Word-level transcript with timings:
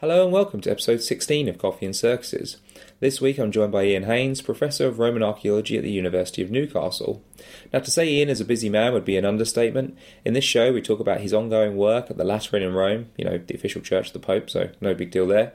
Hello 0.00 0.22
and 0.22 0.32
welcome 0.32 0.60
to 0.60 0.70
episode 0.70 1.02
16 1.02 1.48
of 1.48 1.58
Coffee 1.58 1.84
and 1.84 1.96
Circuses. 1.96 2.58
This 3.00 3.20
week 3.20 3.36
I'm 3.36 3.50
joined 3.50 3.72
by 3.72 3.82
Ian 3.82 4.04
Haynes, 4.04 4.40
Professor 4.40 4.86
of 4.86 5.00
Roman 5.00 5.24
Archaeology 5.24 5.76
at 5.76 5.82
the 5.82 5.90
University 5.90 6.40
of 6.40 6.52
Newcastle. 6.52 7.20
Now, 7.72 7.80
to 7.80 7.90
say 7.90 8.08
Ian 8.08 8.28
is 8.28 8.40
a 8.40 8.44
busy 8.44 8.68
man 8.68 8.92
would 8.92 9.04
be 9.04 9.16
an 9.16 9.24
understatement. 9.24 9.98
In 10.24 10.34
this 10.34 10.44
show, 10.44 10.72
we 10.72 10.82
talk 10.82 11.00
about 11.00 11.20
his 11.20 11.34
ongoing 11.34 11.76
work 11.76 12.12
at 12.12 12.16
the 12.16 12.22
Lateran 12.22 12.62
in 12.62 12.74
Rome, 12.74 13.08
you 13.16 13.24
know, 13.24 13.38
the 13.38 13.56
official 13.56 13.82
church 13.82 14.06
of 14.06 14.12
the 14.12 14.20
Pope, 14.20 14.48
so 14.48 14.70
no 14.80 14.94
big 14.94 15.10
deal 15.10 15.26
there. 15.26 15.52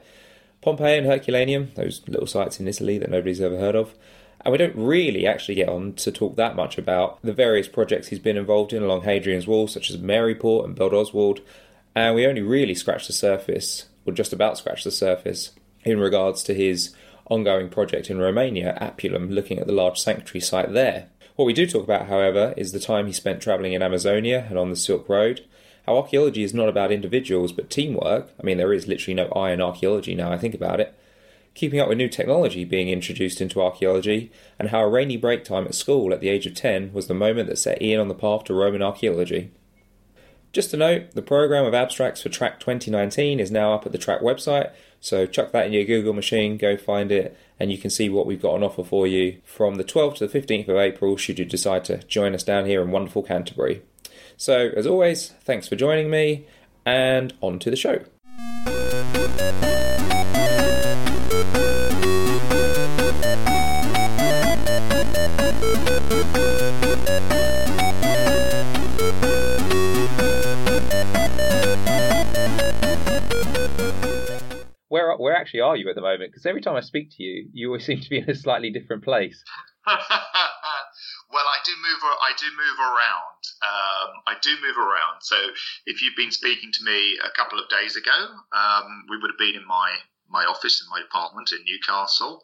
Pompeii 0.60 0.98
and 0.98 1.06
Herculaneum, 1.06 1.70
those 1.74 2.02
little 2.06 2.26
sites 2.26 2.60
in 2.60 2.68
Italy 2.68 2.98
that 2.98 3.08
nobody's 3.08 3.40
ever 3.40 3.56
heard 3.56 3.74
of. 3.74 3.94
And 4.42 4.52
we 4.52 4.58
don't 4.58 4.76
really 4.76 5.26
actually 5.26 5.54
get 5.54 5.70
on 5.70 5.94
to 5.94 6.12
talk 6.12 6.36
that 6.36 6.54
much 6.54 6.76
about 6.76 7.18
the 7.22 7.32
various 7.32 7.66
projects 7.66 8.08
he's 8.08 8.18
been 8.18 8.36
involved 8.36 8.74
in 8.74 8.82
along 8.82 9.04
Hadrian's 9.04 9.46
Wall, 9.46 9.68
such 9.68 9.88
as 9.88 9.96
Maryport 9.96 10.66
and 10.66 10.76
Birdoswald. 10.76 11.40
And 11.94 12.14
we 12.14 12.26
only 12.26 12.42
really 12.42 12.74
scratch 12.74 13.06
the 13.06 13.14
surface 13.14 13.86
or 14.06 14.12
just 14.12 14.32
about 14.32 14.58
scratch 14.58 14.84
the 14.84 14.90
surface 14.90 15.52
in 15.84 15.98
regards 15.98 16.42
to 16.44 16.54
his 16.54 16.94
ongoing 17.26 17.68
project 17.68 18.10
in 18.10 18.18
Romania, 18.18 18.76
Apulum, 18.80 19.30
looking 19.30 19.58
at 19.58 19.66
the 19.66 19.72
large 19.72 19.98
sanctuary 19.98 20.40
site 20.40 20.72
there. 20.72 21.08
What 21.36 21.46
we 21.46 21.52
do 21.52 21.66
talk 21.66 21.84
about, 21.84 22.06
however, 22.06 22.54
is 22.56 22.72
the 22.72 22.80
time 22.80 23.06
he 23.06 23.12
spent 23.12 23.40
travelling 23.40 23.72
in 23.72 23.82
Amazonia 23.82 24.46
and 24.48 24.58
on 24.58 24.70
the 24.70 24.76
Silk 24.76 25.08
Road, 25.08 25.44
how 25.86 25.96
archaeology 25.96 26.42
is 26.42 26.54
not 26.54 26.68
about 26.68 26.92
individuals 26.92 27.52
but 27.52 27.70
teamwork. 27.70 28.30
I 28.40 28.42
mean, 28.42 28.56
there 28.56 28.72
is 28.72 28.86
literally 28.86 29.14
no 29.14 29.28
I 29.28 29.50
in 29.50 29.60
archaeology 29.60 30.14
now 30.14 30.32
I 30.32 30.38
think 30.38 30.54
about 30.54 30.80
it. 30.80 30.94
Keeping 31.54 31.78
up 31.78 31.88
with 31.88 31.98
new 31.98 32.08
technology 32.08 32.64
being 32.64 32.88
introduced 32.88 33.40
into 33.40 33.62
archaeology, 33.62 34.32
and 34.58 34.70
how 34.70 34.80
a 34.80 34.88
rainy 34.88 35.16
break 35.16 35.44
time 35.44 35.66
at 35.66 35.74
school 35.74 36.12
at 36.12 36.20
the 36.20 36.28
age 36.28 36.46
of 36.46 36.54
10 36.54 36.92
was 36.92 37.06
the 37.06 37.14
moment 37.14 37.48
that 37.48 37.58
set 37.58 37.80
Ian 37.80 38.00
on 38.00 38.08
the 38.08 38.14
path 38.14 38.44
to 38.44 38.54
Roman 38.54 38.82
archaeology. 38.82 39.52
Just 40.54 40.72
a 40.72 40.76
note, 40.76 41.10
the 41.16 41.20
programme 41.20 41.66
of 41.66 41.74
abstracts 41.74 42.22
for 42.22 42.28
TRAC 42.28 42.60
2019 42.60 43.40
is 43.40 43.50
now 43.50 43.74
up 43.74 43.86
at 43.86 43.90
the 43.90 43.98
TRAC 43.98 44.22
website, 44.22 44.70
so 45.00 45.26
chuck 45.26 45.50
that 45.50 45.66
in 45.66 45.72
your 45.72 45.82
Google 45.82 46.12
machine, 46.12 46.58
go 46.58 46.76
find 46.76 47.10
it, 47.10 47.36
and 47.58 47.72
you 47.72 47.76
can 47.76 47.90
see 47.90 48.08
what 48.08 48.24
we've 48.24 48.40
got 48.40 48.54
on 48.54 48.62
offer 48.62 48.84
for 48.84 49.04
you 49.04 49.40
from 49.44 49.74
the 49.74 49.82
12th 49.82 50.18
to 50.18 50.28
the 50.28 50.40
15th 50.40 50.68
of 50.68 50.76
April 50.76 51.16
should 51.16 51.40
you 51.40 51.44
decide 51.44 51.84
to 51.86 51.98
join 52.04 52.36
us 52.36 52.44
down 52.44 52.66
here 52.66 52.82
in 52.82 52.92
wonderful 52.92 53.24
Canterbury. 53.24 53.82
So, 54.36 54.70
as 54.76 54.86
always, 54.86 55.30
thanks 55.42 55.66
for 55.66 55.74
joining 55.74 56.08
me, 56.08 56.46
and 56.86 57.34
on 57.40 57.58
to 57.58 57.68
the 57.68 57.74
show. 57.74 58.04
Where 74.94 75.10
where 75.16 75.34
actually 75.34 75.60
are 75.60 75.76
you 75.76 75.90
at 75.90 75.96
the 75.96 76.06
moment? 76.06 76.30
Because 76.30 76.46
every 76.46 76.60
time 76.60 76.76
I 76.76 76.80
speak 76.80 77.10
to 77.16 77.22
you, 77.24 77.50
you 77.52 77.66
always 77.66 77.84
seem 77.88 78.00
to 78.00 78.08
be 78.08 78.18
in 78.18 78.30
a 78.30 78.34
slightly 78.34 78.70
different 78.70 79.02
place. 79.02 79.42
well, 79.86 79.98
I 81.50 81.58
do 81.66 81.72
move. 81.82 82.00
I 82.22 82.30
do 82.38 82.46
move 82.54 82.78
around. 82.78 83.40
Um, 83.66 84.10
I 84.30 84.34
do 84.40 84.54
move 84.62 84.78
around. 84.78 85.18
So, 85.22 85.36
if 85.84 86.00
you've 86.00 86.16
been 86.16 86.30
speaking 86.30 86.70
to 86.72 86.84
me 86.84 87.18
a 87.18 87.30
couple 87.36 87.58
of 87.58 87.68
days 87.68 87.96
ago, 87.96 88.18
um, 88.54 89.04
we 89.10 89.18
would 89.18 89.30
have 89.34 89.38
been 89.38 89.56
in 89.56 89.66
my 89.66 89.98
my 90.30 90.44
office 90.44 90.80
in 90.80 90.88
my 90.88 91.02
apartment 91.02 91.50
in 91.50 91.58
Newcastle. 91.66 92.40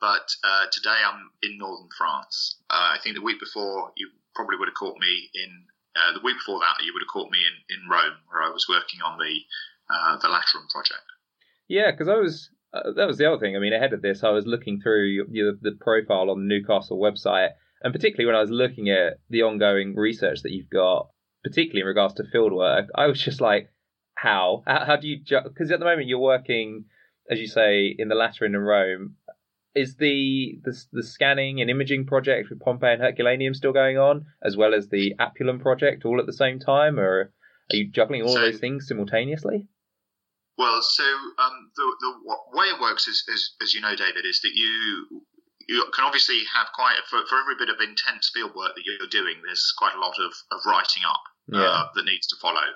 But 0.00 0.30
uh, 0.44 0.66
today 0.72 0.96
I'm 1.04 1.30
in 1.42 1.58
northern 1.58 1.90
France. 1.98 2.56
Uh, 2.70 2.94
I 2.94 2.98
think 3.02 3.16
the 3.16 3.26
week 3.26 3.40
before 3.40 3.90
you 3.96 4.08
probably 4.34 4.56
would 4.56 4.68
have 4.68 4.78
caught 4.78 4.98
me 4.98 5.28
in. 5.34 5.66
Uh, 5.96 6.14
the 6.14 6.22
week 6.22 6.38
before 6.38 6.60
that, 6.60 6.86
you 6.86 6.94
would 6.94 7.02
have 7.02 7.12
caught 7.12 7.32
me 7.32 7.42
in, 7.42 7.56
in 7.74 7.90
Rome, 7.90 8.14
where 8.30 8.46
I 8.46 8.48
was 8.48 8.70
working 8.70 9.02
on 9.02 9.18
the 9.18 9.34
uh, 9.90 10.16
the 10.22 10.28
Lateran 10.30 10.70
project. 10.70 11.02
Yeah, 11.70 11.92
because 11.92 12.08
I 12.08 12.16
was 12.16 12.50
uh, 12.74 12.90
that 12.96 13.06
was 13.06 13.16
the 13.16 13.30
other 13.30 13.38
thing. 13.38 13.54
I 13.54 13.60
mean, 13.60 13.72
ahead 13.72 13.92
of 13.92 14.02
this, 14.02 14.24
I 14.24 14.30
was 14.30 14.44
looking 14.44 14.80
through 14.80 15.26
the 15.30 15.78
profile 15.80 16.28
on 16.28 16.40
the 16.40 16.48
Newcastle 16.48 16.98
website, 16.98 17.50
and 17.82 17.92
particularly 17.92 18.26
when 18.26 18.34
I 18.34 18.40
was 18.40 18.50
looking 18.50 18.90
at 18.90 19.20
the 19.30 19.42
ongoing 19.42 19.94
research 19.94 20.42
that 20.42 20.50
you've 20.50 20.68
got, 20.68 21.10
particularly 21.44 21.82
in 21.82 21.86
regards 21.86 22.14
to 22.14 22.24
fieldwork, 22.24 22.88
I 22.96 23.06
was 23.06 23.22
just 23.22 23.40
like, 23.40 23.70
how? 24.16 24.64
How, 24.66 24.84
how 24.84 24.96
do 24.96 25.06
you? 25.06 25.18
Because 25.18 25.68
ju- 25.68 25.74
at 25.74 25.78
the 25.78 25.86
moment 25.86 26.08
you're 26.08 26.18
working, 26.18 26.86
as 27.30 27.38
you 27.38 27.46
say, 27.46 27.94
in 27.96 28.08
the 28.08 28.16
Lateran 28.16 28.56
in 28.56 28.60
Rome. 28.60 29.14
Is 29.72 29.94
the, 29.94 30.58
the 30.64 30.76
the 30.90 31.04
scanning 31.04 31.60
and 31.60 31.70
imaging 31.70 32.06
project 32.06 32.50
with 32.50 32.58
Pompeii 32.58 32.94
and 32.94 33.02
Herculaneum 33.02 33.54
still 33.54 33.72
going 33.72 33.96
on, 33.96 34.26
as 34.42 34.56
well 34.56 34.74
as 34.74 34.88
the 34.88 35.14
Apulum 35.20 35.60
project, 35.62 36.04
all 36.04 36.18
at 36.18 36.26
the 36.26 36.32
same 36.32 36.58
time, 36.58 36.98
or 36.98 37.32
are 37.70 37.76
you 37.76 37.88
juggling 37.88 38.22
all 38.22 38.34
so, 38.34 38.40
those 38.40 38.58
things 38.58 38.88
simultaneously? 38.88 39.68
Well, 40.58 40.82
so 40.82 41.04
um, 41.38 41.70
the, 41.76 41.94
the 42.00 42.12
way 42.52 42.66
it 42.66 42.80
works 42.80 43.08
is, 43.08 43.24
is, 43.28 43.54
as 43.62 43.72
you 43.72 43.80
know, 43.80 43.96
David, 43.96 44.26
is 44.26 44.40
that 44.42 44.52
you 44.54 45.22
you 45.70 45.86
can 45.94 46.04
obviously 46.04 46.42
have 46.52 46.66
quite 46.74 46.98
a, 46.98 47.02
for, 47.08 47.22
for 47.30 47.38
every 47.38 47.54
bit 47.54 47.70
of 47.70 47.78
intense 47.78 48.30
field 48.34 48.54
work 48.58 48.74
that 48.74 48.82
you're 48.84 49.06
doing, 49.06 49.38
there's 49.46 49.72
quite 49.78 49.94
a 49.94 50.00
lot 50.02 50.18
of, 50.18 50.34
of 50.50 50.58
writing 50.66 51.06
up 51.06 51.22
uh, 51.54 51.86
that 51.94 52.04
needs 52.04 52.26
to 52.26 52.36
follow. 52.42 52.66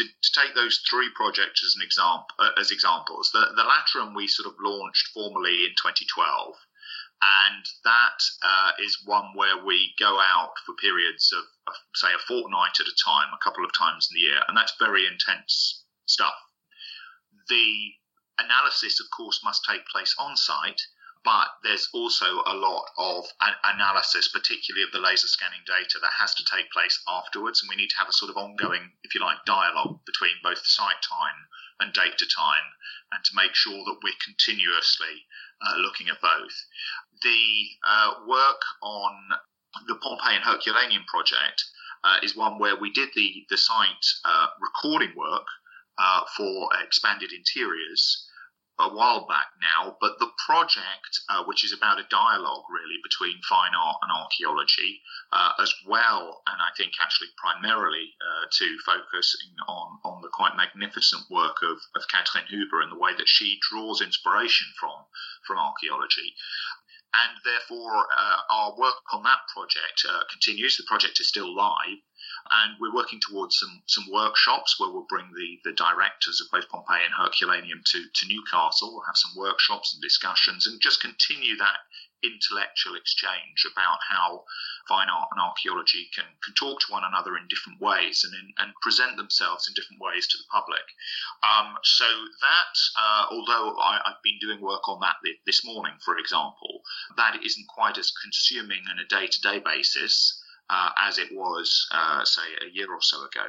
To, 0.00 0.02
to, 0.04 0.30
take 0.32 0.54
those 0.54 0.80
three 0.88 1.10
projects 1.14 1.60
as 1.60 1.74
an 1.76 1.84
example, 1.84 2.24
uh, 2.38 2.56
as 2.56 2.70
examples, 2.70 3.28
the, 3.34 3.52
the 3.56 3.68
Lateran 3.68 4.14
we 4.14 4.28
sort 4.28 4.48
of 4.48 4.54
launched 4.62 5.12
formally 5.12 5.68
in 5.68 5.76
2012, 5.76 6.54
and 7.20 7.64
that 7.84 8.20
uh, 8.40 8.70
is 8.80 9.02
one 9.04 9.34
where 9.34 9.62
we 9.62 9.92
go 9.98 10.16
out 10.20 10.54
for 10.64 10.72
periods 10.80 11.34
of, 11.36 11.44
of, 11.68 11.74
say, 11.96 12.08
a 12.14 12.22
fortnight 12.28 12.80
at 12.80 12.86
a 12.86 12.96
time, 13.04 13.28
a 13.34 13.44
couple 13.44 13.64
of 13.64 13.76
times 13.76 14.08
in 14.08 14.14
the 14.14 14.24
year, 14.30 14.40
and 14.48 14.56
that's 14.56 14.72
very 14.78 15.04
intense 15.04 15.79
stuff. 16.10 16.34
The 17.48 17.94
analysis, 18.38 19.00
of 19.00 19.06
course, 19.16 19.40
must 19.44 19.64
take 19.64 19.86
place 19.86 20.14
on 20.18 20.36
site, 20.36 20.80
but 21.22 21.48
there's 21.62 21.88
also 21.92 22.42
a 22.46 22.56
lot 22.56 22.86
of 22.96 23.26
analysis, 23.64 24.28
particularly 24.28 24.84
of 24.84 24.92
the 24.92 25.04
laser 25.04 25.28
scanning 25.28 25.60
data, 25.66 25.98
that 26.00 26.16
has 26.18 26.34
to 26.34 26.44
take 26.44 26.72
place 26.72 26.98
afterwards. 27.06 27.60
And 27.60 27.68
we 27.68 27.76
need 27.76 27.90
to 27.90 27.98
have 27.98 28.08
a 28.08 28.16
sort 28.16 28.30
of 28.30 28.38
ongoing, 28.38 28.92
if 29.04 29.14
you 29.14 29.20
like, 29.20 29.44
dialogue 29.44 30.00
between 30.06 30.40
both 30.42 30.64
site 30.64 31.02
time 31.04 31.46
and 31.80 31.92
data 31.92 32.24
time, 32.24 32.68
and 33.12 33.24
to 33.24 33.36
make 33.36 33.54
sure 33.54 33.84
that 33.84 34.00
we're 34.02 34.24
continuously 34.24 35.26
uh, 35.60 35.76
looking 35.76 36.08
at 36.08 36.20
both. 36.20 36.56
The 37.22 37.68
uh, 37.86 38.14
work 38.26 38.60
on 38.82 39.12
the 39.86 39.96
Pompeii 39.96 40.36
and 40.36 40.44
Herculaneum 40.44 41.04
project 41.06 41.64
uh, 42.02 42.16
is 42.22 42.36
one 42.36 42.58
where 42.58 42.76
we 42.76 42.90
did 42.92 43.10
the, 43.14 43.44
the 43.50 43.58
site 43.58 44.06
uh, 44.24 44.46
recording 44.60 45.12
work 45.16 45.46
uh, 46.00 46.24
for 46.36 46.70
expanded 46.82 47.30
interiors 47.32 48.26
a 48.80 48.88
while 48.88 49.26
back 49.28 49.52
now, 49.60 49.96
but 50.00 50.18
the 50.18 50.30
project, 50.46 51.20
uh, 51.28 51.44
which 51.44 51.64
is 51.64 51.72
about 51.72 52.00
a 52.00 52.08
dialogue 52.08 52.64
really 52.72 52.96
between 53.02 53.36
fine 53.46 53.74
art 53.76 53.98
and 54.00 54.10
archaeology, 54.10 55.02
uh, 55.32 55.52
as 55.60 55.72
well, 55.86 56.42
and 56.48 56.56
I 56.62 56.70
think 56.76 56.92
actually 57.00 57.28
primarily 57.36 58.14
uh, 58.24 58.46
to 58.50 58.78
focusing 58.86 59.52
on, 59.68 59.98
on 60.04 60.22
the 60.22 60.32
quite 60.32 60.56
magnificent 60.56 61.28
work 61.30 61.60
of, 61.62 61.76
of 61.94 62.08
Katrin 62.08 62.46
Huber 62.48 62.80
and 62.80 62.90
the 62.90 62.98
way 62.98 63.12
that 63.14 63.28
she 63.28 63.60
draws 63.68 64.00
inspiration 64.00 64.66
from, 64.80 64.96
from 65.46 65.58
archaeology. 65.58 66.34
And 67.12 67.36
therefore, 67.44 68.06
uh, 68.16 68.38
our 68.48 68.78
work 68.78 69.02
on 69.12 69.24
that 69.24 69.40
project 69.52 70.06
uh, 70.08 70.22
continues. 70.30 70.76
The 70.76 70.88
project 70.88 71.20
is 71.20 71.28
still 71.28 71.54
live, 71.54 71.98
and 72.50 72.76
we're 72.80 72.94
working 72.94 73.20
towards 73.20 73.58
some 73.58 73.82
some 73.86 74.04
workshops 74.10 74.78
where 74.78 74.90
we'll 74.90 75.06
bring 75.08 75.30
the 75.34 75.58
the 75.64 75.76
directors 75.76 76.40
of 76.40 76.50
both 76.50 76.68
Pompeii 76.68 77.04
and 77.04 77.14
Herculaneum 77.14 77.82
to 77.84 78.04
to 78.12 78.26
Newcastle. 78.26 78.92
We'll 78.92 79.06
have 79.06 79.16
some 79.16 79.32
workshops 79.36 79.94
and 79.94 80.02
discussions, 80.02 80.66
and 80.66 80.80
just 80.80 81.00
continue 81.00 81.56
that 81.56 81.78
intellectual 82.22 82.94
exchange 82.94 83.64
about 83.70 83.98
how 84.08 84.44
fine 84.88 85.08
art 85.08 85.28
and 85.32 85.40
archaeology 85.40 86.08
can, 86.14 86.24
can 86.44 86.54
talk 86.54 86.80
to 86.80 86.92
one 86.92 87.04
another 87.04 87.36
in 87.36 87.46
different 87.48 87.80
ways 87.80 88.24
and, 88.24 88.34
in, 88.34 88.52
and 88.58 88.74
present 88.82 89.16
themselves 89.16 89.68
in 89.68 89.74
different 89.74 90.00
ways 90.02 90.26
to 90.26 90.36
the 90.36 90.44
public. 90.50 90.84
Um, 91.42 91.76
so 91.82 92.04
that, 92.04 92.74
uh, 92.98 93.24
although 93.30 93.78
I, 93.80 94.00
have 94.04 94.22
been 94.22 94.38
doing 94.40 94.60
work 94.60 94.88
on 94.88 95.00
that 95.00 95.16
this 95.46 95.64
morning, 95.64 95.94
for 96.04 96.18
example, 96.18 96.82
that 97.16 97.40
isn't 97.44 97.68
quite 97.68 97.98
as 97.98 98.12
consuming 98.22 98.82
on 98.90 98.98
a 98.98 99.06
day-to-day 99.06 99.60
basis 99.64 100.39
uh, 100.70 100.90
as 100.96 101.18
it 101.18 101.28
was, 101.32 101.88
uh, 101.90 102.24
say, 102.24 102.42
a 102.62 102.70
year 102.72 102.92
or 102.92 103.02
so 103.02 103.18
ago. 103.24 103.46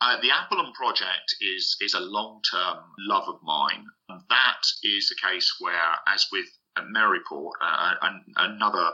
Uh, 0.00 0.20
the 0.20 0.28
Apulum 0.28 0.74
project 0.74 1.34
is 1.40 1.76
is 1.80 1.94
a 1.94 2.00
long 2.00 2.42
term 2.50 2.78
love 2.98 3.28
of 3.28 3.42
mine. 3.42 3.86
That 4.08 4.62
is 4.82 5.08
the 5.08 5.28
case 5.28 5.56
where, 5.58 5.96
as 6.06 6.26
with 6.30 6.46
Maryport, 6.78 7.52
uh, 7.60 7.94
another 8.36 8.92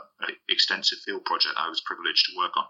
extensive 0.49 0.99
field 1.05 1.25
project 1.25 1.55
I 1.57 1.69
was 1.69 1.81
privileged 1.81 2.25
to 2.25 2.37
work 2.37 2.55
on, 2.55 2.65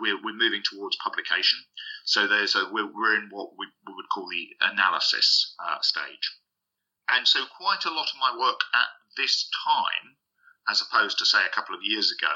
we're, 0.00 0.22
we're 0.22 0.34
moving 0.34 0.62
towards 0.62 0.96
publication. 0.96 1.58
So 2.04 2.26
there's 2.26 2.54
a 2.54 2.64
we're, 2.72 2.86
we're 2.86 3.16
in 3.16 3.28
what 3.30 3.50
we, 3.58 3.66
we, 3.86 3.94
would 3.94 4.08
call 4.12 4.28
the 4.28 4.48
analysis 4.60 5.54
uh, 5.58 5.80
stage, 5.80 6.30
and 7.10 7.26
so 7.26 7.40
quite 7.56 7.84
a 7.84 7.90
lot 7.90 8.08
of 8.08 8.20
my 8.20 8.38
work 8.38 8.60
at 8.74 8.88
this 9.16 9.48
time, 9.64 10.16
as 10.68 10.80
opposed 10.80 11.18
to 11.18 11.26
say 11.26 11.38
a 11.44 11.54
couple 11.54 11.74
of 11.74 11.82
years 11.82 12.12
ago, 12.12 12.34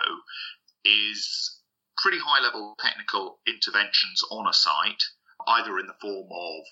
is 0.85 1.56
pretty 1.97 2.19
high 2.19 2.43
level 2.43 2.75
technical 2.79 3.39
interventions 3.47 4.23
on 4.31 4.47
a 4.47 4.53
site, 4.53 5.03
either 5.47 5.79
in 5.79 5.87
the 5.87 6.01
form 6.01 6.29
of 6.31 6.65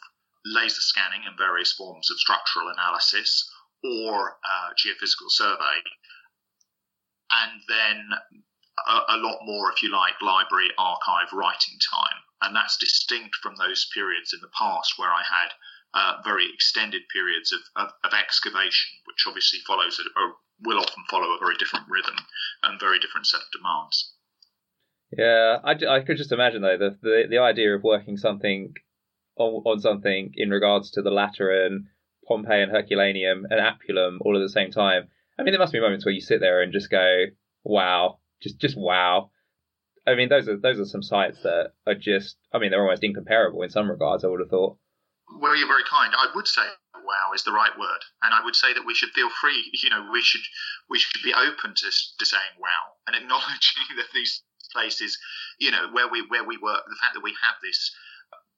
laser 0.44 0.80
scanning 0.80 1.22
and 1.26 1.38
various 1.38 1.72
forms 1.72 2.10
of 2.10 2.18
structural 2.18 2.68
analysis 2.68 3.50
or 3.82 4.36
uh, 4.44 4.70
geophysical 4.76 5.28
survey, 5.28 5.80
and 7.30 7.60
then 7.68 8.10
a, 8.86 9.16
a, 9.16 9.18
lot 9.18 9.38
more, 9.44 9.70
if 9.72 9.82
you 9.82 9.90
like, 9.90 10.20
library 10.20 10.68
archive 10.78 11.32
writing 11.32 11.78
time. 11.92 12.20
And 12.42 12.54
that's 12.54 12.76
distinct 12.76 13.36
from 13.36 13.56
those 13.56 13.88
periods 13.94 14.32
in 14.32 14.40
the 14.40 14.52
past 14.56 14.94
where 14.98 15.10
I 15.10 15.22
had 15.22 15.52
uh, 15.94 16.22
very 16.24 16.46
extended 16.52 17.02
periods 17.12 17.52
of, 17.52 17.60
of, 17.76 17.92
of, 18.02 18.12
excavation, 18.12 18.98
which 19.06 19.24
obviously 19.26 19.60
follows 19.60 19.98
a, 20.00 20.32
will 20.60 20.78
often 20.78 21.04
follow 21.08 21.32
a 21.32 21.38
very 21.38 21.56
different 21.56 21.86
rhythm 21.88 22.16
and 22.62 22.80
very 22.80 22.98
different 22.98 23.26
set 23.26 23.40
of 23.40 23.50
demands. 23.52 24.13
Yeah, 25.16 25.58
I, 25.62 25.72
I 25.88 26.00
could 26.00 26.16
just 26.16 26.32
imagine 26.32 26.62
though 26.62 26.78
the, 26.78 26.96
the 27.02 27.24
the 27.30 27.38
idea 27.38 27.74
of 27.74 27.82
working 27.82 28.16
something 28.16 28.74
on, 29.36 29.62
on 29.64 29.80
something 29.80 30.32
in 30.34 30.50
regards 30.50 30.90
to 30.92 31.02
the 31.02 31.10
Lateran, 31.10 31.88
Pompeii, 32.26 32.62
and 32.62 32.72
Herculaneum 32.72 33.46
and 33.50 33.60
Apulum 33.60 34.18
all 34.20 34.36
at 34.36 34.40
the 34.40 34.48
same 34.48 34.70
time. 34.70 35.08
I 35.38 35.42
mean, 35.42 35.52
there 35.52 35.60
must 35.60 35.72
be 35.72 35.80
moments 35.80 36.04
where 36.04 36.14
you 36.14 36.20
sit 36.20 36.40
there 36.40 36.62
and 36.62 36.72
just 36.72 36.90
go, 36.90 37.26
"Wow, 37.64 38.18
just 38.42 38.58
just 38.58 38.76
wow." 38.76 39.30
I 40.06 40.14
mean, 40.14 40.28
those 40.28 40.48
are 40.48 40.56
those 40.56 40.78
are 40.78 40.84
some 40.84 41.02
sites 41.02 41.42
that 41.42 41.72
are 41.86 41.94
just. 41.94 42.36
I 42.52 42.58
mean, 42.58 42.70
they're 42.70 42.82
almost 42.82 43.04
incomparable 43.04 43.62
in 43.62 43.70
some 43.70 43.90
regards. 43.90 44.24
I 44.24 44.28
would 44.28 44.40
have 44.40 44.50
thought. 44.50 44.78
Well, 45.40 45.56
you're 45.56 45.68
very 45.68 45.84
kind. 45.88 46.12
I 46.16 46.28
would 46.34 46.46
say 46.46 46.62
wow 47.04 47.32
is 47.34 47.44
the 47.44 47.52
right 47.52 47.76
word, 47.78 48.02
and 48.22 48.34
I 48.34 48.44
would 48.44 48.56
say 48.56 48.72
that 48.72 48.86
we 48.86 48.94
should 48.94 49.10
feel 49.10 49.30
free. 49.40 49.70
You 49.82 49.90
know, 49.90 50.08
we 50.12 50.22
should 50.22 50.42
we 50.88 50.98
should 50.98 51.22
be 51.22 51.34
open 51.34 51.74
to 51.74 51.90
to 52.18 52.26
saying 52.26 52.56
wow 52.58 52.96
and 53.06 53.16
acknowledging 53.20 53.96
that 53.96 54.12
these 54.12 54.42
places, 54.74 55.16
you 55.58 55.70
know, 55.70 55.88
where 55.92 56.08
we 56.08 56.26
where 56.28 56.44
we 56.44 56.58
work, 56.58 56.82
the 56.86 56.98
fact 57.00 57.14
that 57.14 57.22
we 57.22 57.34
have 57.42 57.56
this 57.62 57.94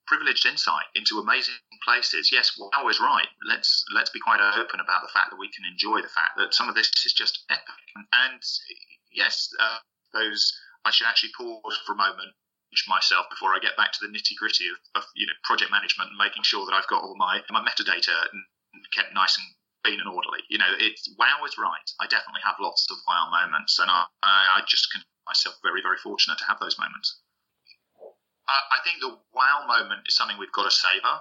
privileged 0.06 0.46
insight 0.46 0.86
into 0.94 1.18
amazing 1.18 1.54
places. 1.84 2.30
Yes, 2.32 2.56
wow 2.58 2.88
is 2.88 3.00
right. 3.00 3.28
Let's 3.46 3.84
let's 3.94 4.10
be 4.10 4.20
quite 4.20 4.40
open 4.40 4.80
about 4.80 5.02
the 5.02 5.12
fact 5.12 5.30
that 5.30 5.38
we 5.38 5.50
can 5.52 5.64
enjoy 5.70 6.00
the 6.00 6.14
fact 6.14 6.38
that 6.38 6.54
some 6.54 6.68
of 6.68 6.74
this 6.74 6.90
is 7.04 7.12
just 7.12 7.44
epic. 7.50 7.84
And 8.12 8.42
yes, 9.12 9.50
uh, 9.60 9.78
those 10.12 10.56
I 10.84 10.90
should 10.90 11.06
actually 11.06 11.32
pause 11.36 11.78
for 11.84 11.92
a 11.92 11.96
moment 11.96 12.32
myself 12.88 13.24
before 13.30 13.56
I 13.56 13.58
get 13.58 13.76
back 13.76 13.92
to 13.92 14.00
the 14.04 14.12
nitty 14.12 14.36
gritty 14.36 14.68
of, 14.68 14.76
of, 15.00 15.04
you 15.16 15.26
know 15.26 15.32
project 15.44 15.70
management 15.70 16.10
and 16.12 16.18
making 16.20 16.44
sure 16.44 16.66
that 16.66 16.76
I've 16.76 16.86
got 16.92 17.02
all 17.02 17.16
my 17.16 17.40
my 17.48 17.64
metadata 17.64 18.12
kept 18.92 19.14
nice 19.14 19.38
and 19.38 19.46
clean 19.84 20.00
and 20.00 20.08
orderly. 20.08 20.42
You 20.50 20.58
know, 20.58 20.72
it's 20.78 21.08
wow 21.18 21.40
is 21.46 21.56
right. 21.56 21.88
I 22.00 22.06
definitely 22.06 22.42
have 22.44 22.60
lots 22.60 22.86
of 22.90 22.98
wow 23.08 23.30
moments, 23.30 23.78
and 23.78 23.90
I 23.90 24.04
I 24.22 24.60
just 24.68 24.92
consider 24.92 25.15
myself 25.26 25.56
very 25.62 25.82
very 25.82 25.98
fortunate 25.98 26.38
to 26.38 26.46
have 26.46 26.60
those 26.60 26.78
moments. 26.78 27.20
I 28.46 28.78
think 28.84 29.00
the 29.00 29.18
wow 29.34 29.66
moment 29.66 30.06
is 30.06 30.14
something 30.14 30.38
we've 30.38 30.52
got 30.52 30.70
to 30.70 30.70
savor, 30.70 31.18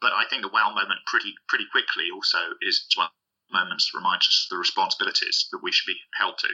but 0.00 0.12
I 0.12 0.24
think 0.30 0.42
the 0.42 0.54
wow 0.54 0.70
moment 0.70 1.02
pretty 1.06 1.34
pretty 1.48 1.66
quickly 1.66 2.10
also 2.14 2.54
is 2.62 2.86
one 2.94 3.10
of 3.10 3.12
the 3.50 3.58
moments 3.58 3.90
that 3.90 3.98
reminds 3.98 4.28
us 4.28 4.46
of 4.46 4.54
the 4.54 4.62
responsibilities 4.62 5.48
that 5.50 5.62
we 5.62 5.72
should 5.72 5.90
be 5.90 5.98
held 6.14 6.38
to. 6.38 6.48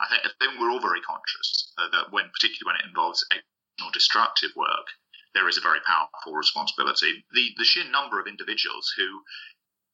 I 0.00 0.08
think, 0.08 0.26
I 0.26 0.30
think 0.38 0.60
we're 0.60 0.70
all 0.70 0.80
very 0.80 1.00
conscious 1.00 1.72
uh, 1.78 1.88
that 1.92 2.12
when, 2.12 2.28
particularly 2.28 2.66
when 2.66 2.80
it 2.82 2.88
involves 2.88 3.24
or 3.32 3.90
destructive 3.92 4.50
work, 4.54 4.86
there 5.32 5.48
is 5.48 5.56
a 5.56 5.64
very 5.64 5.80
powerful 5.80 6.34
responsibility. 6.34 7.24
The 7.32 7.54
the 7.56 7.64
sheer 7.64 7.84
number 7.88 8.20
of 8.20 8.26
individuals 8.26 8.92
who, 8.98 9.24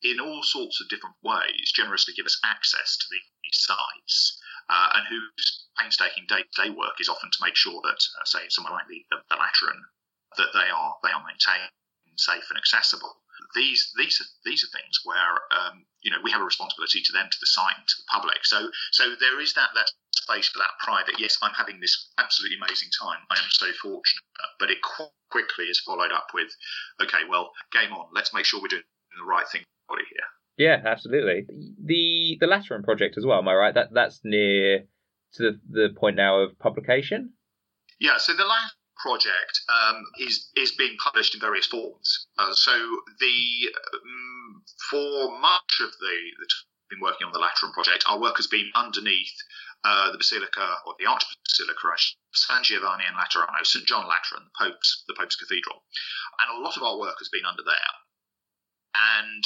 in 0.03 0.19
all 0.19 0.43
sorts 0.43 0.81
of 0.81 0.89
different 0.89 1.17
ways, 1.23 1.71
generously 1.71 2.15
give 2.15 2.27
us 2.27 2.41
access 2.43 2.97
to 2.97 3.07
these 3.09 3.63
sites 3.63 4.40
uh, 4.71 4.89
and 4.95 5.05
whose 5.11 5.67
painstaking 5.75 6.31
day-to-day 6.31 6.71
work 6.71 6.95
is 7.03 7.11
often 7.11 7.31
to 7.31 7.43
make 7.43 7.57
sure 7.59 7.83
that, 7.83 7.99
uh, 7.99 8.25
say, 8.25 8.47
someone 8.49 8.73
like 8.73 8.87
the, 8.87 9.03
the, 9.11 9.19
the 9.29 9.37
Lateran, 9.37 9.83
that 10.39 10.55
they 10.55 10.71
are 10.71 10.95
they 11.03 11.11
are 11.11 11.27
maintained 11.27 11.75
safe 12.15 12.47
and 12.51 12.59
accessible. 12.59 13.19
These 13.55 13.91
these 13.97 14.21
are 14.21 14.29
these 14.45 14.63
are 14.63 14.71
things 14.71 15.01
where 15.03 15.43
um, 15.51 15.83
you 16.03 16.11
know 16.11 16.23
we 16.23 16.31
have 16.31 16.41
a 16.41 16.45
responsibility 16.45 17.03
to 17.03 17.13
them, 17.13 17.27
to 17.27 17.41
the 17.41 17.51
site, 17.51 17.75
and 17.79 17.89
to 17.89 17.97
the 17.99 18.09
public. 18.13 18.45
So 18.45 18.71
so 18.93 19.17
there 19.19 19.41
is 19.41 19.55
that 19.55 19.75
that 19.75 19.91
space 20.15 20.49
for 20.49 20.59
that 20.61 20.79
pride 20.79 21.07
that 21.09 21.19
yes, 21.19 21.39
I'm 21.43 21.57
having 21.57 21.81
this 21.81 22.13
absolutely 22.19 22.59
amazing 22.63 22.91
time. 22.95 23.19
I 23.31 23.43
am 23.43 23.51
so 23.51 23.67
fortunate, 23.83 24.29
but 24.61 24.71
it 24.71 24.79
quickly 25.31 25.67
is 25.67 25.81
followed 25.81 26.13
up 26.13 26.29
with, 26.35 26.51
okay, 27.03 27.25
well, 27.29 27.51
game 27.73 27.93
on. 27.93 28.07
Let's 28.13 28.35
make 28.35 28.45
sure 28.45 28.61
we're 28.61 28.69
doing 28.69 28.83
the 29.17 29.25
right 29.25 29.49
thing 29.49 29.65
here. 29.91 30.40
Yeah, 30.61 30.77
absolutely. 30.85 31.47
The 31.83 32.37
the 32.39 32.47
Lateran 32.47 32.83
project 32.83 33.17
as 33.17 33.25
well. 33.25 33.39
Am 33.39 33.49
I 33.49 33.55
right? 33.55 33.73
That 33.73 33.95
that's 33.95 34.21
near 34.25 34.85
to 35.33 35.43
the, 35.43 35.61
the 35.71 35.89
point 35.97 36.17
now 36.17 36.41
of 36.41 36.59
publication. 36.59 37.33
Yeah. 37.99 38.19
So 38.19 38.35
the 38.35 38.45
last 38.45 38.75
project 39.01 39.63
um, 39.73 40.05
is 40.21 40.51
is 40.55 40.73
being 40.73 40.97
published 41.03 41.33
in 41.33 41.41
various 41.41 41.65
forms. 41.65 42.27
Uh, 42.37 42.53
so 42.53 42.73
the 42.73 43.73
um, 43.73 44.63
for 44.91 45.41
much 45.41 45.81
of 45.81 45.93
the, 45.99 46.17
the 46.41 46.47
been 46.91 47.01
working 47.01 47.27
on 47.27 47.33
the 47.33 47.39
Lateran 47.39 47.73
project, 47.73 48.05
our 48.07 48.21
work 48.21 48.37
has 48.37 48.47
been 48.47 48.69
underneath 48.75 49.33
uh, 49.85 50.13
the 50.13 50.19
Basilica 50.19 50.77
or 50.85 50.93
the 50.99 51.07
Archbasilica 51.07 51.97
San 52.35 52.63
Giovanni 52.65 53.05
in 53.09 53.17
Laterano, 53.17 53.65
St 53.65 53.87
John 53.87 54.05
Lateran, 54.05 54.45
the 54.45 54.67
Pope's 54.67 55.05
the 55.09 55.15
Pope's 55.17 55.37
Cathedral, 55.37 55.85
and 56.37 56.53
a 56.53 56.61
lot 56.61 56.77
of 56.77 56.83
our 56.83 56.99
work 56.99 57.17
has 57.19 57.31
been 57.31 57.49
under 57.49 57.63
there. 57.65 57.93
And 58.93 59.45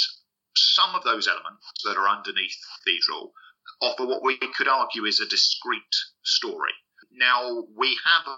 some 0.56 0.94
of 0.94 1.04
those 1.04 1.28
elements 1.28 1.66
that 1.84 1.96
are 1.96 2.08
underneath 2.08 2.56
the 2.60 2.92
cathedral 2.92 3.32
offer 3.80 4.06
what 4.06 4.22
we 4.22 4.36
could 4.38 4.68
argue 4.68 5.04
is 5.04 5.20
a 5.20 5.26
discrete 5.26 5.82
story. 6.24 6.72
Now, 7.10 7.64
we 7.76 7.98
have 8.04 8.36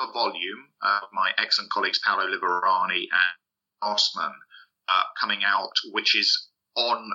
a 0.00 0.12
volume, 0.12 0.68
uh, 0.82 1.00
my 1.12 1.32
excellent 1.38 1.70
colleagues 1.70 2.00
Paolo 2.04 2.26
Liverani 2.26 3.02
and 3.02 3.36
Osman, 3.82 4.32
uh, 4.88 5.02
coming 5.20 5.44
out, 5.44 5.72
which 5.92 6.16
is 6.16 6.48
on 6.76 7.10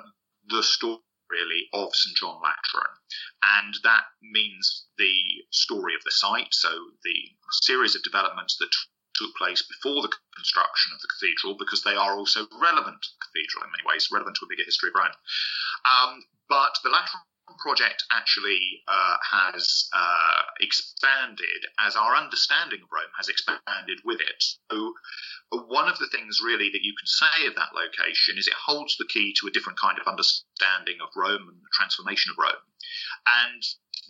the 0.48 0.62
story 0.62 1.00
really 1.28 1.68
of 1.72 1.94
St 1.94 2.16
John 2.16 2.40
Lateran, 2.40 2.94
and 3.42 3.74
that 3.82 4.04
means 4.22 4.86
the 4.96 5.44
story 5.50 5.94
of 5.94 6.02
the 6.04 6.12
site. 6.12 6.54
So 6.54 6.70
the 7.02 7.34
series 7.50 7.96
of 7.96 8.02
developments 8.02 8.56
that 8.58 8.74
took 9.16 9.34
place 9.36 9.64
before 9.64 10.02
the 10.02 10.12
construction 10.36 10.92
of 10.94 11.00
the 11.00 11.08
cathedral 11.08 11.56
because 11.58 11.82
they 11.82 11.96
are 11.96 12.16
also 12.16 12.46
relevant 12.60 13.00
to 13.02 13.08
the 13.10 13.22
cathedral 13.26 13.64
in 13.64 13.72
many 13.72 13.84
ways, 13.88 14.08
relevant 14.12 14.36
to 14.36 14.44
a 14.44 14.48
bigger 14.48 14.64
history 14.64 14.90
of 14.92 14.96
Rome. 15.00 15.16
Um, 15.84 16.24
but 16.48 16.78
the 16.84 16.90
Lateran 16.90 17.24
project 17.58 18.04
actually 18.10 18.82
uh, 18.88 19.16
has 19.22 19.88
uh, 19.92 20.42
expanded 20.60 21.66
as 21.78 21.96
our 21.96 22.16
understanding 22.16 22.80
of 22.82 22.88
Rome 22.90 23.12
has 23.16 23.28
expanded 23.28 23.98
with 24.04 24.20
it. 24.20 24.42
So, 24.70 24.92
uh, 25.52 25.62
one 25.68 25.88
of 25.88 25.98
the 25.98 26.08
things 26.08 26.40
really 26.44 26.70
that 26.70 26.82
you 26.82 26.94
can 26.98 27.06
say 27.06 27.46
of 27.46 27.54
that 27.54 27.74
location 27.74 28.36
is 28.38 28.46
it 28.46 28.54
holds 28.54 28.96
the 28.96 29.06
key 29.08 29.34
to 29.40 29.46
a 29.46 29.50
different 29.50 29.78
kind 29.78 29.98
of 29.98 30.06
understanding 30.06 30.98
of 31.02 31.08
Rome 31.14 31.48
and 31.48 31.58
the 31.62 31.72
transformation 31.72 32.32
of 32.32 32.38
Rome. 32.38 32.62
And 33.26 33.62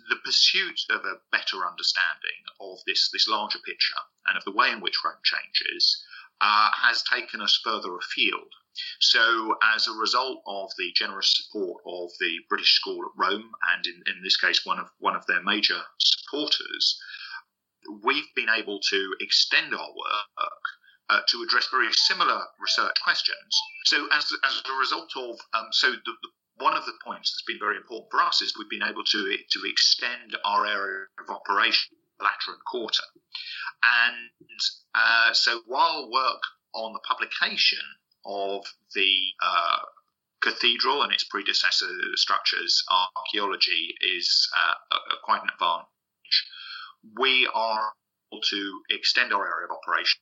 the 0.08 0.16
pursuit 0.25 0.80
of 0.90 1.04
a 1.04 1.20
better 1.32 1.66
understanding 1.66 2.44
of 2.61 2.78
this, 2.87 3.11
this 3.12 3.28
larger 3.28 3.58
picture 3.61 4.00
and 4.26 4.37
of 4.37 4.44
the 4.44 4.52
way 4.52 4.70
in 4.70 4.80
which 4.80 5.02
Rome 5.04 5.23
changes 5.25 6.04
uh, 6.40 6.70
has 6.82 7.02
taken 7.02 7.40
us 7.40 7.58
further 7.64 7.96
afield. 7.96 8.52
So, 9.00 9.56
as 9.62 9.87
a 9.87 9.92
result 9.92 10.42
of 10.46 10.70
the 10.76 10.92
generous 10.92 11.32
support 11.35 11.82
of 11.87 12.11
the 12.20 12.40
British 12.49 12.75
School 12.75 13.06
at 13.06 13.16
Rome, 13.16 13.52
and 13.73 13.87
in, 13.87 14.02
in 14.06 14.23
this 14.23 14.37
case, 14.37 14.66
one 14.66 14.78
of 14.78 14.90
one 14.99 15.16
of 15.16 15.25
their 15.26 15.42
major 15.42 15.80
supporters, 15.99 17.00
we've 18.04 18.28
been 18.35 18.50
able 18.50 18.80
to 18.90 19.16
extend 19.20 19.75
our 19.75 19.88
work 19.88 20.62
uh, 21.08 21.20
to 21.28 21.42
address 21.42 21.68
very 21.70 21.90
similar 21.92 22.42
research 22.61 22.96
questions. 23.02 23.58
So, 23.87 24.06
as, 24.12 24.30
as 24.44 24.62
a 24.68 24.78
result 24.78 25.11
of, 25.16 25.38
um, 25.54 25.68
so 25.70 25.92
the, 25.92 26.12
the, 26.23 26.28
one 26.58 26.76
of 26.76 26.84
the 26.86 26.94
points 27.04 27.32
that's 27.32 27.42
been 27.46 27.58
very 27.58 27.76
important 27.76 28.10
for 28.10 28.22
us 28.22 28.40
is 28.40 28.54
we've 28.56 28.70
been 28.70 28.88
able 28.88 29.04
to 29.04 29.36
to 29.50 29.68
extend 29.68 30.36
our 30.44 30.66
area 30.66 31.06
of 31.20 31.30
operation, 31.30 31.96
Lateran 32.20 32.58
Quarter, 32.66 33.04
and 34.06 34.60
uh, 34.94 35.32
so 35.32 35.62
while 35.66 36.10
work 36.10 36.42
on 36.75 36.92
the 36.92 37.00
publication 37.00 37.82
of 38.25 38.64
the 38.94 39.12
uh, 39.42 39.78
cathedral 40.40 41.02
and 41.02 41.12
its 41.12 41.25
predecessor 41.25 41.90
structures 42.14 42.84
archaeology 43.16 43.94
is 44.00 44.48
uh, 44.56 44.98
quite 45.25 45.42
an 45.42 45.48
advantage. 45.52 45.86
We 47.18 47.48
are 47.52 47.92
able 48.32 48.42
to 48.42 48.80
extend 48.90 49.32
our 49.32 49.46
area 49.46 49.68
of 49.68 49.76
operation 49.76 50.20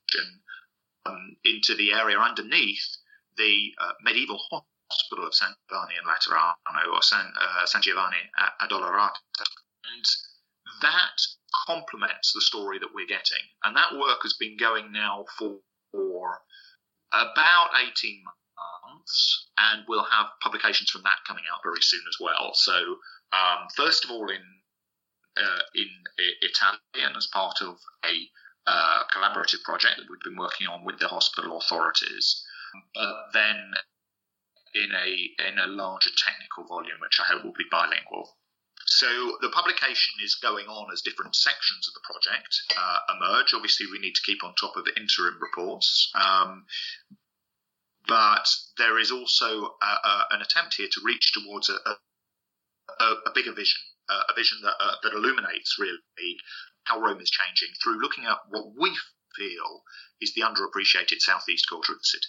um, 1.07 1.37
into 1.45 1.75
the 1.75 1.93
area 1.93 2.19
underneath 2.19 2.97
the 3.37 3.73
uh, 3.79 3.93
medieval 4.03 4.39
hospital 4.39 4.74
of 5.19 5.35
San 5.35 5.49
Giovanni 5.69 5.95
in 5.97 6.05
Laterano 6.05 6.95
or 6.95 7.03
San, 7.03 7.33
uh, 7.41 7.67
San 7.67 7.83
Giovanni 7.83 8.17
Addolorata. 8.61 9.19
And 9.85 10.05
that 10.83 11.21
complements 11.67 12.33
the 12.33 12.41
story 12.41 12.79
that 12.79 12.95
we're 12.95 13.07
getting. 13.07 13.43
And 13.65 13.77
that 13.77 13.95
work 13.95 14.21
has 14.23 14.35
been 14.35 14.57
going 14.57 14.93
now 14.93 15.25
for, 15.39 15.57
for 15.93 16.39
about 17.13 17.71
18 17.89 18.23
months, 18.25 19.49
and 19.59 19.85
we'll 19.89 20.05
have 20.05 20.27
publications 20.43 20.91
from 20.91 21.03
that 21.03 21.25
coming 21.27 21.45
out 21.53 21.61
very 21.63 21.81
soon 21.81 22.03
as 22.09 22.17
well. 22.21 22.53
So, 22.55 22.99
um, 23.33 23.69
first 23.77 24.05
of 24.05 24.11
all, 24.11 24.29
in 24.29 24.43
uh, 25.37 25.63
in 25.75 25.89
Italian 26.43 27.17
as 27.17 27.27
part 27.27 27.61
of 27.61 27.77
a 28.05 28.29
uh, 28.67 29.03
collaborative 29.13 29.63
project 29.65 29.97
that 29.97 30.07
we've 30.09 30.21
been 30.21 30.39
working 30.39 30.69
on 30.69 30.85
with 30.85 30.99
the 31.01 31.09
hospital 31.09 31.59
authorities, 31.59 32.45
but 32.95 33.15
then 33.33 33.75
in 34.75 34.91
a 34.93 35.49
in 35.49 35.59
a 35.59 35.67
larger 35.67 36.11
technical 36.11 36.65
volume, 36.65 36.99
which 37.01 37.21
I 37.21 37.33
hope 37.33 37.45
will 37.45 37.57
be 37.57 37.71
bilingual. 37.71 38.37
So 38.87 39.39
the 39.41 39.49
publication 39.49 40.15
is 40.23 40.35
going 40.37 40.67
on 40.67 40.93
as 40.93 41.01
different 41.01 41.35
sections 41.35 41.89
of 41.89 41.95
the 41.95 42.05
project 42.05 42.53
uh, 42.77 42.99
emerge. 43.17 43.55
Obviously, 43.55 43.87
we 43.91 43.99
need 43.99 44.15
to 44.15 44.23
keep 44.27 44.45
on 44.45 44.55
top 44.55 44.77
of 44.77 44.85
the 44.85 44.95
interim 44.97 45.39
reports. 45.41 46.11
Um, 46.15 46.67
but 48.07 48.47
there 48.77 48.99
is 48.99 49.11
also 49.11 49.77
uh, 49.81 49.99
uh, 50.05 50.25
an 50.31 50.43
attempt 50.43 50.75
here 50.75 50.89
to 50.93 51.01
reach 51.03 51.33
towards 51.33 51.71
a, 51.71 51.79
a, 53.01 53.05
a 53.27 53.33
bigger 53.35 53.53
vision, 53.53 53.81
uh, 54.11 54.23
a 54.29 54.35
vision 54.35 54.59
that, 54.63 54.75
uh, 54.79 54.97
that 55.03 55.15
illuminates 55.15 55.79
really 55.79 56.37
how 56.85 57.01
Rome 57.01 57.21
is 57.21 57.31
changing 57.31 57.75
through 57.83 58.01
looking 58.01 58.27
at 58.27 58.39
what 58.51 58.67
we 58.79 58.95
feel 59.37 59.83
is 60.21 60.35
the 60.35 60.43
underappreciated 60.43 61.21
southeast 61.21 61.67
quarter 61.69 61.93
of 61.93 61.99
the 61.99 62.05
city. 62.05 62.29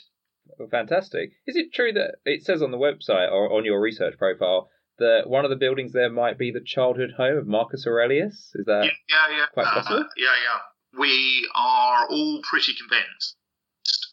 Fantastic. 0.72 1.32
Is 1.48 1.56
it 1.56 1.74
true 1.74 1.94
that 1.94 2.16
it 2.26 2.44
says 2.44 2.62
on 2.62 2.72
the 2.72 2.78
website 2.78 3.32
or 3.32 3.54
on 3.54 3.66
your 3.66 3.82
research 3.82 4.18
profile 4.18 4.70
that 5.00 5.24
one 5.28 5.44
of 5.44 5.50
the 5.50 5.58
buildings 5.58 5.92
there 5.94 6.10
might 6.10 6.38
be 6.38 6.52
the 6.52 6.62
childhood 6.62 7.14
home 7.18 7.38
of 7.38 7.48
Marcus 7.48 7.86
Aurelius? 7.88 8.52
Is 8.56 8.66
that 8.66 8.86
yeah, 8.86 8.92
yeah, 9.10 9.38
yeah. 9.38 9.46
quite 9.54 9.66
possible? 9.66 10.00
Uh, 10.02 10.18
yeah, 10.18 10.36
yeah. 10.44 11.00
We 11.00 11.50
are 11.56 12.08
all 12.10 12.42
pretty 12.50 12.74
convinced 12.74 13.36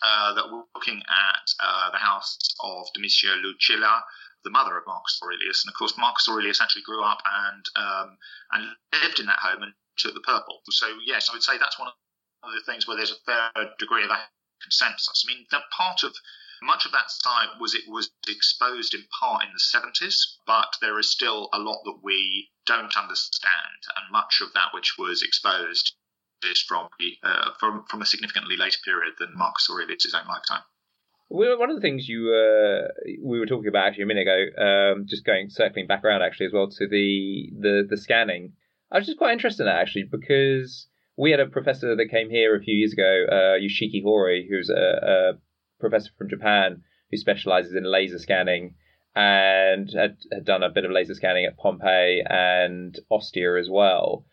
uh, 0.03 0.35
that 0.35 0.51
we're 0.51 0.65
looking 0.75 0.99
at 0.99 1.47
uh, 1.63 1.91
the 1.93 1.99
house 1.99 2.37
of 2.61 2.87
Domitia 2.97 3.41
Lucilla, 3.41 4.03
the 4.45 4.51
mother 4.51 4.77
of 4.77 4.85
Marcus 4.87 5.21
Aurelius, 5.23 5.65
and 5.65 5.71
of 5.71 5.79
course 5.79 5.95
Marcus 5.97 6.29
Aurelius 6.29 6.61
actually 6.61 6.83
grew 6.83 7.03
up 7.05 7.19
and 7.25 7.65
um, 7.77 8.19
and 8.53 8.67
lived 9.03 9.21
in 9.21 9.27
that 9.27 9.39
home 9.39 9.63
and 9.63 9.73
took 9.97 10.15
the 10.15 10.21
purple. 10.21 10.61
So 10.71 10.87
yes, 11.07 11.31
I 11.31 11.35
would 11.35 11.43
say 11.43 11.59
that's 11.59 11.79
one 11.79 11.89
of 11.89 12.53
the 12.53 12.63
things 12.67 12.89
where 12.89 12.97
there's 12.97 13.13
a 13.13 13.23
fair 13.25 13.51
degree 13.79 14.03
of 14.03 14.11
consensus. 14.63 15.25
I 15.27 15.35
mean, 15.35 15.47
that 15.51 15.71
part 15.77 16.03
of 16.03 16.15
much 16.63 16.87
of 16.87 16.93
that 16.93 17.11
site 17.11 17.61
was 17.61 17.75
it 17.75 17.89
was 17.89 18.11
exposed 18.29 18.95
in 18.95 19.05
part 19.21 19.45
in 19.45 19.51
the 19.53 19.59
70s, 19.59 20.37
but 20.47 20.77
there 20.81 20.99
is 20.99 21.11
still 21.11 21.49
a 21.53 21.59
lot 21.59 21.83
that 21.85 22.01
we 22.03 22.51
don't 22.67 22.97
understand, 22.97 23.83
and 23.97 24.13
much 24.13 24.41
of 24.41 24.53
that 24.55 24.73
which 24.73 24.97
was 24.99 25.23
exposed 25.23 25.95
is 26.45 26.63
from 26.63 26.89
uh, 27.23 27.51
from 27.59 27.85
from 27.89 28.03
a 28.03 28.07
significantly 28.07 28.57
later 28.57 28.79
period 28.85 29.15
than 29.19 29.37
Marcus 29.37 29.69
Aurelius' 29.71 30.15
own 30.15 30.27
lifetime. 30.27 30.63
One 31.29 31.71
of 31.71 31.77
the 31.77 31.81
things 31.81 32.09
you 32.09 32.31
uh, 32.33 32.89
we 33.23 33.39
were 33.39 33.47
talking 33.47 33.69
about 33.69 33.87
actually 33.87 34.05
a 34.05 34.07
minute 34.07 34.29
ago, 34.29 34.93
um, 34.93 35.07
just 35.09 35.25
going 35.25 35.49
circling 35.49 35.87
back 35.87 36.05
around 36.05 36.23
actually 36.23 36.47
as 36.47 36.53
well 36.53 36.69
to 36.69 36.89
the 36.89 37.51
the 37.59 37.87
the 37.89 37.97
scanning. 37.97 38.53
I 38.91 38.99
was 38.99 39.07
just 39.07 39.19
quite 39.19 39.33
interested 39.33 39.63
in 39.63 39.67
that 39.67 39.81
actually 39.81 40.05
because 40.11 40.87
we 41.17 41.31
had 41.31 41.41
a 41.41 41.47
professor 41.47 41.95
that 41.97 42.11
came 42.11 42.31
here 42.31 42.57
a 42.57 42.63
few 42.63 42.75
years 42.75 42.93
ago, 42.93 43.27
uh, 43.31 43.59
Yoshiki 43.59 44.03
Hori, 44.03 44.47
who's 44.49 44.71
a, 44.71 44.75
a 44.75 45.33
professor 45.81 46.11
from 46.17 46.29
Japan 46.29 46.83
who 47.11 47.17
specializes 47.17 47.75
in 47.75 47.85
laser 47.85 48.19
scanning 48.19 48.75
and 49.15 49.91
had, 49.93 50.17
had 50.33 50.45
done 50.45 50.63
a 50.63 50.71
bit 50.71 50.85
of 50.85 50.91
laser 50.91 51.15
scanning 51.15 51.45
at 51.45 51.59
Pompeii 51.59 52.23
and 52.27 52.99
Ostia 53.11 53.59
as 53.59 53.69
well 53.71 54.25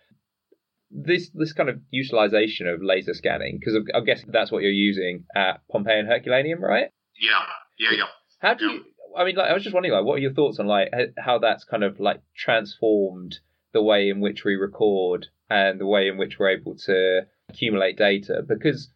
this 0.91 1.29
this 1.33 1.53
kind 1.53 1.69
of 1.69 1.79
utilization 1.91 2.67
of 2.67 2.81
laser 2.81 3.13
scanning 3.13 3.59
because 3.59 3.77
I 3.93 3.99
guess 4.01 4.23
that's 4.27 4.51
what 4.51 4.63
you're 4.63 4.71
using 4.71 5.25
at 5.35 5.61
Pompeii 5.71 5.99
and 5.99 6.07
Herculaneum, 6.07 6.61
right? 6.63 6.89
Yeah, 7.19 7.43
yeah, 7.77 7.97
yeah. 7.97 8.03
How 8.39 8.53
do 8.55 8.65
yeah. 8.65 8.73
you? 8.73 8.85
I 9.17 9.25
mean, 9.25 9.35
like, 9.35 9.49
I 9.49 9.53
was 9.53 9.63
just 9.63 9.73
wondering, 9.73 9.93
like, 9.93 10.05
what 10.05 10.15
are 10.15 10.21
your 10.21 10.33
thoughts 10.33 10.59
on 10.59 10.67
like 10.67 10.91
how 11.17 11.39
that's 11.39 11.63
kind 11.63 11.83
of 11.83 11.99
like 11.99 12.21
transformed 12.35 13.39
the 13.73 13.83
way 13.83 14.09
in 14.09 14.19
which 14.19 14.43
we 14.43 14.55
record 14.55 15.27
and 15.49 15.79
the 15.79 15.85
way 15.85 16.07
in 16.07 16.17
which 16.17 16.37
we're 16.39 16.49
able 16.49 16.75
to 16.75 17.21
accumulate 17.49 17.97
data? 17.97 18.43
Because 18.47 18.89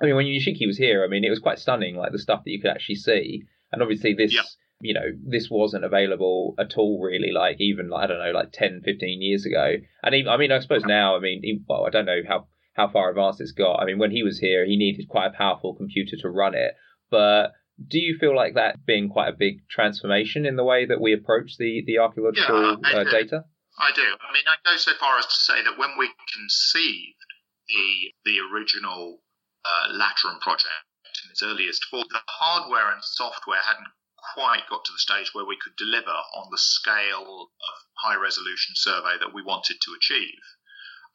I 0.00 0.06
mean, 0.06 0.16
when 0.16 0.26
Yoshiki 0.26 0.66
was 0.66 0.78
here, 0.78 1.04
I 1.04 1.08
mean, 1.08 1.24
it 1.24 1.30
was 1.30 1.38
quite 1.38 1.58
stunning, 1.58 1.96
like 1.96 2.12
the 2.12 2.18
stuff 2.18 2.44
that 2.44 2.50
you 2.50 2.60
could 2.60 2.70
actually 2.70 2.96
see, 2.96 3.44
and 3.72 3.82
obviously 3.82 4.14
this. 4.14 4.34
Yeah 4.34 4.42
you 4.80 4.94
know, 4.94 5.12
this 5.24 5.48
wasn't 5.50 5.84
available 5.84 6.54
at 6.58 6.76
all, 6.76 7.00
really, 7.00 7.32
like 7.32 7.56
even, 7.60 7.90
I 7.94 8.06
don't 8.06 8.18
know, 8.18 8.32
like 8.32 8.52
10, 8.52 8.82
15 8.84 9.22
years 9.22 9.46
ago. 9.46 9.76
And 10.02 10.14
even, 10.14 10.30
I 10.30 10.36
mean, 10.36 10.52
I 10.52 10.58
suppose 10.60 10.84
now, 10.84 11.16
I 11.16 11.20
mean, 11.20 11.40
even, 11.44 11.64
well, 11.66 11.86
I 11.86 11.90
don't 11.90 12.04
know 12.04 12.20
how, 12.28 12.46
how 12.74 12.88
far 12.88 13.10
advanced 13.10 13.40
it's 13.40 13.52
got. 13.52 13.80
I 13.80 13.86
mean, 13.86 13.98
when 13.98 14.10
he 14.10 14.22
was 14.22 14.38
here, 14.38 14.66
he 14.66 14.76
needed 14.76 15.08
quite 15.08 15.28
a 15.28 15.36
powerful 15.36 15.74
computer 15.74 16.16
to 16.18 16.28
run 16.28 16.54
it. 16.54 16.74
But 17.10 17.52
do 17.88 17.98
you 17.98 18.18
feel 18.18 18.36
like 18.36 18.54
that 18.54 18.84
being 18.84 19.08
quite 19.08 19.28
a 19.28 19.36
big 19.36 19.66
transformation 19.68 20.44
in 20.44 20.56
the 20.56 20.64
way 20.64 20.84
that 20.86 21.00
we 21.00 21.14
approach 21.14 21.56
the, 21.58 21.82
the 21.86 21.98
archaeological 21.98 22.78
yeah, 22.82 22.98
uh, 22.98 23.04
data? 23.04 23.44
I 23.78 23.92
do. 23.92 24.16
I 24.20 24.32
mean, 24.32 24.44
I 24.48 24.56
go 24.64 24.76
so 24.78 24.94
far 24.94 25.18
as 25.18 25.26
to 25.26 25.34
say 25.34 25.62
that 25.62 25.76
when 25.76 25.98
we 25.98 26.10
conceived 26.32 27.20
the 27.68 28.14
the 28.24 28.40
original 28.40 29.20
uh, 29.64 29.88
Lateran 29.92 30.40
project 30.40 30.86
in 31.24 31.30
its 31.30 31.42
earliest 31.42 31.84
form, 31.84 32.06
the 32.10 32.22
hardware 32.26 32.90
and 32.90 33.04
software 33.04 33.60
hadn't 33.60 33.88
quite 34.34 34.66
got 34.70 34.84
to 34.84 34.92
the 34.92 34.98
stage 34.98 35.34
where 35.34 35.44
we 35.44 35.58
could 35.62 35.76
deliver 35.76 36.10
on 36.10 36.48
the 36.50 36.58
scale 36.58 37.50
of 37.60 37.76
high 37.94 38.16
resolution 38.16 38.74
survey 38.74 39.18
that 39.20 39.34
we 39.34 39.42
wanted 39.42 39.76
to 39.82 39.94
achieve. 39.94 40.40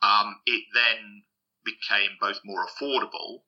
Um, 0.01 0.41
it 0.45 0.63
then 0.73 1.23
became 1.65 2.17
both 2.19 2.41
more 2.45 2.65
affordable 2.65 3.43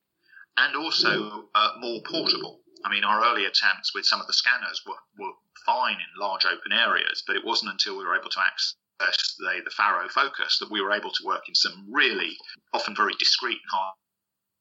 and 0.58 0.76
also 0.76 1.50
uh, 1.54 1.74
more 1.80 2.02
portable. 2.02 2.62
I 2.84 2.90
mean, 2.90 3.04
our 3.04 3.24
early 3.24 3.46
attempts 3.46 3.94
with 3.94 4.06
some 4.06 4.22
of 4.22 4.28
the 4.28 4.34
scanners 4.34 4.82
were, 4.86 5.00
were 5.18 5.34
fine 5.66 5.96
in 5.96 6.20
large 6.20 6.46
open 6.46 6.72
areas, 6.72 7.24
but 7.26 7.36
it 7.36 7.46
wasn't 7.46 7.72
until 7.72 7.98
we 7.98 8.06
were 8.06 8.18
able 8.18 8.30
to 8.30 8.42
access 8.42 8.76
the, 9.00 9.62
the 9.64 9.72
Faro 9.72 10.08
Focus 10.10 10.60
that 10.60 10.72
we 10.72 10.82
were 10.82 10.92
able 10.92 11.12
to 11.12 11.26
work 11.26 11.44
in 11.48 11.56
some 11.56 11.88
really 11.92 12.38
often 12.74 12.96
very 12.96 13.14
discreet 13.20 13.60
and 13.62 13.72
hard 13.72 13.96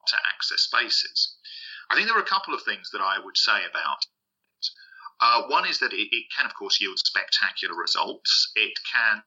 to 0.08 0.16
access 0.34 0.62
spaces. 0.62 1.36
I 1.90 1.94
think 1.94 2.08
there 2.08 2.16
are 2.16 2.22
a 2.22 2.24
couple 2.24 2.54
of 2.54 2.62
things 2.62 2.90
that 2.92 3.00
I 3.00 3.18
would 3.18 3.36
say 3.36 3.64
about 3.68 4.06
uh, 5.20 5.46
one 5.46 5.68
is 5.68 5.78
that 5.78 5.92
it, 5.92 6.08
it, 6.10 6.26
can, 6.36 6.46
of 6.46 6.54
course, 6.54 6.80
yield 6.80 6.98
spectacular 6.98 7.76
results. 7.76 8.50
It 8.56 8.72
can 8.92 9.22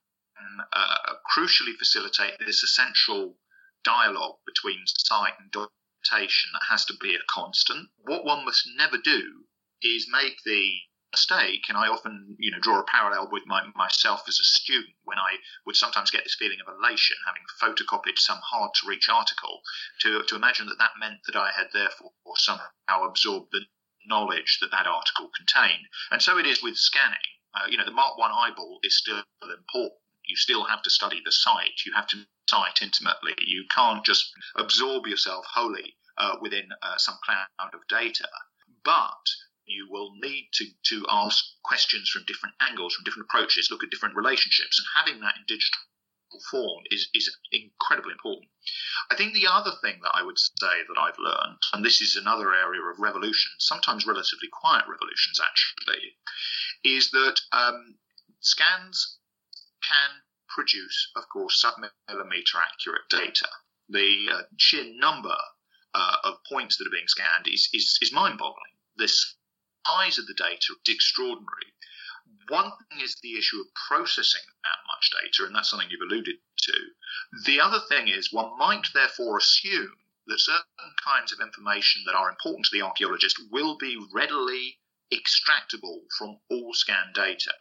uh, 0.74 1.14
crucially 1.34 1.78
facilitate 1.78 2.38
this 2.40 2.64
essential 2.64 3.38
dialogue 3.84 4.40
between 4.46 4.84
site 4.86 5.40
and 5.40 5.50
documentation 5.52 6.50
that 6.54 6.66
has 6.70 6.84
to 6.86 6.96
be 7.00 7.16
a 7.16 7.20
constant. 7.30 7.90
What 8.00 8.26
one 8.26 8.44
must 8.44 8.68
never 8.76 8.98
do 8.98 9.46
is 9.82 10.10
make 10.12 10.38
the 10.44 10.80
mistake, 11.16 11.64
and 11.70 11.78
I 11.78 11.88
often, 11.88 12.36
you 12.44 12.52
know, 12.52 12.60
draw 12.60 12.80
a 12.80 12.92
parallel 12.96 13.30
with 13.32 13.46
my, 13.48 13.62
myself 13.76 14.22
as 14.28 14.40
a 14.40 14.52
student 14.60 14.96
when 15.08 15.18
I 15.18 15.40
would 15.66 15.78
sometimes 15.80 16.12
get 16.12 16.24
this 16.24 16.36
feeling 16.38 16.60
of 16.60 16.68
elation, 16.68 17.16
having 17.24 17.48
photocopied 17.64 18.20
some 18.20 18.42
hard-to-reach 18.44 19.08
article, 19.08 19.62
to 20.02 20.10
to 20.28 20.36
imagine 20.36 20.68
that 20.68 20.80
that 20.84 21.00
meant 21.00 21.20
that 21.26 21.40
I 21.40 21.50
had 21.56 21.68
therefore 21.72 22.12
somehow 22.36 22.98
absorbed 23.08 23.50
the 23.52 23.64
knowledge 24.06 24.60
that 24.60 24.72
that 24.72 24.88
article 24.88 25.32
contained. 25.40 25.86
And 26.12 26.22
so 26.22 26.38
it 26.38 26.46
is 26.46 26.62
with 26.62 26.78
scanning. 26.78 27.30
Uh, 27.56 27.68
you 27.70 27.78
know, 27.78 27.86
the 27.86 28.00
Mark 28.02 28.18
One 28.18 28.32
eyeball 28.32 28.80
is 28.84 28.98
still 28.98 29.24
important. 29.42 30.02
You 30.28 30.36
still 30.36 30.66
have 30.66 30.84
to 30.84 30.90
study 30.90 31.22
the 31.24 31.32
site. 31.32 31.86
You 31.86 31.94
have 31.96 32.08
to 32.08 32.18
site 32.50 32.82
intimately. 32.82 33.34
You 33.40 33.66
can't 33.74 34.04
just 34.06 34.26
absorb 34.56 35.08
yourself 35.08 35.46
wholly 35.56 35.96
uh, 36.18 36.36
within 36.42 36.68
uh, 36.82 36.98
some 36.98 37.18
cloud 37.24 37.74
of 37.74 37.88
data. 37.88 38.28
But 38.84 39.26
you 39.68 39.88
will 39.90 40.12
need 40.22 40.50
to, 40.54 40.66
to 40.84 41.06
ask 41.10 41.44
questions 41.64 42.10
from 42.10 42.24
different 42.28 42.56
angles, 42.62 42.94
from 42.94 43.04
different 43.04 43.28
approaches, 43.30 43.70
look 43.70 43.84
at 43.84 43.90
different 43.90 44.16
relationships, 44.16 44.80
and 44.80 44.88
having 44.96 45.22
that 45.22 45.36
in 45.38 45.44
digital 45.48 45.80
form 46.52 46.84
is, 46.92 47.08
is 47.14 47.36
incredibly 47.52 48.12
important. 48.12 48.50
I 49.12 49.16
think 49.16 49.34
the 49.34 49.48
other 49.48 49.72
thing 49.82 50.00
that 50.04 50.14
I 50.14 50.24
would 50.24 50.38
say 50.38 50.84
that 50.88 51.00
I've 51.00 51.20
learned, 51.20 51.60
and 51.74 51.84
this 51.84 52.02
is 52.02 52.16
another 52.16 52.54
area 52.54 52.82
of 52.82 53.00
revolution, 53.00 53.52
sometimes 53.60 54.06
relatively 54.06 54.50
quiet 54.52 54.86
revolutions 54.90 55.40
actually, 55.40 56.18
is 56.84 57.12
that 57.12 57.40
um, 57.52 57.96
scans 58.42 59.18
can 59.82 60.22
produce, 60.50 61.12
of 61.16 61.24
course, 61.30 61.62
sub-millimeter 61.62 62.58
accurate 62.58 63.08
data. 63.10 63.48
The 63.90 64.26
uh, 64.32 64.42
sheer 64.58 64.86
number 64.98 65.36
uh, 65.94 66.16
of 66.24 66.36
points 66.50 66.78
that 66.78 66.88
are 66.88 66.92
being 66.92 67.08
scanned 67.08 67.48
is, 67.48 67.70
is, 67.74 67.98
is 68.02 68.12
mind-boggling. 68.12 68.76
The 68.98 69.08
size 69.86 70.18
of 70.18 70.28
the 70.28 70.34
data 70.34 70.74
is 70.74 70.94
extraordinary. 70.94 71.74
One 72.50 72.72
thing 72.90 73.02
is 73.02 73.16
the 73.16 73.38
issue 73.38 73.60
of 73.60 73.74
processing 73.88 74.42
that 74.64 74.80
much 74.88 75.12
data, 75.12 75.46
and 75.46 75.56
that's 75.56 75.70
something 75.70 75.90
you've 75.90 76.02
alluded 76.02 76.36
to. 76.58 76.92
The 77.46 77.60
other 77.60 77.80
thing 77.80 78.08
is 78.08 78.34
one 78.34 78.58
might 78.58 78.88
therefore 78.94 79.38
assume 79.38 79.94
that 80.28 80.40
certain 80.40 80.94
kinds 81.04 81.32
of 81.32 81.40
information 81.40 82.04
that 82.06 82.16
are 82.16 82.30
important 82.30 82.66
to 82.66 82.72
the 82.74 82.82
archaeologist 82.82 83.40
will 83.52 83.78
be 83.78 83.98
readily 84.14 84.80
extractable 85.14 86.02
from 86.18 86.40
all 86.50 86.74
scan 86.74 87.14
data. 87.14 87.54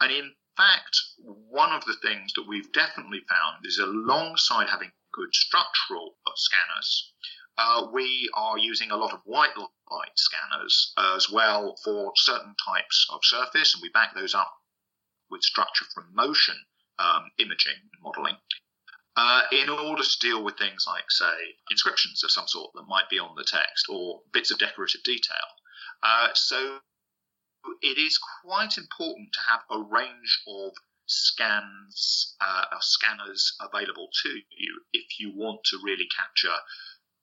And 0.00 0.12
in 0.12 0.34
fact, 0.56 0.96
one 1.18 1.72
of 1.72 1.84
the 1.84 1.96
things 2.02 2.32
that 2.34 2.46
we've 2.46 2.72
definitely 2.72 3.22
found 3.28 3.64
is 3.66 3.78
alongside 3.78 4.68
having 4.68 4.92
good 5.12 5.34
structural 5.34 6.16
scanners, 6.34 7.12
uh, 7.58 7.86
we 7.92 8.28
are 8.34 8.58
using 8.58 8.90
a 8.90 8.96
lot 8.96 9.12
of 9.12 9.20
white 9.24 9.56
light 9.56 10.16
scanners 10.16 10.92
as 11.16 11.30
well 11.30 11.76
for 11.84 12.12
certain 12.16 12.54
types 12.66 13.06
of 13.12 13.20
surface, 13.24 13.74
and 13.74 13.82
we 13.82 13.90
back 13.90 14.14
those 14.14 14.34
up 14.34 14.52
with 15.30 15.42
structure 15.42 15.84
from 15.94 16.04
motion 16.14 16.56
um, 16.98 17.30
imaging 17.38 17.90
modeling. 18.02 18.36
uh, 19.16 19.42
in 19.52 19.68
order 19.68 20.02
to 20.02 20.18
deal 20.20 20.42
with 20.42 20.56
things 20.56 20.84
like, 20.86 21.10
say, 21.10 21.54
inscriptions 21.70 22.24
of 22.24 22.30
some 22.30 22.48
sort 22.48 22.70
that 22.74 22.88
might 22.88 23.08
be 23.10 23.18
on 23.18 23.34
the 23.36 23.44
text 23.44 23.86
or 23.88 24.20
bits 24.32 24.50
of 24.50 24.58
decorative 24.58 25.02
detail. 25.04 25.36
Uh, 26.02 26.28
so 26.34 26.78
it 27.82 27.98
is 27.98 28.18
quite 28.42 28.78
important 28.78 29.28
to 29.32 29.40
have 29.50 29.60
a 29.70 29.78
range 29.78 30.40
of 30.48 30.72
scans, 31.06 32.34
uh, 32.40 32.64
scanners 32.80 33.54
available 33.60 34.08
to 34.22 34.30
you 34.30 34.80
if 34.92 35.20
you 35.20 35.32
want 35.36 35.60
to 35.64 35.78
really 35.84 36.08
capture 36.16 36.56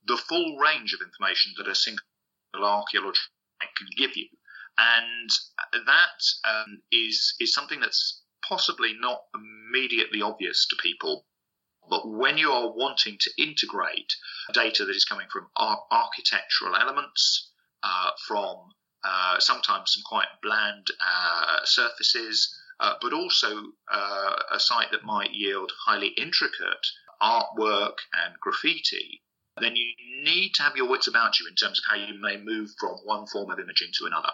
the 0.09 0.17
full 0.17 0.57
range 0.57 0.93
of 0.93 1.01
information 1.01 1.53
that 1.57 1.67
a 1.67 1.75
single 1.75 2.01
archaeology 2.55 3.19
can 3.77 3.87
give 3.95 4.17
you. 4.17 4.27
And 4.77 5.29
that 5.85 6.23
um, 6.43 6.81
is 6.91 7.35
is 7.39 7.53
something 7.53 7.79
that's 7.79 8.23
possibly 8.47 8.93
not 8.99 9.21
immediately 9.35 10.21
obvious 10.21 10.65
to 10.67 10.75
people. 10.81 11.25
But 11.89 12.09
when 12.09 12.37
you 12.37 12.51
are 12.51 12.71
wanting 12.71 13.17
to 13.19 13.31
integrate 13.37 14.15
data 14.53 14.85
that 14.85 14.95
is 14.95 15.05
coming 15.05 15.27
from 15.31 15.47
ar- 15.55 15.85
architectural 15.91 16.75
elements, 16.75 17.51
uh, 17.83 18.11
from 18.27 18.57
uh, 19.03 19.39
sometimes 19.39 19.93
some 19.93 20.03
quite 20.05 20.27
bland 20.41 20.87
uh, 20.99 21.65
surfaces, 21.65 22.53
uh, 22.79 22.95
but 23.01 23.13
also 23.13 23.73
uh, 23.91 24.35
a 24.51 24.59
site 24.59 24.91
that 24.91 25.03
might 25.03 25.33
yield 25.33 25.71
highly 25.85 26.09
intricate 26.09 26.85
artwork 27.21 27.97
and 28.13 28.39
graffiti, 28.39 29.21
then 29.61 29.75
you 29.75 29.93
need 30.23 30.53
to 30.55 30.63
have 30.63 30.75
your 30.75 30.89
wits 30.89 31.07
about 31.07 31.39
you 31.39 31.47
in 31.47 31.55
terms 31.55 31.79
of 31.79 31.85
how 31.89 31.95
you 31.95 32.19
may 32.19 32.37
move 32.37 32.69
from 32.79 32.97
one 33.05 33.25
form 33.27 33.51
of 33.51 33.59
imaging 33.59 33.89
to 33.93 34.05
another. 34.05 34.29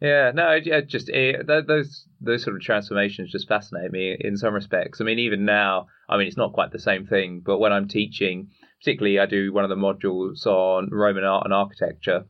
Yeah, 0.00 0.32
no, 0.34 0.54
yeah, 0.54 0.80
just 0.82 1.08
it, 1.08 1.48
eh, 1.48 1.60
those 1.66 2.06
those 2.20 2.42
sort 2.42 2.56
of 2.56 2.62
transformations 2.62 3.32
just 3.32 3.48
fascinate 3.48 3.90
me 3.90 4.16
in 4.18 4.36
some 4.36 4.52
respects. 4.52 5.00
I 5.00 5.04
mean, 5.04 5.18
even 5.18 5.44
now, 5.44 5.86
I 6.08 6.16
mean, 6.16 6.26
it's 6.26 6.36
not 6.36 6.52
quite 6.52 6.72
the 6.72 6.78
same 6.78 7.06
thing, 7.06 7.40
but 7.44 7.58
when 7.58 7.72
I'm 7.72 7.88
teaching, 7.88 8.50
particularly, 8.80 9.18
I 9.18 9.26
do 9.26 9.52
one 9.52 9.64
of 9.64 9.70
the 9.70 9.76
modules 9.76 10.46
on 10.46 10.90
Roman 10.90 11.24
art 11.24 11.44
and 11.44 11.54
architecture, 11.54 12.26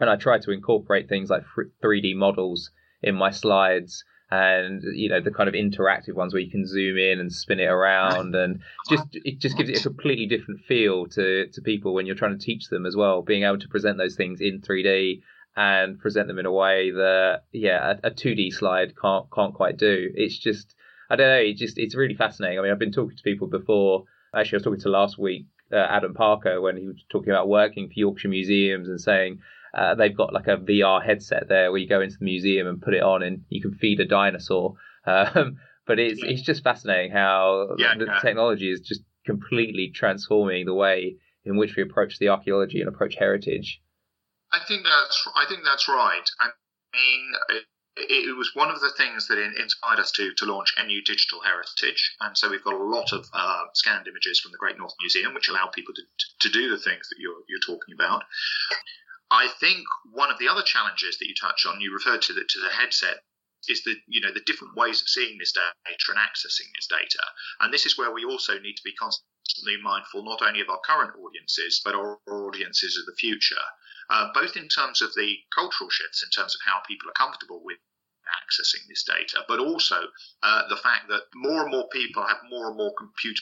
and 0.00 0.08
I 0.08 0.16
try 0.16 0.38
to 0.38 0.52
incorporate 0.52 1.08
things 1.08 1.28
like 1.28 1.44
3D 1.82 2.14
models 2.14 2.70
in 3.02 3.14
my 3.14 3.30
slides 3.30 4.04
and 4.30 4.82
you 4.94 5.08
know 5.08 5.20
the 5.20 5.30
kind 5.30 5.48
of 5.48 5.54
interactive 5.54 6.14
ones 6.14 6.32
where 6.32 6.42
you 6.42 6.50
can 6.50 6.66
zoom 6.66 6.98
in 6.98 7.20
and 7.20 7.32
spin 7.32 7.60
it 7.60 7.66
around 7.66 8.34
and 8.34 8.60
just 8.90 9.04
it 9.12 9.38
just 9.38 9.56
gives 9.56 9.70
it 9.70 9.78
a 9.78 9.82
completely 9.82 10.26
different 10.26 10.60
feel 10.66 11.06
to 11.06 11.46
to 11.52 11.60
people 11.60 11.94
when 11.94 12.06
you're 12.06 12.16
trying 12.16 12.36
to 12.36 12.44
teach 12.44 12.68
them 12.68 12.86
as 12.86 12.96
well 12.96 13.22
being 13.22 13.44
able 13.44 13.58
to 13.58 13.68
present 13.68 13.98
those 13.98 14.16
things 14.16 14.40
in 14.40 14.60
3D 14.60 15.20
and 15.56 15.98
present 15.98 16.28
them 16.28 16.38
in 16.38 16.46
a 16.46 16.52
way 16.52 16.90
that 16.90 17.44
yeah 17.52 17.94
a, 18.02 18.08
a 18.08 18.10
2D 18.10 18.52
slide 18.52 18.94
can't 19.00 19.26
can't 19.32 19.54
quite 19.54 19.76
do. 19.78 20.10
It's 20.14 20.38
just 20.38 20.74
I 21.08 21.16
don't 21.16 21.28
know 21.28 21.36
it 21.36 21.56
just 21.56 21.78
it's 21.78 21.96
really 21.96 22.14
fascinating. 22.14 22.58
I 22.58 22.62
mean 22.62 22.70
I've 22.70 22.78
been 22.78 22.92
talking 22.92 23.16
to 23.16 23.22
people 23.22 23.48
before. 23.48 24.04
Actually 24.34 24.56
I 24.56 24.58
was 24.58 24.64
talking 24.64 24.80
to 24.80 24.90
last 24.90 25.18
week 25.18 25.46
uh, 25.72 25.76
Adam 25.76 26.14
Parker 26.14 26.60
when 26.60 26.76
he 26.76 26.86
was 26.86 27.02
talking 27.08 27.30
about 27.30 27.48
working 27.48 27.88
for 27.88 27.94
Yorkshire 27.96 28.28
museums 28.28 28.88
and 28.88 29.00
saying 29.00 29.40
uh, 29.76 29.94
they've 29.94 30.16
got 30.16 30.32
like 30.32 30.46
a 30.46 30.56
VR 30.56 31.04
headset 31.04 31.48
there 31.48 31.70
where 31.70 31.78
you 31.78 31.86
go 31.86 32.00
into 32.00 32.16
the 32.18 32.24
museum 32.24 32.66
and 32.66 32.80
put 32.80 32.94
it 32.94 33.02
on 33.02 33.22
and 33.22 33.44
you 33.50 33.60
can 33.60 33.74
feed 33.74 34.00
a 34.00 34.06
dinosaur. 34.06 34.74
Um, 35.08 35.58
but 35.86 36.00
it's 36.00 36.20
it's 36.20 36.42
just 36.42 36.64
fascinating 36.64 37.12
how 37.12 37.76
yeah, 37.78 37.94
the 37.96 38.06
yeah. 38.06 38.18
technology 38.18 38.72
is 38.72 38.80
just 38.80 39.02
completely 39.24 39.92
transforming 39.94 40.66
the 40.66 40.74
way 40.74 41.14
in 41.44 41.56
which 41.56 41.76
we 41.76 41.84
approach 41.84 42.18
the 42.18 42.28
archaeology 42.28 42.80
and 42.80 42.88
approach 42.88 43.14
heritage. 43.14 43.80
I 44.52 44.58
think 44.66 44.82
that's 44.82 45.28
I 45.36 45.44
think 45.48 45.60
that's 45.64 45.88
right. 45.88 46.28
I 46.40 46.48
mean, 46.92 47.32
it, 47.50 48.28
it 48.28 48.36
was 48.36 48.50
one 48.54 48.70
of 48.70 48.80
the 48.80 48.90
things 48.96 49.28
that 49.28 49.38
inspired 49.38 50.00
us 50.00 50.10
to 50.12 50.32
to 50.34 50.44
launch 50.44 50.74
NU 50.76 51.00
Digital 51.02 51.40
Heritage, 51.40 52.16
and 52.20 52.36
so 52.36 52.50
we've 52.50 52.64
got 52.64 52.74
a 52.74 52.82
lot 52.82 53.12
of 53.12 53.26
uh, 53.32 53.64
scanned 53.74 54.08
images 54.08 54.40
from 54.40 54.50
the 54.50 54.58
Great 54.58 54.76
North 54.76 54.94
Museum, 55.00 55.34
which 55.34 55.48
allow 55.48 55.70
people 55.72 55.94
to, 55.94 56.02
to 56.40 56.48
do 56.50 56.68
the 56.68 56.78
things 56.78 57.08
that 57.08 57.18
you're 57.18 57.42
you're 57.48 57.64
talking 57.64 57.94
about. 57.94 58.24
I 59.30 59.48
think 59.48 59.84
one 60.12 60.30
of 60.30 60.38
the 60.38 60.48
other 60.48 60.62
challenges 60.62 61.18
that 61.18 61.26
you 61.26 61.34
touch 61.34 61.66
on, 61.66 61.80
you 61.80 61.92
referred 61.92 62.22
to 62.22 62.32
the, 62.32 62.44
to 62.48 62.60
the 62.60 62.70
headset, 62.70 63.24
is 63.68 63.82
the 63.82 63.96
you 64.06 64.20
know 64.20 64.32
the 64.32 64.46
different 64.46 64.76
ways 64.76 65.02
of 65.02 65.08
seeing 65.08 65.38
this 65.38 65.52
data 65.52 65.74
and 65.86 66.18
accessing 66.18 66.70
this 66.74 66.86
data, 66.86 67.22
and 67.60 67.72
this 67.74 67.86
is 67.86 67.98
where 67.98 68.12
we 68.12 68.24
also 68.24 68.58
need 68.60 68.76
to 68.76 68.84
be 68.84 68.94
constantly 68.94 69.76
mindful 69.82 70.22
not 70.22 70.42
only 70.42 70.60
of 70.60 70.70
our 70.70 70.80
current 70.84 71.16
audiences 71.18 71.80
but 71.84 71.94
our 71.94 72.20
audiences 72.28 72.96
of 72.96 73.06
the 73.06 73.16
future, 73.18 73.64
uh, 74.10 74.28
both 74.32 74.56
in 74.56 74.68
terms 74.68 75.02
of 75.02 75.12
the 75.14 75.36
cultural 75.52 75.90
shifts, 75.90 76.22
in 76.22 76.30
terms 76.30 76.54
of 76.54 76.60
how 76.64 76.80
people 76.86 77.08
are 77.10 77.18
comfortable 77.26 77.62
with 77.64 77.78
accessing 78.46 78.86
this 78.88 79.02
data, 79.02 79.44
but 79.48 79.58
also 79.58 80.08
uh, 80.42 80.68
the 80.68 80.76
fact 80.76 81.08
that 81.08 81.22
more 81.34 81.62
and 81.62 81.70
more 81.72 81.88
people 81.88 82.24
have 82.24 82.38
more 82.48 82.68
and 82.68 82.76
more 82.76 82.94
compute 82.96 83.40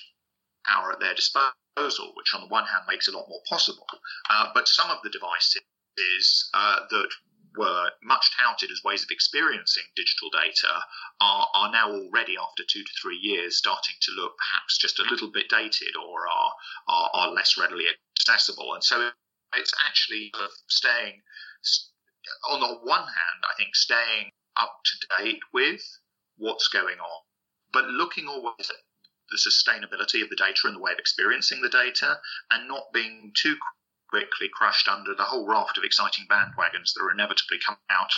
power 0.65 0.93
at 0.93 1.01
their 1.01 1.15
disposal, 1.15 2.13
which 2.15 2.33
on 2.35 2.41
the 2.41 2.49
one 2.49 2.65
hand 2.65 2.85
makes 2.89 3.09
a 3.09 3.13
lot 3.13 3.29
more 3.29 3.43
possible, 3.49 3.87
uh, 4.31 4.49
but 4.55 4.69
some 4.69 4.91
of 4.91 4.99
the 5.03 5.11
devices 5.11 5.61
is 5.97 6.51
uh, 6.55 6.81
that 6.91 7.09
were 7.57 7.91
much 8.03 8.31
touted 8.37 8.71
as 8.71 8.83
ways 8.85 9.03
of 9.03 9.11
experiencing 9.11 9.85
digital 9.95 10.29
data 10.31 10.83
are, 11.21 11.47
are 11.55 11.71
now 11.71 11.91
already, 11.91 12.35
after 12.37 12.65
two 12.69 12.83
to 12.83 12.91
three 13.01 13.19
years, 13.19 13.57
starting 13.57 13.95
to 14.01 14.13
look 14.13 14.33
perhaps 14.39 14.79
just 14.79 14.99
a 14.99 15.09
little 15.11 15.31
bit 15.31 15.49
dated 15.49 15.95
or 15.97 16.27
are, 16.27 16.53
are, 16.89 17.11
are 17.15 17.31
less 17.31 17.57
readily 17.57 17.85
accessible. 18.19 18.75
And 18.75 18.83
so 18.83 19.11
it's 19.55 19.73
actually 19.87 20.33
staying, 20.69 21.23
on 22.51 22.61
the 22.61 22.75
one 22.83 23.03
hand, 23.03 23.41
I 23.49 23.55
think 23.57 23.75
staying 23.75 24.31
up 24.57 24.81
to 24.85 25.23
date 25.23 25.41
with 25.53 25.83
what's 26.37 26.69
going 26.69 26.99
on, 26.99 27.23
but 27.73 27.85
looking 27.87 28.27
always 28.27 28.71
at 28.71 28.77
the 29.31 29.39
sustainability 29.39 30.23
of 30.23 30.29
the 30.29 30.37
data 30.37 30.61
and 30.65 30.77
the 30.77 30.81
way 30.81 30.93
of 30.93 30.99
experiencing 30.99 31.63
the 31.63 31.69
data 31.69 32.19
and 32.51 32.69
not 32.69 32.93
being 32.93 33.33
too 33.37 33.57
quickly 34.15 34.49
crushed 34.53 34.89
under 34.89 35.13
the 35.15 35.25
whole 35.25 35.49
raft 35.49 35.77
of 35.77 35.83
exciting 35.83 36.27
bandwagons 36.31 36.95
that 36.95 37.03
are 37.03 37.11
inevitably 37.11 37.59
coming 37.67 37.81
out 37.91 38.13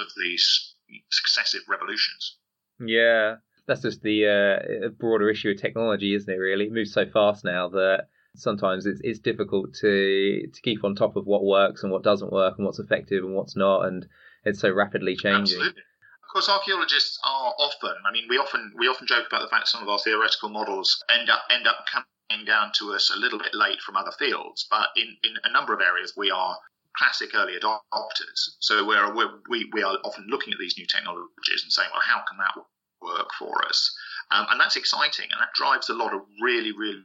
of 0.00 0.06
these 0.16 0.74
successive 1.10 1.60
revolutions. 1.68 2.38
Yeah, 2.80 3.36
that's 3.66 3.82
just 3.82 4.02
the 4.02 4.26
uh, 4.26 4.88
broader 4.98 5.28
issue 5.28 5.50
of 5.50 5.60
technology, 5.60 6.14
isn't 6.14 6.32
it? 6.32 6.38
Really, 6.38 6.64
it 6.64 6.72
moves 6.72 6.92
so 6.92 7.04
fast 7.06 7.44
now 7.44 7.68
that 7.68 8.08
sometimes 8.36 8.86
it's 8.86 9.00
it's 9.04 9.18
difficult 9.18 9.74
to 9.74 10.46
to 10.52 10.60
keep 10.62 10.82
on 10.82 10.94
top 10.94 11.16
of 11.16 11.26
what 11.26 11.44
works 11.44 11.82
and 11.82 11.92
what 11.92 12.02
doesn't 12.02 12.32
work 12.32 12.54
and 12.56 12.64
what's 12.66 12.78
effective 12.80 13.22
and 13.22 13.34
what's 13.34 13.54
not, 13.54 13.86
and 13.86 14.06
it's 14.44 14.60
so 14.60 14.70
rapidly 14.70 15.14
changing. 15.14 15.58
Absolutely. 15.58 15.82
Of 16.22 16.28
course, 16.32 16.48
archaeologists 16.48 17.18
are 17.22 17.54
often. 17.58 17.94
I 18.08 18.12
mean, 18.12 18.24
we 18.30 18.38
often 18.38 18.72
we 18.78 18.88
often 18.88 19.06
joke 19.06 19.26
about 19.28 19.42
the 19.42 19.48
fact 19.48 19.68
some 19.68 19.82
of 19.82 19.88
our 19.88 19.98
theoretical 19.98 20.48
models 20.48 21.04
end 21.08 21.28
up 21.28 21.42
end 21.50 21.66
up 21.66 21.84
coming 21.92 22.06
down 22.46 22.72
to 22.78 22.92
us 22.92 23.10
a 23.14 23.18
little 23.18 23.38
bit 23.38 23.54
late 23.54 23.80
from 23.80 23.96
other 23.96 24.12
fields, 24.18 24.66
but 24.70 24.88
in, 24.96 25.16
in 25.22 25.34
a 25.44 25.52
number 25.52 25.72
of 25.72 25.80
areas 25.80 26.12
we 26.16 26.30
are 26.30 26.56
classic 26.96 27.34
early 27.34 27.58
adopters. 27.58 28.56
So 28.60 28.86
we're, 28.86 29.14
we're, 29.14 29.40
we, 29.48 29.68
we 29.72 29.82
are 29.82 29.98
often 30.04 30.26
looking 30.28 30.52
at 30.52 30.58
these 30.58 30.76
new 30.78 30.86
technologies 30.86 31.62
and 31.62 31.72
saying, 31.72 31.88
well, 31.92 32.02
how 32.04 32.22
can 32.28 32.38
that 32.38 32.54
work 33.02 33.30
for 33.38 33.64
us? 33.66 33.94
Um, 34.30 34.46
and 34.50 34.60
that's 34.60 34.76
exciting, 34.76 35.28
and 35.30 35.40
that 35.40 35.54
drives 35.54 35.88
a 35.88 35.94
lot 35.94 36.14
of 36.14 36.22
really, 36.40 36.72
really 36.72 37.04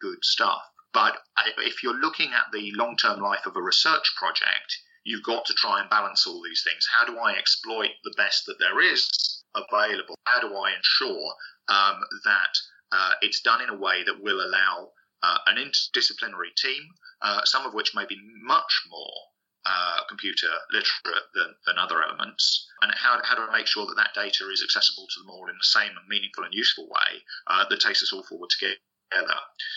good 0.00 0.18
stuff. 0.22 0.62
But 0.92 1.18
if 1.58 1.82
you're 1.82 2.00
looking 2.00 2.32
at 2.32 2.50
the 2.52 2.72
long 2.74 2.96
term 2.96 3.20
life 3.20 3.46
of 3.46 3.56
a 3.56 3.62
research 3.62 4.14
project, 4.16 4.78
you've 5.04 5.22
got 5.22 5.44
to 5.46 5.54
try 5.54 5.80
and 5.80 5.90
balance 5.90 6.26
all 6.26 6.42
these 6.42 6.62
things. 6.64 6.86
How 6.92 7.06
do 7.06 7.18
I 7.18 7.34
exploit 7.34 7.90
the 8.04 8.14
best 8.16 8.46
that 8.46 8.58
there 8.58 8.80
is 8.80 9.08
available? 9.54 10.16
How 10.24 10.40
do 10.40 10.54
I 10.54 10.74
ensure 10.74 11.32
um, 11.68 12.00
that 12.24 12.58
uh, 12.92 13.12
it's 13.22 13.40
done 13.40 13.60
in 13.62 13.68
a 13.68 13.76
way 13.76 14.02
that 14.04 14.22
will 14.22 14.40
allow 14.40 14.90
uh, 15.22 15.38
an 15.46 15.56
interdisciplinary 15.56 16.54
team, 16.56 16.82
uh, 17.22 17.40
some 17.44 17.66
of 17.66 17.74
which 17.74 17.94
may 17.94 18.06
be 18.06 18.18
much 18.42 18.82
more 18.90 19.14
uh, 19.66 20.00
computer 20.08 20.48
literate 20.72 21.28
than, 21.34 21.54
than, 21.66 21.76
other 21.78 22.02
elements, 22.02 22.66
and 22.80 22.92
how, 22.94 23.20
how 23.24 23.34
to 23.34 23.52
make 23.52 23.66
sure 23.66 23.86
that 23.86 23.96
that 23.96 24.14
data 24.14 24.48
is 24.50 24.62
accessible 24.62 25.06
to 25.12 25.20
them 25.20 25.30
all 25.30 25.48
in 25.48 25.56
the 25.56 25.64
same 25.64 25.90
meaningful 26.08 26.44
and 26.44 26.54
useful 26.54 26.86
way 26.86 27.20
uh, 27.48 27.64
that 27.68 27.80
takes 27.80 28.02
us 28.02 28.12
all 28.12 28.22
forward 28.22 28.48
together. 28.50 28.78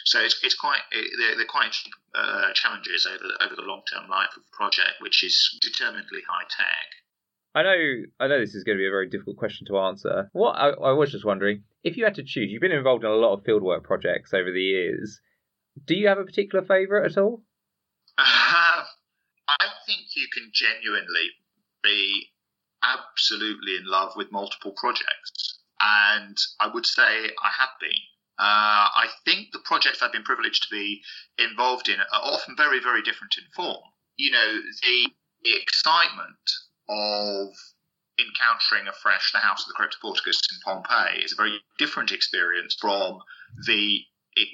So 0.06 0.20
it's, 0.20 0.40
it's 0.44 0.56
quite 0.56 0.82
they're, 0.92 1.36
they're 1.36 1.46
quite 1.46 1.76
uh, 2.16 2.54
challenges 2.54 3.08
over 3.08 3.26
over 3.42 3.56
the 3.56 3.68
long 3.68 3.82
term 3.92 4.10
life 4.10 4.30
of 4.36 4.44
the 4.44 4.56
project, 4.56 5.02
which 5.02 5.24
is 5.24 5.58
determinedly 5.62 6.22
high 6.28 6.46
tech. 6.50 6.88
I 7.54 7.64
know, 7.64 8.04
I 8.20 8.28
know 8.28 8.40
this 8.40 8.56
is 8.56 8.64
going 8.64 8.78
to 8.78 8.82
be 8.82 8.88
a 8.88 8.92
very 8.92 9.10
difficult 9.10 9.38
question 9.38 9.68
to 9.68 9.80
answer. 9.80 10.30
What 10.32 10.54
I, 10.54 10.70
I 10.70 10.92
was 10.94 11.12
just 11.12 11.26
wondering, 11.26 11.64
if 11.84 11.98
you 11.98 12.06
had 12.06 12.16
to 12.16 12.24
choose, 12.24 12.50
you've 12.50 12.62
been 12.62 12.72
involved 12.72 13.04
in 13.04 13.10
a 13.10 13.16
lot 13.16 13.34
of 13.34 13.44
fieldwork 13.44 13.84
projects 13.84 14.34
over 14.34 14.52
the 14.52 14.62
years. 14.62 15.20
Do 15.86 15.96
you 15.96 16.08
have 16.08 16.18
a 16.18 16.24
particular 16.24 16.64
favourite 16.66 17.12
at 17.12 17.18
all? 17.18 17.44
Uh, 18.18 18.84
I 19.48 19.68
think 19.86 20.02
you 20.16 20.28
can 20.34 20.52
genuinely 20.54 21.30
be 21.84 22.28
absolutely 22.84 23.76
in 23.76 23.86
love 23.86 24.14
with 24.16 24.32
multiple 24.32 24.74
projects, 24.78 25.60
and 25.82 26.38
I 26.60 26.68
would 26.74 26.86
say 26.86 27.02
I 27.04 27.52
have 27.60 27.70
been. 27.80 27.90
Uh, 28.40 28.88
I 28.96 29.08
think 29.26 29.52
the 29.52 29.60
projects 29.66 30.02
I've 30.02 30.14
been 30.14 30.24
privileged 30.24 30.64
to 30.64 30.70
be 30.72 31.02
involved 31.38 31.90
in 31.90 32.00
are 32.00 32.22
often 32.24 32.56
very, 32.56 32.80
very 32.80 33.02
different 33.02 33.36
in 33.38 33.44
form. 33.56 33.84
You 34.18 34.32
know, 34.32 34.62
the, 34.84 35.10
the 35.44 35.56
excitement 35.62 36.50
of 36.90 37.50
encountering 38.20 38.88
afresh 38.88 39.32
the 39.32 39.40
House 39.40 39.66
of 39.66 39.74
the 39.74 39.80
Cryptoporticus 39.80 40.40
in 40.52 40.60
Pompeii 40.64 41.24
is 41.24 41.34
a 41.34 41.36
very 41.36 41.60
different 41.78 42.12
experience 42.12 42.76
from 42.80 43.20
the 43.66 44.02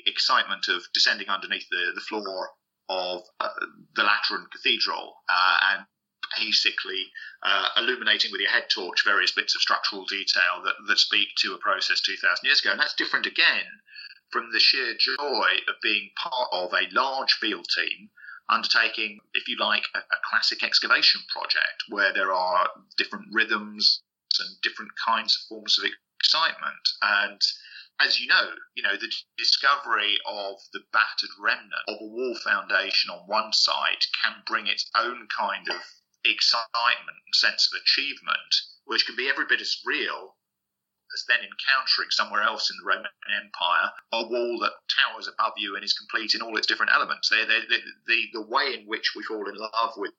excitement 0.05 0.67
of 0.67 0.83
descending 0.93 1.29
underneath 1.29 1.67
the, 1.69 1.91
the 1.93 2.01
floor 2.01 2.49
of 2.89 3.21
uh, 3.39 3.49
the 3.95 4.03
Lateran 4.03 4.47
Cathedral 4.51 5.15
uh, 5.29 5.57
and 5.71 5.85
basically 6.39 7.11
uh, 7.43 7.69
illuminating 7.77 8.31
with 8.31 8.41
your 8.41 8.49
head 8.49 8.65
torch 8.73 9.03
various 9.05 9.31
bits 9.31 9.55
of 9.55 9.61
structural 9.61 10.05
detail 10.05 10.61
that, 10.63 10.75
that 10.87 10.97
speak 10.97 11.27
to 11.37 11.53
a 11.53 11.59
process 11.59 12.01
2,000 12.01 12.45
years 12.45 12.61
ago. 12.61 12.71
And 12.71 12.79
that's 12.79 12.95
different 12.95 13.25
again 13.25 13.65
from 14.31 14.51
the 14.51 14.59
sheer 14.59 14.93
joy 14.99 15.49
of 15.67 15.75
being 15.81 16.09
part 16.17 16.49
of 16.51 16.73
a 16.73 16.89
large 16.91 17.33
field 17.33 17.67
team 17.75 18.09
undertaking, 18.49 19.19
if 19.33 19.47
you 19.47 19.57
like, 19.59 19.83
a, 19.93 19.99
a 19.99 20.19
classic 20.29 20.63
excavation 20.63 21.21
project 21.31 21.83
where 21.89 22.13
there 22.13 22.31
are 22.31 22.69
different 22.97 23.25
rhythms 23.31 24.01
and 24.39 24.61
different 24.61 24.91
kinds 25.05 25.35
of 25.35 25.41
forms 25.49 25.77
of 25.79 25.89
excitement. 26.19 26.87
And 27.01 27.41
as 27.99 28.19
you 28.19 28.27
know, 28.27 28.49
you 28.75 28.83
know, 28.83 28.95
the 28.95 29.11
discovery 29.37 30.17
of 30.25 30.55
the 30.73 30.81
battered 30.93 31.33
remnant 31.39 31.73
of 31.87 31.97
a 31.99 32.05
wall 32.05 32.35
foundation 32.43 33.09
on 33.09 33.27
one 33.27 33.51
side 33.53 34.05
can 34.23 34.43
bring 34.45 34.67
its 34.67 34.89
own 34.95 35.27
kind 35.35 35.67
of 35.69 35.81
excitement 36.23 37.17
and 37.25 37.35
sense 37.35 37.69
of 37.71 37.81
achievement, 37.81 38.53
which 38.85 39.05
can 39.05 39.15
be 39.15 39.29
every 39.29 39.45
bit 39.45 39.61
as 39.61 39.81
real 39.85 40.36
as 41.13 41.25
then 41.27 41.39
encountering 41.39 42.09
somewhere 42.11 42.41
else 42.41 42.69
in 42.69 42.77
the 42.77 42.87
Roman 42.87 43.11
Empire 43.31 43.91
a 44.11 44.27
wall 44.27 44.59
that 44.59 44.73
towers 44.89 45.27
above 45.27 45.53
you 45.57 45.75
and 45.75 45.83
is 45.83 45.93
complete 45.93 46.35
in 46.35 46.41
all 46.41 46.57
its 46.57 46.67
different 46.67 46.93
elements. 46.93 47.29
They, 47.29 47.45
they, 47.45 47.61
they, 47.69 47.81
the, 48.07 48.19
the 48.33 48.47
way 48.47 48.73
in 48.73 48.87
which 48.87 49.13
we 49.15 49.23
fall 49.23 49.47
in 49.47 49.55
love 49.55 49.93
with 49.97 50.13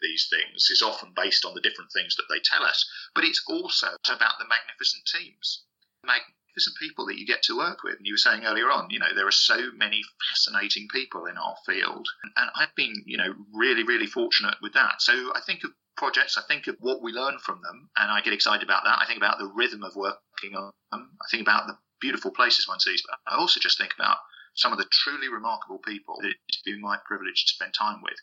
these 0.00 0.28
things 0.28 0.68
is 0.70 0.82
often 0.82 1.12
based 1.14 1.44
on 1.44 1.54
the 1.54 1.60
different 1.60 1.92
things 1.92 2.16
that 2.16 2.26
they 2.28 2.40
tell 2.42 2.64
us, 2.64 2.84
but 3.14 3.24
it's 3.24 3.42
also 3.48 3.88
about 4.10 4.34
the 4.38 4.48
magnificent 4.48 5.06
teams. 5.06 5.62
Magnificent 6.04 6.76
people 6.78 7.06
that 7.06 7.18
you 7.18 7.26
get 7.26 7.42
to 7.44 7.56
work 7.56 7.82
with. 7.82 7.96
And 7.96 8.06
you 8.06 8.14
were 8.14 8.18
saying 8.18 8.44
earlier 8.44 8.70
on, 8.70 8.90
you 8.90 8.98
know, 8.98 9.14
there 9.14 9.26
are 9.26 9.32
so 9.32 9.70
many 9.74 10.02
fascinating 10.28 10.88
people 10.92 11.26
in 11.26 11.38
our 11.38 11.56
field. 11.64 12.06
And 12.36 12.50
I've 12.54 12.74
been, 12.74 13.02
you 13.06 13.16
know, 13.16 13.34
really, 13.54 13.84
really 13.84 14.06
fortunate 14.06 14.56
with 14.60 14.74
that. 14.74 15.00
So 15.00 15.32
I 15.34 15.40
think 15.46 15.64
of 15.64 15.70
projects, 15.96 16.38
I 16.38 16.42
think 16.48 16.66
of 16.66 16.76
what 16.80 17.02
we 17.02 17.12
learn 17.12 17.38
from 17.38 17.60
them, 17.62 17.90
and 17.96 18.10
I 18.10 18.20
get 18.20 18.32
excited 18.32 18.62
about 18.62 18.84
that. 18.84 18.98
I 19.00 19.06
think 19.06 19.18
about 19.18 19.38
the 19.38 19.50
rhythm 19.54 19.82
of 19.82 19.96
working 19.96 20.56
on 20.56 20.72
them. 20.90 21.16
I 21.20 21.26
think 21.30 21.42
about 21.42 21.66
the 21.66 21.76
beautiful 22.00 22.30
places 22.30 22.68
one 22.68 22.80
sees, 22.80 23.02
but 23.08 23.18
I 23.32 23.36
also 23.36 23.60
just 23.60 23.78
think 23.78 23.94
about 23.94 24.18
some 24.54 24.72
of 24.72 24.78
the 24.78 24.86
truly 24.90 25.28
remarkable 25.28 25.78
people 25.78 26.16
that 26.20 26.34
it's 26.48 26.62
been 26.62 26.80
my 26.80 26.98
privilege 27.06 27.46
to 27.46 27.54
spend 27.54 27.72
time 27.74 28.02
with. 28.02 28.16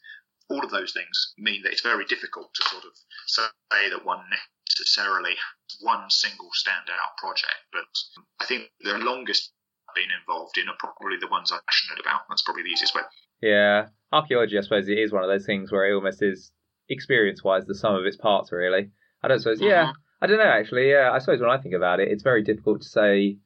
All 0.50 0.64
of 0.64 0.72
those 0.72 0.94
things 0.94 1.34
mean 1.38 1.62
that 1.64 1.72
it's 1.72 1.82
very 1.82 2.06
difficult 2.06 2.54
to 2.56 2.70
sort 2.70 2.84
of 2.84 2.92
say 3.28 3.90
that 3.90 4.06
one 4.06 4.24
necessarily 4.80 5.36
one 5.82 6.10
single 6.10 6.50
standout 6.54 7.18
project, 7.18 7.62
but 7.72 7.86
I 8.40 8.46
think 8.46 8.70
the 8.82 8.98
longest 8.98 9.52
I've 9.90 9.96
been 9.96 10.10
involved 10.20 10.58
in 10.58 10.68
are 10.70 10.76
probably 10.80 11.18
the 11.20 11.28
ones 11.28 11.52
I'm 11.52 11.60
passionate 11.68 12.00
about. 12.00 12.22
That's 12.30 12.42
probably 12.42 12.64
the 12.64 12.70
easiest 12.70 12.96
way. 12.96 13.02
Yeah, 13.42 13.88
archaeology, 14.12 14.58
I 14.58 14.62
suppose, 14.62 14.88
it 14.88 14.98
is 14.98 15.12
one 15.12 15.24
of 15.24 15.30
those 15.30 15.46
things 15.46 15.72
where 15.72 15.90
it 15.90 15.96
almost 15.96 16.22
is 16.22 16.52
experience 16.90 17.44
wise 17.44 17.66
the 17.66 17.76
sum 17.76 17.96
of 17.96 18.06
its 18.06 18.18
parts 18.18 18.52
really. 18.52 18.92
I 19.22 19.28
don't 19.28 19.40
suppose 19.40 19.62
yeah. 19.62 19.86
Mm-hmm. 19.86 20.02
I 20.22 20.28
don't 20.28 20.38
know 20.38 20.44
actually, 20.44 20.90
yeah. 20.90 21.12
I 21.12 21.20
suppose 21.20 21.40
when 21.40 21.50
I 21.50 21.58
think 21.58 21.76
about 21.76 22.00
it, 22.00 22.10
it's 22.10 22.24
very 22.24 22.44
difficult 22.44 22.82
to 22.82 22.88
say 22.88 23.38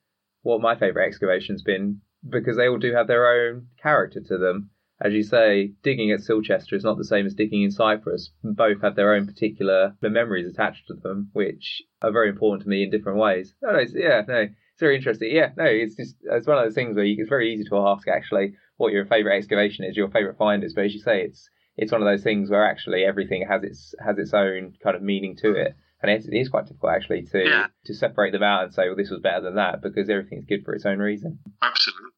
what 0.41 0.61
my 0.61 0.75
favourite 0.75 1.07
excavation's 1.07 1.61
been 1.61 2.01
because 2.27 2.57
they 2.57 2.67
all 2.67 2.77
do 2.77 2.93
have 2.93 3.07
their 3.07 3.27
own 3.27 3.67
character 3.81 4.21
to 4.21 4.37
them. 4.37 4.69
As 5.01 5.11
you 5.11 5.23
say, 5.23 5.73
digging 5.83 6.11
at 6.11 6.21
Silchester 6.21 6.73
is 6.73 6.83
not 6.83 6.97
the 6.97 7.03
same 7.03 7.25
as 7.25 7.33
digging 7.33 7.63
in 7.63 7.71
Cyprus. 7.71 8.31
Both 8.43 8.81
have 8.81 8.95
their 8.95 9.13
own 9.13 9.25
particular 9.25 9.95
memories 10.01 10.47
attached 10.47 10.87
to 10.87 10.93
them, 10.93 11.29
which 11.33 11.81
are 12.01 12.11
very 12.11 12.29
important 12.29 12.63
to 12.63 12.69
me 12.69 12.83
in 12.83 12.89
different 12.89 13.17
ways. 13.17 13.53
No, 13.61 13.71
no, 13.71 13.79
yeah, 13.79 14.21
no, 14.27 14.47
it's 14.73 14.79
very 14.79 14.95
interesting. 14.95 15.35
Yeah, 15.35 15.49
no, 15.57 15.65
it's 15.65 15.95
just 15.95 16.15
it's 16.21 16.47
one 16.47 16.57
of 16.57 16.63
those 16.63 16.75
things 16.75 16.95
where 16.95 17.05
you, 17.05 17.17
it's 17.19 17.29
very 17.29 17.53
easy 17.53 17.65
to 17.65 17.77
ask 17.77 18.07
actually 18.07 18.53
what 18.77 18.93
your 18.93 19.05
favourite 19.05 19.37
excavation 19.37 19.83
is, 19.83 19.97
your 19.97 20.09
favourite 20.09 20.37
find 20.37 20.63
is, 20.63 20.73
but 20.73 20.85
as 20.85 20.93
you 20.93 21.01
say, 21.01 21.23
it's 21.23 21.49
it's 21.75 21.91
one 21.91 22.01
of 22.01 22.07
those 22.07 22.23
things 22.23 22.49
where 22.49 22.69
actually 22.69 23.03
everything 23.03 23.45
has 23.47 23.63
its 23.63 23.95
has 24.03 24.17
its 24.17 24.33
own 24.33 24.73
kind 24.83 24.95
of 24.95 25.01
meaning 25.01 25.35
to 25.37 25.55
it, 25.55 25.75
and 26.01 26.11
it 26.11 26.25
is 26.31 26.49
quite 26.49 26.65
difficult 26.65 26.93
actually 26.93 27.23
to 27.23 27.43
yeah. 27.43 27.67
to 27.85 27.93
separate 27.93 28.31
them 28.31 28.43
out 28.43 28.63
and 28.63 28.73
say, 28.73 28.87
well, 28.87 28.95
this 28.95 29.09
was 29.09 29.21
better 29.21 29.41
than 29.41 29.55
that 29.55 29.81
because 29.81 30.09
everything's 30.09 30.45
good 30.45 30.63
for 30.63 30.73
its 30.73 30.85
own 30.85 30.99
reason. 30.99 31.39
Absolutely. 31.61 32.09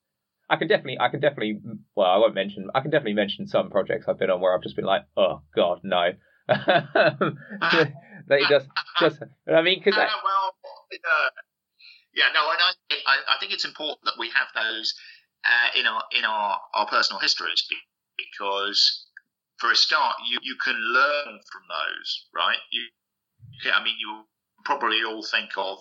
I 0.49 0.57
can 0.57 0.67
definitely, 0.67 0.99
I 0.99 1.09
can 1.09 1.21
definitely, 1.21 1.59
well, 1.95 2.07
I 2.07 2.17
won't 2.17 2.35
mention, 2.35 2.69
I 2.75 2.81
can 2.81 2.91
definitely 2.91 3.15
mention 3.15 3.47
some 3.47 3.71
projects 3.71 4.05
I've 4.07 4.19
been 4.19 4.29
on 4.29 4.41
where 4.41 4.53
I've 4.53 4.61
just 4.61 4.75
been 4.75 4.85
like, 4.85 5.01
oh 5.17 5.41
god, 5.55 5.79
no. 5.83 6.11
that 6.47 7.35
just, 8.47 8.67
just, 8.99 9.23
I 9.51 9.61
mean, 9.63 9.81
because. 9.83 9.97
Uh, 9.97 10.05
well, 10.23 10.55
uh, 10.93 11.29
yeah, 12.13 12.25
no, 12.33 12.51
and 12.51 12.61
I, 12.61 12.71
I, 13.07 13.35
I 13.35 13.39
think 13.39 13.53
it's 13.53 13.65
important 13.65 14.05
that 14.05 14.13
we 14.19 14.29
have 14.29 14.47
those 14.53 14.93
uh, 15.43 15.79
in 15.79 15.87
our 15.87 16.03
in 16.17 16.23
our, 16.25 16.59
our 16.73 16.87
personal 16.87 17.19
histories 17.19 17.65
because 18.17 19.04
for 19.59 19.71
a 19.71 19.75
start, 19.75 20.15
you, 20.27 20.39
you 20.41 20.55
can 20.63 20.75
learn 20.75 21.39
from 21.51 21.63
those, 21.69 22.25
right? 22.35 22.57
You, 22.71 22.83
I 23.73 23.83
mean, 23.83 23.95
you 23.99 24.23
probably 24.63 25.03
all 25.03 25.23
think 25.23 25.51
of 25.57 25.79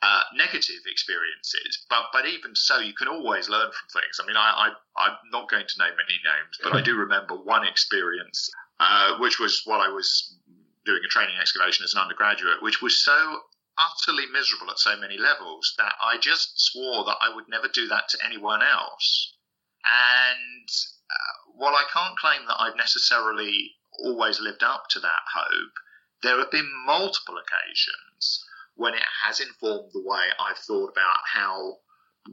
uh, 0.00 0.22
negative 0.34 0.86
experiences, 0.86 1.84
but 1.90 2.04
but 2.12 2.24
even 2.26 2.54
so, 2.54 2.78
you 2.78 2.94
can 2.94 3.08
always 3.08 3.48
learn 3.48 3.66
from 3.66 4.00
things. 4.00 4.20
I 4.22 4.26
mean, 4.26 4.36
I, 4.36 4.70
I 4.96 5.02
I'm 5.02 5.16
not 5.32 5.50
going 5.50 5.66
to 5.66 5.78
name 5.78 5.94
any 5.98 6.18
names, 6.22 6.58
but 6.62 6.72
I 6.72 6.80
do 6.80 6.94
remember 6.94 7.34
one 7.34 7.66
experience, 7.66 8.48
uh, 8.78 9.18
which 9.18 9.40
was 9.40 9.62
while 9.64 9.80
I 9.80 9.88
was 9.88 10.36
doing 10.84 11.02
a 11.04 11.08
training 11.08 11.34
excavation 11.40 11.82
as 11.82 11.94
an 11.94 12.00
undergraduate, 12.00 12.62
which 12.62 12.80
was 12.80 13.02
so 13.02 13.40
utterly 13.76 14.26
miserable 14.32 14.70
at 14.70 14.78
so 14.78 14.96
many 14.96 15.18
levels 15.18 15.74
that 15.78 15.94
I 16.00 16.18
just 16.18 16.52
swore 16.60 17.04
that 17.04 17.16
I 17.20 17.34
would 17.34 17.48
never 17.48 17.68
do 17.68 17.88
that 17.88 18.08
to 18.10 18.18
anyone 18.24 18.62
else. 18.62 19.34
And 19.84 20.68
while 21.58 21.74
I 21.74 21.84
can't 21.92 22.16
claim 22.18 22.46
that 22.46 22.60
I've 22.60 22.76
necessarily 22.76 23.74
always 23.98 24.40
lived 24.40 24.62
up 24.62 24.84
to 24.90 25.00
that 25.00 25.22
hope, 25.34 25.74
there 26.22 26.38
have 26.38 26.50
been 26.50 26.70
multiple 26.86 27.34
occasions 27.36 28.44
when 28.74 28.94
it 28.94 29.02
has 29.24 29.40
informed 29.40 29.90
the 29.92 30.02
way 30.04 30.30
I've 30.38 30.58
thought 30.58 30.92
about 30.92 31.18
how 31.34 31.78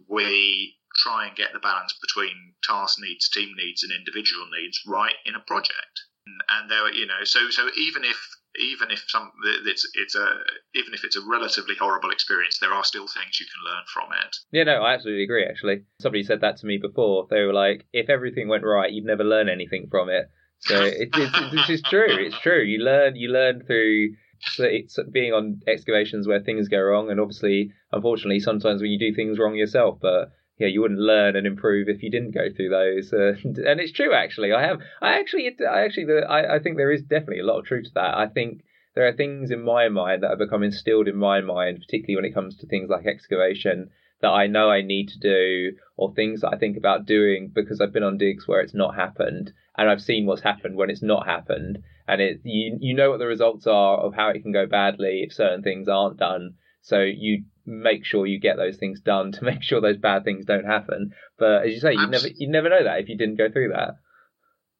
we 0.07 0.77
try 0.95 1.27
and 1.27 1.35
get 1.35 1.53
the 1.53 1.59
balance 1.59 1.93
between 1.99 2.53
task 2.63 2.97
needs, 2.99 3.27
team 3.29 3.49
needs, 3.57 3.83
and 3.83 3.91
individual 3.91 4.45
needs 4.51 4.79
right 4.85 5.15
in 5.25 5.35
a 5.35 5.39
project. 5.39 6.05
And 6.49 6.69
there, 6.69 6.91
you 6.93 7.05
know, 7.05 7.23
so 7.23 7.49
so 7.49 7.69
even 7.77 8.03
if 8.03 8.17
even 8.59 8.91
if 8.91 9.03
some 9.07 9.31
it's 9.65 9.87
it's 9.93 10.15
a 10.15 10.27
even 10.73 10.93
if 10.93 11.03
it's 11.03 11.15
a 11.15 11.21
relatively 11.27 11.75
horrible 11.75 12.11
experience, 12.11 12.59
there 12.59 12.73
are 12.73 12.83
still 12.83 13.07
things 13.07 13.39
you 13.39 13.45
can 13.45 13.73
learn 13.73 13.83
from 13.93 14.11
it. 14.25 14.35
Yeah, 14.51 14.63
no, 14.63 14.83
I 14.83 14.93
absolutely 14.93 15.23
agree. 15.23 15.45
Actually, 15.45 15.83
somebody 16.01 16.23
said 16.23 16.41
that 16.41 16.57
to 16.57 16.65
me 16.65 16.77
before. 16.77 17.27
They 17.29 17.41
were 17.41 17.53
like, 17.53 17.85
if 17.93 18.09
everything 18.09 18.47
went 18.47 18.63
right, 18.63 18.91
you'd 18.91 19.05
never 19.05 19.23
learn 19.23 19.49
anything 19.49 19.87
from 19.89 20.09
it. 20.09 20.29
So 20.59 20.81
it, 20.81 21.09
this 21.13 21.69
is 21.69 21.81
true. 21.83 22.07
It's 22.09 22.39
true. 22.39 22.63
You 22.63 22.79
learn 22.83 23.15
you 23.15 23.29
learn 23.29 23.63
through 23.65 24.09
it's 24.57 24.97
being 25.11 25.33
on 25.33 25.61
excavations 25.67 26.27
where 26.27 26.41
things 26.41 26.67
go 26.67 26.81
wrong, 26.81 27.09
and 27.09 27.19
obviously, 27.19 27.71
unfortunately, 27.91 28.39
sometimes 28.39 28.81
when 28.81 28.91
you 28.91 28.99
do 28.99 29.15
things 29.15 29.39
wrong 29.39 29.55
yourself, 29.55 29.99
but 30.01 30.31
yeah, 30.57 30.67
you 30.67 30.81
wouldn't 30.81 30.99
learn 30.99 31.35
and 31.35 31.45
improve 31.45 31.89
if 31.89 32.01
you 32.01 32.09
didn't 32.09 32.31
go 32.31 32.47
through 32.55 32.69
those. 32.69 33.11
Uh, 33.11 33.33
and 33.43 33.79
it's 33.79 33.91
true, 33.91 34.13
actually. 34.13 34.53
I 34.53 34.61
have, 34.61 34.79
I 35.01 35.19
actually, 35.19 35.53
I 35.69 35.81
actually, 35.81 36.05
I, 36.27 36.55
I 36.55 36.59
think 36.59 36.77
there 36.77 36.91
is 36.91 37.01
definitely 37.01 37.39
a 37.39 37.45
lot 37.45 37.59
of 37.59 37.65
truth 37.65 37.85
to 37.85 37.93
that. 37.95 38.17
I 38.17 38.27
think 38.27 38.63
there 38.95 39.05
are 39.05 39.13
things 39.13 39.51
in 39.51 39.61
my 39.61 39.89
mind 39.89 40.23
that 40.23 40.29
have 40.29 40.39
become 40.39 40.63
instilled 40.63 41.09
in 41.09 41.17
my 41.17 41.41
mind, 41.41 41.79
particularly 41.81 42.15
when 42.15 42.29
it 42.29 42.33
comes 42.33 42.55
to 42.57 42.67
things 42.67 42.89
like 42.89 43.05
excavation, 43.05 43.89
that 44.21 44.29
I 44.29 44.47
know 44.47 44.69
I 44.69 44.81
need 44.81 45.09
to 45.09 45.19
do, 45.19 45.77
or 45.97 46.13
things 46.13 46.39
that 46.41 46.53
I 46.53 46.57
think 46.57 46.77
about 46.77 47.05
doing 47.05 47.51
because 47.53 47.81
I've 47.81 47.91
been 47.91 48.03
on 48.03 48.17
digs 48.17 48.47
where 48.47 48.61
it's 48.61 48.73
not 48.73 48.95
happened, 48.95 49.51
and 49.77 49.89
I've 49.89 50.01
seen 50.01 50.25
what's 50.25 50.41
happened 50.41 50.77
when 50.77 50.89
it's 50.89 51.03
not 51.03 51.27
happened, 51.27 51.83
and 52.07 52.21
it 52.21 52.39
you 52.43 52.77
you 52.79 52.93
know 52.93 53.09
what 53.09 53.19
the 53.19 53.27
results 53.27 53.67
are 53.67 53.97
of 53.97 54.13
how 54.13 54.29
it 54.29 54.41
can 54.41 54.53
go 54.53 54.65
badly 54.65 55.23
if 55.23 55.33
certain 55.33 55.61
things 55.61 55.89
aren't 55.89 56.17
done. 56.17 56.55
So 56.81 57.01
you 57.01 57.43
make 57.65 58.05
sure 58.05 58.25
you 58.25 58.39
get 58.39 58.57
those 58.57 58.77
things 58.77 58.99
done 59.01 59.31
to 59.33 59.43
make 59.49 59.63
sure 59.63 59.81
those 59.81 59.97
bad 59.97 60.23
things 60.23 60.45
don't 60.45 60.65
happen. 60.65 61.11
But 61.37 61.65
as 61.65 61.73
you 61.73 61.79
say, 61.79 61.93
you 61.93 62.07
never 62.07 62.27
you 62.27 62.49
never 62.49 62.69
know 62.69 62.83
that 62.83 62.99
if 62.99 63.09
you 63.09 63.17
didn't 63.17 63.37
go 63.37 63.49
through 63.51 63.69
that. 63.69 63.95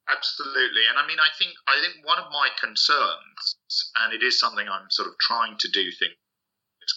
Absolutely, 0.08 0.86
and 0.88 1.00
I 1.00 1.08
mean, 1.08 1.18
I 1.20 1.30
think 1.38 1.54
I 1.68 1.82
think 1.82 2.06
one 2.06 2.20
of 2.20 2.32
my 2.32 2.50
concerns, 2.60 3.58
and 4.04 4.14
it 4.14 4.24
is 4.24 4.40
something 4.40 4.68
I'm 4.70 4.90
sort 4.92 5.08
of 5.08 5.16
trying 5.20 5.58
to 5.58 5.68
do 5.70 5.92
things 5.92 6.14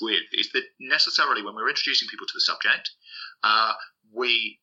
with, 0.00 0.28
is 0.32 0.50
that 0.52 0.64
necessarily 0.78 1.42
when 1.42 1.54
we're 1.54 1.70
introducing 1.70 2.08
people 2.08 2.26
to 2.26 2.34
the 2.34 2.40
subject, 2.40 2.90
uh, 3.42 3.72
we 4.12 4.60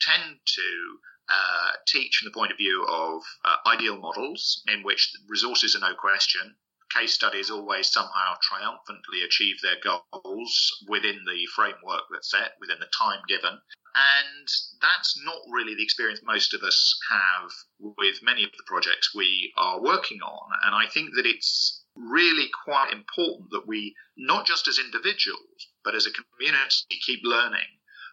tend 0.00 0.40
to 0.46 0.98
uh, 1.28 1.70
teach 1.86 2.16
from 2.16 2.26
the 2.26 2.34
point 2.34 2.50
of 2.50 2.58
view 2.58 2.84
of 2.88 3.22
uh, 3.44 3.56
ideal 3.68 3.96
models 3.96 4.62
in 4.66 4.82
which 4.82 5.12
resources 5.28 5.76
are 5.76 5.80
no 5.80 5.94
question, 5.94 6.56
case 6.90 7.14
studies 7.14 7.50
always 7.50 7.90
somehow 7.90 8.34
triumphantly 8.42 9.22
achieve 9.24 9.56
their 9.62 9.76
goals 9.82 10.84
within 10.88 11.24
the 11.26 11.46
framework 11.54 12.02
that's 12.10 12.30
set, 12.30 12.52
within 12.60 12.78
the 12.80 12.90
time 12.96 13.20
given. 13.28 13.58
And 13.94 14.48
that's 14.80 15.20
not 15.24 15.40
really 15.50 15.74
the 15.74 15.82
experience 15.82 16.20
most 16.22 16.54
of 16.54 16.62
us 16.62 16.98
have 17.10 17.50
with 17.78 18.22
many 18.22 18.44
of 18.44 18.50
the 18.52 18.64
projects 18.66 19.14
we 19.14 19.52
are 19.56 19.80
working 19.82 20.20
on. 20.22 20.50
And 20.64 20.74
I 20.74 20.86
think 20.88 21.10
that 21.16 21.26
it's 21.26 21.82
really 21.96 22.48
quite 22.64 22.92
important 22.92 23.50
that 23.50 23.66
we, 23.66 23.94
not 24.16 24.46
just 24.46 24.68
as 24.68 24.78
individuals, 24.78 25.68
but 25.84 25.94
as 25.94 26.06
a 26.06 26.12
community, 26.12 27.00
keep 27.04 27.20
learning 27.24 27.66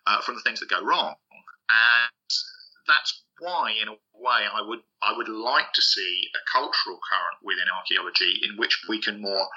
uh, 0.07 0.21
from 0.21 0.35
the 0.35 0.41
things 0.41 0.59
that 0.59 0.69
go 0.69 0.83
wrong. 0.83 1.15
And 1.69 2.29
that's 2.87 3.23
why, 3.39 3.73
in 3.81 3.89
a 3.89 3.95
way, 4.19 4.47
I 4.51 4.61
would 4.61 4.83
I 5.01 5.15
would 5.15 5.29
like 5.29 5.73
to 5.73 5.81
see 5.81 6.29
a 6.35 6.51
cultural 6.51 6.99
current 7.09 7.39
within 7.43 7.69
archaeology 7.69 8.41
in 8.43 8.57
which 8.57 8.83
we 8.89 9.01
can 9.01 9.21
more 9.21 9.47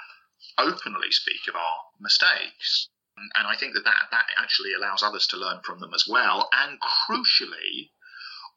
openly 0.57 1.11
speak 1.11 1.47
of 1.47 1.55
our 1.55 1.77
mistakes. 1.99 2.89
And 3.35 3.47
I 3.47 3.55
think 3.55 3.73
that, 3.73 3.83
that 3.83 4.09
that 4.11 4.25
actually 4.37 4.73
allows 4.73 5.03
others 5.03 5.27
to 5.27 5.37
learn 5.37 5.61
from 5.63 5.79
them 5.79 5.93
as 5.93 6.05
well. 6.07 6.49
And 6.51 6.79
crucially, 6.79 7.91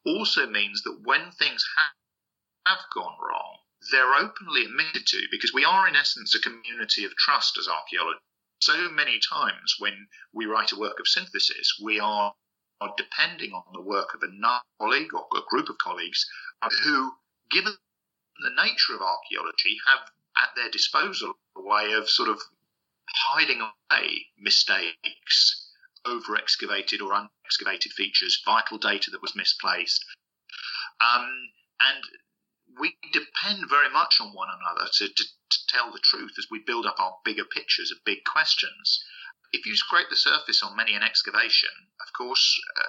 also 0.05 0.47
means 0.47 0.83
that 0.83 1.01
when 1.03 1.31
things 1.31 1.65
have, 1.75 2.77
have 2.77 2.85
gone 2.93 3.17
wrong, 3.19 3.57
they're 3.91 4.15
openly 4.15 4.65
admitted 4.65 5.05
to 5.07 5.27
because 5.31 5.53
we 5.53 5.65
are, 5.65 5.87
in 5.87 5.95
essence, 5.95 6.33
a 6.35 6.39
community 6.39 7.05
of 7.05 7.15
trust 7.15 7.57
as 7.57 7.67
archaeologists. 7.67 8.23
So 8.61 8.89
many 8.89 9.19
times 9.19 9.75
when 9.79 10.07
we 10.33 10.45
write 10.45 10.71
a 10.71 10.79
work 10.79 10.99
of 10.99 11.07
synthesis, 11.07 11.77
we 11.83 11.99
are, 11.99 12.33
are 12.81 12.93
depending 12.97 13.53
on 13.53 13.63
the 13.73 13.81
work 13.81 14.13
of 14.13 14.21
a 14.23 14.61
colleague 14.79 15.13
or 15.13 15.25
a 15.35 15.41
group 15.49 15.69
of 15.69 15.77
colleagues 15.77 16.25
who, 16.83 17.11
given 17.51 17.75
the 18.41 18.63
nature 18.63 18.93
of 18.95 19.01
archaeology, 19.01 19.77
have 19.87 20.09
at 20.41 20.55
their 20.55 20.69
disposal 20.69 21.33
a 21.55 21.61
way 21.61 21.93
of 21.93 22.09
sort 22.09 22.29
of 22.29 22.41
hiding 23.07 23.61
away 23.61 24.27
mistakes, 24.37 25.71
over 26.05 26.35
excavated 26.35 27.01
or 27.01 27.13
unexcavated 27.13 27.91
features, 27.93 28.41
vital 28.45 28.77
data 28.77 29.09
that 29.11 29.21
was 29.21 29.35
misplaced. 29.35 30.05
Um, 31.01 31.49
and 31.79 32.03
we 32.79 32.97
depend 33.11 33.69
very 33.69 33.89
much 33.89 34.19
on 34.19 34.33
one 34.33 34.49
another 34.49 34.89
to, 34.93 35.07
to, 35.07 35.23
to, 35.23 35.57
tell 35.67 35.91
the 35.91 35.99
truth 35.99 36.33
as 36.37 36.47
we 36.49 36.59
build 36.59 36.85
up 36.85 36.99
our 36.99 37.17
bigger 37.25 37.43
pictures 37.45 37.91
of 37.91 38.03
big 38.05 38.23
questions. 38.23 39.03
If 39.55 39.65
you 39.65 39.75
scrape 39.77 40.09
the 40.09 40.17
surface 40.17 40.61
on 40.61 40.75
many 40.75 40.95
an 40.95 41.01
excavation, 41.01 41.69
of 42.05 42.11
course, 42.17 42.59
uh, 42.77 42.83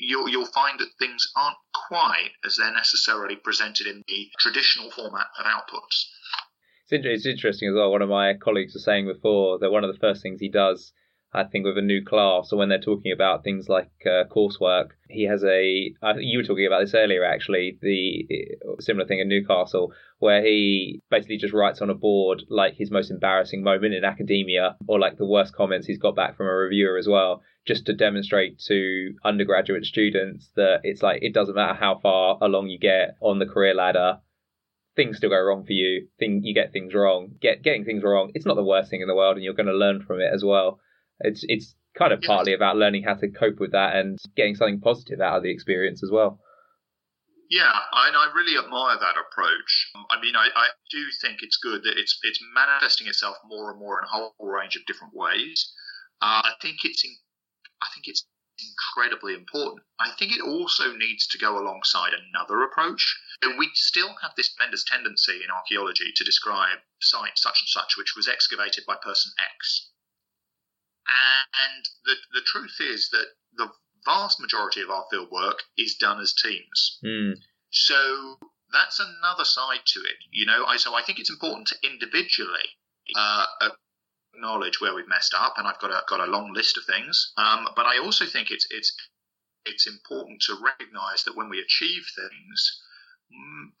you'll, 0.00 0.28
you'll 0.28 0.46
find 0.46 0.78
that 0.78 0.94
things 1.00 1.26
aren't 1.34 1.56
quite 1.74 2.30
as 2.44 2.56
they're 2.56 2.72
necessarily 2.72 3.34
presented 3.34 3.88
in 3.88 4.04
the 4.06 4.30
traditional 4.38 4.92
format 4.92 5.26
of 5.36 5.46
outputs. 5.46 6.06
It's 6.88 7.26
interesting 7.26 7.68
as 7.70 7.74
well. 7.74 7.90
One 7.90 8.02
of 8.02 8.08
my 8.08 8.34
colleagues 8.34 8.74
was 8.74 8.84
saying 8.84 9.06
before 9.06 9.58
that 9.58 9.72
one 9.72 9.82
of 9.82 9.92
the 9.92 9.98
first 9.98 10.22
things 10.22 10.40
he 10.40 10.48
does 10.48 10.92
I 11.32 11.44
think 11.44 11.64
with 11.64 11.76
a 11.76 11.82
new 11.82 12.04
class, 12.04 12.52
or 12.52 12.58
when 12.58 12.68
they're 12.68 12.78
talking 12.78 13.12
about 13.12 13.44
things 13.44 13.68
like 13.68 13.90
uh, 14.06 14.24
coursework, 14.24 14.90
he 15.08 15.24
has 15.24 15.44
a. 15.44 15.92
Uh, 16.02 16.14
you 16.18 16.38
were 16.38 16.44
talking 16.44 16.66
about 16.66 16.80
this 16.80 16.94
earlier, 16.94 17.24
actually, 17.24 17.78
the 17.82 18.26
uh, 18.64 18.80
similar 18.80 19.06
thing 19.06 19.18
in 19.18 19.28
Newcastle, 19.28 19.92
where 20.18 20.42
he 20.42 21.02
basically 21.10 21.36
just 21.36 21.52
writes 21.52 21.82
on 21.82 21.90
a 21.90 21.94
board 21.94 22.44
like 22.48 22.74
his 22.74 22.90
most 22.90 23.10
embarrassing 23.10 23.62
moment 23.62 23.94
in 23.94 24.04
academia, 24.04 24.76
or 24.86 24.98
like 24.98 25.18
the 25.18 25.26
worst 25.26 25.54
comments 25.54 25.86
he's 25.86 25.98
got 25.98 26.16
back 26.16 26.36
from 26.36 26.46
a 26.46 26.52
reviewer 26.52 26.96
as 26.96 27.08
well, 27.08 27.42
just 27.66 27.86
to 27.86 27.92
demonstrate 27.92 28.58
to 28.60 29.14
undergraduate 29.24 29.84
students 29.84 30.50
that 30.56 30.80
it's 30.84 31.02
like 31.02 31.22
it 31.22 31.34
doesn't 31.34 31.56
matter 31.56 31.74
how 31.74 31.98
far 31.98 32.38
along 32.40 32.68
you 32.68 32.78
get 32.78 33.16
on 33.20 33.38
the 33.38 33.46
career 33.46 33.74
ladder, 33.74 34.20
things 34.94 35.18
still 35.18 35.30
go 35.30 35.40
wrong 35.40 35.64
for 35.64 35.72
you. 35.72 36.08
Thing 36.18 36.40
you 36.42 36.54
get 36.54 36.72
things 36.72 36.94
wrong. 36.94 37.32
Get 37.40 37.62
getting 37.62 37.84
things 37.84 38.02
wrong. 38.02 38.30
It's 38.34 38.46
not 38.46 38.56
the 38.56 38.64
worst 38.64 38.90
thing 38.90 39.02
in 39.02 39.08
the 39.08 39.14
world, 39.14 39.36
and 39.36 39.44
you're 39.44 39.54
going 39.54 39.66
to 39.66 39.74
learn 39.74 40.02
from 40.02 40.20
it 40.20 40.32
as 40.32 40.42
well. 40.42 40.80
It's 41.20 41.44
it's 41.48 41.74
kind 41.96 42.12
of 42.12 42.20
partly 42.20 42.52
about 42.52 42.76
learning 42.76 43.04
how 43.04 43.14
to 43.14 43.28
cope 43.28 43.58
with 43.58 43.72
that 43.72 43.96
and 43.96 44.18
getting 44.36 44.54
something 44.54 44.80
positive 44.80 45.20
out 45.20 45.38
of 45.38 45.42
the 45.42 45.50
experience 45.50 46.02
as 46.02 46.10
well. 46.10 46.40
Yeah, 47.48 47.70
and 47.70 48.16
I 48.16 48.30
really 48.34 48.58
admire 48.58 48.98
that 48.98 49.14
approach. 49.16 49.90
I 50.10 50.20
mean, 50.20 50.34
I, 50.34 50.48
I 50.54 50.68
do 50.90 51.06
think 51.22 51.42
it's 51.42 51.56
good 51.56 51.84
that 51.84 51.96
it's 51.96 52.18
it's 52.22 52.40
manifesting 52.54 53.06
itself 53.06 53.36
more 53.46 53.70
and 53.70 53.78
more 53.78 53.98
in 53.98 54.04
a 54.04 54.08
whole 54.08 54.34
range 54.40 54.76
of 54.76 54.84
different 54.86 55.14
ways. 55.14 55.72
Uh, 56.20 56.42
I 56.42 56.52
think 56.60 56.78
it's 56.84 57.04
in, 57.04 57.14
I 57.82 57.86
think 57.94 58.08
it's 58.08 58.26
incredibly 58.58 59.34
important. 59.34 59.84
I 60.00 60.10
think 60.18 60.32
it 60.32 60.42
also 60.42 60.96
needs 60.96 61.26
to 61.28 61.38
go 61.38 61.58
alongside 61.58 62.12
another 62.14 62.62
approach. 62.62 63.16
We 63.58 63.70
still 63.74 64.16
have 64.22 64.32
this 64.36 64.52
tremendous 64.54 64.84
tendency 64.84 65.44
in 65.44 65.50
archaeology 65.50 66.12
to 66.16 66.24
describe 66.24 66.78
site 67.00 67.38
such 67.38 67.60
and 67.60 67.68
such, 67.68 67.96
which 67.96 68.14
was 68.16 68.28
excavated 68.28 68.84
by 68.86 68.96
person 69.02 69.32
X. 69.38 69.90
And 71.06 71.84
the, 72.04 72.14
the 72.32 72.44
truth 72.44 72.76
is 72.80 73.10
that 73.10 73.26
the 73.56 73.68
vast 74.04 74.40
majority 74.40 74.80
of 74.82 74.90
our 74.90 75.04
field 75.10 75.30
work 75.30 75.62
is 75.76 75.96
done 75.96 76.20
as 76.20 76.32
teams. 76.32 76.98
Mm. 77.04 77.34
So 77.70 78.38
that's 78.72 79.00
another 79.00 79.44
side 79.44 79.84
to 79.86 80.00
it. 80.00 80.16
You 80.30 80.46
know, 80.46 80.64
I, 80.64 80.76
so 80.76 80.94
I 80.94 81.02
think 81.02 81.18
it's 81.18 81.30
important 81.30 81.68
to 81.68 81.76
individually 81.82 82.68
uh, 83.16 83.46
acknowledge 84.34 84.80
where 84.80 84.94
we've 84.94 85.08
messed 85.08 85.34
up, 85.34 85.54
and 85.56 85.66
I've 85.66 85.78
got 85.78 85.90
a 85.90 86.02
got 86.08 86.20
a 86.20 86.30
long 86.30 86.52
list 86.52 86.76
of 86.76 86.84
things. 86.84 87.32
Um, 87.36 87.68
but 87.76 87.86
I 87.86 87.98
also 87.98 88.26
think 88.26 88.50
it's 88.50 88.66
it's 88.70 88.94
it's 89.64 89.86
important 89.86 90.42
to 90.42 90.56
recognise 90.62 91.24
that 91.24 91.36
when 91.36 91.48
we 91.48 91.60
achieve 91.60 92.04
things, 92.14 92.82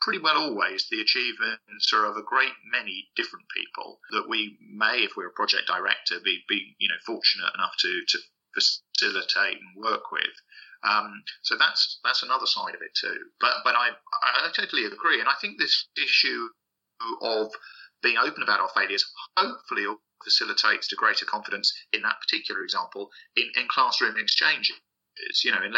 pretty 0.00 0.18
well 0.18 0.36
always 0.36 0.86
the 0.90 1.00
achievements 1.00 1.92
are 1.92 2.06
of 2.06 2.16
a 2.16 2.22
great 2.22 2.52
many 2.70 3.08
different 3.16 3.46
people 3.54 4.00
that 4.10 4.28
we 4.28 4.58
may, 4.60 5.04
if 5.04 5.16
we're 5.16 5.28
a 5.28 5.32
project 5.32 5.66
director, 5.66 6.16
be, 6.22 6.42
be 6.48 6.76
you 6.78 6.88
know 6.88 7.00
fortunate 7.04 7.52
enough 7.54 7.74
to 7.80 8.02
to 8.08 8.18
facilitate 8.54 9.58
and 9.58 9.76
work 9.76 10.10
with. 10.12 10.34
Um, 10.82 11.22
so 11.42 11.56
that's 11.58 11.98
that's 12.04 12.22
another 12.22 12.46
side 12.46 12.74
of 12.74 12.82
it 12.82 12.94
too. 12.94 13.18
But 13.40 13.62
but 13.64 13.74
I 13.74 13.90
I 14.22 14.50
totally 14.54 14.84
agree, 14.84 15.20
and 15.20 15.28
I 15.28 15.34
think 15.40 15.58
this 15.58 15.88
issue 15.96 16.48
of 17.20 17.50
being 18.02 18.16
open 18.18 18.42
about 18.42 18.60
our 18.60 18.70
failures 18.74 19.04
hopefully 19.36 19.86
facilitates 20.24 20.88
to 20.88 20.96
greater 20.96 21.26
confidence 21.26 21.72
in 21.92 22.02
that 22.02 22.16
particular 22.20 22.62
example 22.62 23.10
in, 23.36 23.50
in 23.56 23.68
classroom 23.68 24.16
exchanges. 24.16 24.76
You 25.44 25.52
know, 25.52 25.62
in 25.62 25.72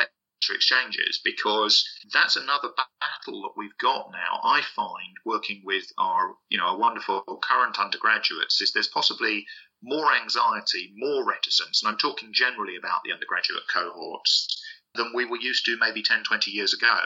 let 0.46 0.54
exchanges 0.54 1.20
because 1.24 1.84
that's 2.12 2.36
another 2.36 2.68
battle 2.68 3.42
that 3.42 3.56
we've 3.56 3.76
got 3.78 4.10
now. 4.12 4.40
I 4.42 4.62
find 4.74 5.16
working 5.24 5.62
with 5.64 5.84
our, 5.98 6.36
you 6.48 6.58
know, 6.58 6.66
our 6.66 6.78
wonderful 6.78 7.22
current 7.42 7.78
undergraduates 7.78 8.60
is 8.60 8.72
there's 8.72 8.88
possibly 8.88 9.46
more 9.82 10.12
anxiety, 10.14 10.92
more 10.96 11.24
reticence, 11.24 11.82
and 11.82 11.90
I'm 11.90 11.98
talking 11.98 12.32
generally 12.32 12.76
about 12.76 13.00
the 13.04 13.12
undergraduate 13.12 13.64
cohorts 13.72 14.62
than 14.94 15.12
we 15.14 15.24
were 15.24 15.40
used 15.40 15.64
to 15.66 15.76
maybe 15.78 16.02
10, 16.02 16.24
20 16.24 16.50
years 16.50 16.72
ago. 16.72 16.98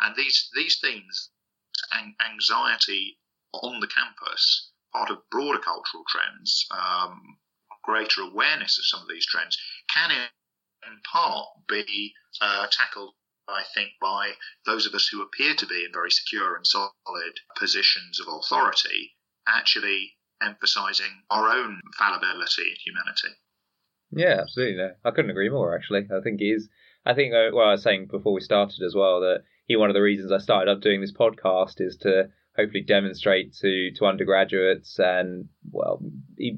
And 0.00 0.14
these 0.16 0.50
these 0.54 0.78
themes, 0.80 1.30
anxiety 1.92 3.18
on 3.52 3.80
the 3.80 3.88
campus, 3.88 4.70
part 4.92 5.10
of 5.10 5.28
broader 5.30 5.58
cultural 5.58 6.04
trends, 6.08 6.66
um, 6.70 7.38
greater 7.84 8.22
awareness 8.22 8.78
of 8.78 8.86
some 8.86 9.02
of 9.02 9.08
these 9.08 9.26
trends, 9.26 9.58
can 9.92 10.10
in 10.10 11.00
part 11.10 11.48
be 11.68 12.14
uh, 12.40 12.66
tackled, 12.70 13.14
I 13.48 13.62
think, 13.74 13.90
by 14.00 14.32
those 14.66 14.86
of 14.86 14.94
us 14.94 15.08
who 15.08 15.22
appear 15.22 15.54
to 15.54 15.66
be 15.66 15.84
in 15.84 15.92
very 15.92 16.10
secure 16.10 16.56
and 16.56 16.66
solid 16.66 16.92
positions 17.56 18.20
of 18.20 18.26
authority, 18.28 19.16
actually 19.46 20.14
emphasizing 20.42 21.22
our 21.30 21.48
own 21.48 21.80
fallibility 21.98 22.68
and 22.68 22.78
humanity. 22.84 23.28
Yeah, 24.10 24.40
absolutely. 24.40 24.76
No, 24.76 24.90
I 25.04 25.10
couldn't 25.10 25.30
agree 25.30 25.48
more. 25.48 25.74
Actually, 25.74 26.06
I 26.14 26.20
think 26.22 26.40
he 26.40 26.50
is. 26.50 26.68
I 27.04 27.14
think 27.14 27.32
uh, 27.34 27.50
well, 27.52 27.68
I 27.68 27.72
was 27.72 27.82
saying 27.82 28.08
before 28.10 28.32
we 28.32 28.40
started 28.40 28.82
as 28.84 28.94
well 28.94 29.20
that 29.20 29.42
he 29.66 29.76
one 29.76 29.90
of 29.90 29.94
the 29.94 30.02
reasons 30.02 30.30
I 30.30 30.38
started 30.38 30.70
up 30.70 30.82
doing 30.82 31.00
this 31.00 31.12
podcast 31.12 31.80
is 31.80 31.96
to 31.98 32.28
hopefully 32.56 32.82
demonstrate 32.82 33.54
to 33.54 33.90
to 33.96 34.04
undergraduates 34.04 34.98
and 34.98 35.48
well 35.70 36.02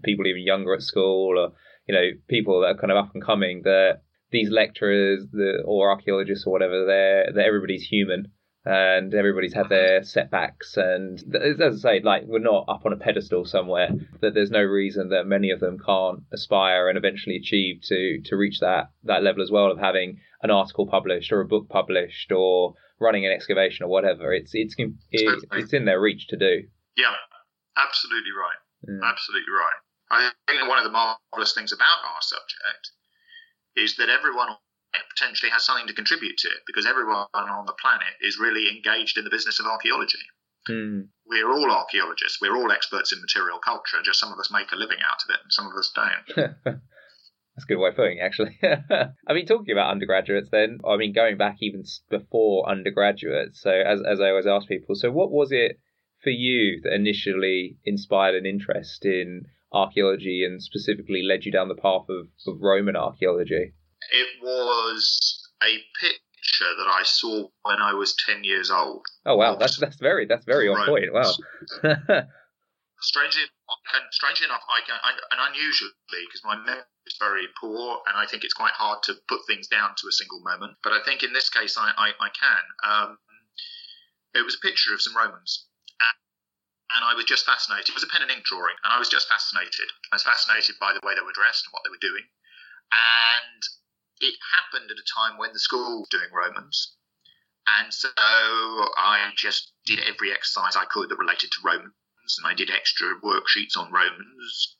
people 0.02 0.26
even 0.26 0.42
younger 0.42 0.74
at 0.74 0.82
school 0.82 1.38
or 1.38 1.52
you 1.86 1.94
know 1.94 2.10
people 2.28 2.60
that 2.60 2.66
are 2.66 2.78
kind 2.78 2.90
of 2.90 2.98
up 2.98 3.14
and 3.14 3.24
coming 3.24 3.62
that 3.62 4.02
these 4.34 4.50
lecturers 4.50 5.24
the, 5.32 5.62
or 5.64 5.90
archaeologists 5.90 6.46
or 6.46 6.52
whatever, 6.52 6.84
they're, 6.84 7.32
they're 7.32 7.46
everybody's 7.46 7.84
human 7.84 8.32
and 8.66 9.12
everybody's 9.14 9.52
had 9.52 9.68
their 9.68 10.02
setbacks. 10.02 10.76
And 10.76 11.22
as 11.36 11.60
I 11.60 11.70
say, 11.76 12.00
like 12.00 12.22
we're 12.26 12.38
not 12.38 12.64
up 12.68 12.86
on 12.86 12.92
a 12.92 12.96
pedestal 12.96 13.44
somewhere. 13.44 13.88
That 14.20 14.34
there's 14.34 14.50
no 14.50 14.62
reason 14.62 15.10
that 15.10 15.26
many 15.26 15.50
of 15.50 15.60
them 15.60 15.78
can't 15.78 16.20
aspire 16.32 16.88
and 16.88 16.96
eventually 16.96 17.36
achieve 17.36 17.82
to 17.84 18.20
to 18.24 18.36
reach 18.36 18.60
that 18.60 18.90
that 19.04 19.22
level 19.22 19.42
as 19.42 19.50
well 19.50 19.70
of 19.70 19.78
having 19.78 20.18
an 20.42 20.50
article 20.50 20.86
published 20.86 21.30
or 21.30 21.40
a 21.40 21.46
book 21.46 21.68
published 21.68 22.32
or 22.32 22.74
running 22.98 23.26
an 23.26 23.32
excavation 23.32 23.84
or 23.84 23.88
whatever. 23.88 24.32
It's 24.32 24.52
it's 24.54 24.74
it's, 25.10 25.44
it's 25.52 25.72
in 25.72 25.84
their 25.84 26.00
reach 26.00 26.28
to 26.28 26.36
do. 26.36 26.62
Yeah, 26.96 27.14
absolutely 27.76 28.32
right. 28.32 28.60
Mm. 28.88 29.00
Absolutely 29.04 29.52
right. 29.52 29.80
I 30.10 30.30
think 30.48 30.68
one 30.68 30.78
of 30.78 30.84
the 30.84 30.90
marvelous 30.90 31.54
things 31.54 31.72
about 31.72 32.00
our 32.04 32.22
subject 32.22 32.92
is 33.76 33.96
that 33.96 34.08
everyone 34.08 34.48
potentially 35.10 35.50
has 35.50 35.64
something 35.64 35.86
to 35.86 35.94
contribute 35.94 36.36
to 36.38 36.48
it 36.48 36.62
because 36.66 36.86
everyone 36.86 37.26
on 37.34 37.66
the 37.66 37.74
planet 37.80 38.14
is 38.20 38.38
really 38.38 38.68
engaged 38.68 39.18
in 39.18 39.24
the 39.24 39.30
business 39.30 39.58
of 39.58 39.66
archaeology. 39.66 40.18
Mm. 40.68 41.08
We're 41.26 41.50
all 41.50 41.70
archaeologists. 41.70 42.38
We're 42.40 42.56
all 42.56 42.72
experts 42.72 43.12
in 43.12 43.20
material 43.20 43.58
culture. 43.58 43.98
Just 44.04 44.20
some 44.20 44.32
of 44.32 44.38
us 44.38 44.50
make 44.50 44.72
a 44.72 44.76
living 44.76 44.98
out 45.04 45.22
of 45.24 45.34
it, 45.34 45.40
and 45.42 45.52
some 45.52 45.66
of 45.66 45.74
us 45.76 45.92
don't. 45.94 46.56
That's 47.54 47.64
a 47.64 47.68
good 47.68 47.78
way 47.78 47.90
of 47.90 47.96
putting 47.96 48.18
it, 48.18 48.22
actually. 48.22 48.58
I 49.28 49.32
mean, 49.32 49.46
talking 49.46 49.72
about 49.72 49.90
undergraduates, 49.90 50.48
then, 50.50 50.78
I 50.88 50.96
mean, 50.96 51.12
going 51.12 51.36
back 51.36 51.58
even 51.60 51.84
before 52.10 52.68
undergraduates. 52.68 53.60
So, 53.60 53.70
as 53.70 54.00
as 54.02 54.20
I 54.20 54.30
always 54.30 54.46
ask 54.46 54.66
people, 54.66 54.94
so 54.94 55.10
what 55.10 55.30
was 55.30 55.52
it 55.52 55.78
for 56.22 56.30
you 56.30 56.80
that 56.82 56.94
initially 56.94 57.76
inspired 57.84 58.34
an 58.34 58.46
interest 58.46 59.04
in 59.04 59.42
archaeology 59.74 60.44
and 60.44 60.62
specifically 60.62 61.22
led 61.22 61.44
you 61.44 61.52
down 61.52 61.68
the 61.68 61.74
path 61.74 62.06
of, 62.08 62.28
of 62.46 62.60
Roman 62.60 62.96
archaeology? 62.96 63.74
It 64.12 64.28
was 64.42 65.50
a 65.62 65.76
picture 66.00 66.72
that 66.78 66.88
I 66.88 67.02
saw 67.04 67.48
when 67.62 67.80
I 67.80 67.92
was 67.94 68.14
ten 68.26 68.44
years 68.44 68.70
old. 68.70 69.04
Oh 69.26 69.36
wow, 69.36 69.56
that's 69.56 69.78
that's 69.78 69.96
very 69.96 70.26
that's 70.26 70.44
very 70.44 70.68
on 70.68 70.86
point. 70.86 71.12
Wow. 71.12 71.32
strangely, 73.00 73.42
strangely 74.10 74.46
enough, 74.46 74.64
I 74.68 74.80
can, 74.86 74.96
and 75.04 75.40
unusually, 75.52 75.90
because 76.08 76.42
my 76.44 76.56
memory 76.56 76.84
is 77.06 77.16
very 77.18 77.46
poor, 77.60 78.00
and 78.06 78.16
I 78.16 78.26
think 78.26 78.44
it's 78.44 78.54
quite 78.54 78.72
hard 78.72 79.02
to 79.04 79.14
put 79.28 79.40
things 79.46 79.68
down 79.68 79.90
to 79.96 80.08
a 80.08 80.12
single 80.12 80.40
moment. 80.40 80.76
But 80.82 80.92
I 80.92 81.00
think 81.04 81.22
in 81.22 81.32
this 81.32 81.50
case, 81.50 81.76
I, 81.78 81.90
I, 81.96 82.08
I 82.20 82.28
can. 82.30 82.64
Um, 82.82 83.18
it 84.34 84.44
was 84.44 84.56
a 84.56 84.66
picture 84.66 84.94
of 84.94 85.02
some 85.02 85.16
Romans, 85.16 85.66
and, 86.96 87.04
I 87.04 87.14
was 87.14 87.24
just 87.24 87.46
fascinated. 87.46 87.90
It 87.90 87.94
was 87.94 88.04
a 88.04 88.08
pen 88.08 88.22
and 88.22 88.30
ink 88.30 88.44
drawing, 88.44 88.76
and 88.84 88.92
I 88.92 88.98
was 88.98 89.08
just 89.08 89.28
fascinated. 89.28 89.88
I 90.12 90.16
was 90.16 90.22
fascinated 90.22 90.76
by 90.80 90.92
the 90.92 91.04
way 91.04 91.14
they 91.14 91.26
were 91.26 91.34
dressed 91.34 91.66
and 91.66 91.72
what 91.72 91.82
they 91.84 91.90
were 91.90 92.00
doing, 92.00 92.24
and 92.92 93.60
it 94.20 94.34
happened 94.54 94.90
at 94.90 94.98
a 94.98 95.06
time 95.10 95.38
when 95.38 95.52
the 95.52 95.58
school 95.58 96.00
was 96.00 96.08
doing 96.08 96.30
Romans. 96.32 96.94
And 97.66 97.92
so 97.92 98.10
I 98.16 99.32
just 99.36 99.72
did 99.86 100.00
every 100.00 100.30
exercise 100.32 100.76
I 100.76 100.84
could 100.84 101.08
that 101.08 101.16
related 101.16 101.50
to 101.52 101.64
Romans 101.64 101.96
and 102.38 102.46
I 102.46 102.54
did 102.54 102.70
extra 102.70 103.20
worksheets 103.20 103.76
on 103.76 103.92
Romans, 103.92 104.76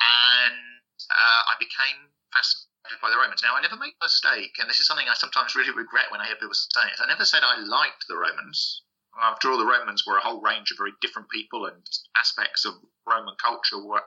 and 0.00 0.80
uh, 1.10 1.42
I 1.48 1.54
became 1.58 2.08
fascinated 2.32 3.00
by 3.02 3.10
the 3.10 3.16
Romans. 3.16 3.42
Now, 3.42 3.56
I 3.56 3.60
never 3.60 3.76
made 3.76 3.92
a 4.00 4.04
mistake, 4.04 4.56
and 4.58 4.68
this 4.68 4.80
is 4.80 4.86
something 4.86 5.08
I 5.08 5.14
sometimes 5.14 5.54
really 5.54 5.72
regret 5.72 6.10
when 6.10 6.20
I 6.20 6.26
hear 6.26 6.36
people 6.36 6.54
say 6.54 6.88
it. 6.88 7.00
I 7.00 7.06
never 7.06 7.24
said 7.24 7.42
I 7.44 7.60
liked 7.60 8.04
the 8.08 8.16
Romans. 8.16 8.83
After 9.20 9.50
all, 9.50 9.58
the 9.58 9.66
Romans 9.66 10.04
were 10.06 10.18
a 10.18 10.20
whole 10.20 10.40
range 10.40 10.70
of 10.70 10.78
very 10.78 10.92
different 11.00 11.30
people, 11.30 11.66
and 11.66 11.82
aspects 12.16 12.64
of 12.64 12.74
Roman 13.06 13.34
culture 13.42 13.78
were, 13.82 14.02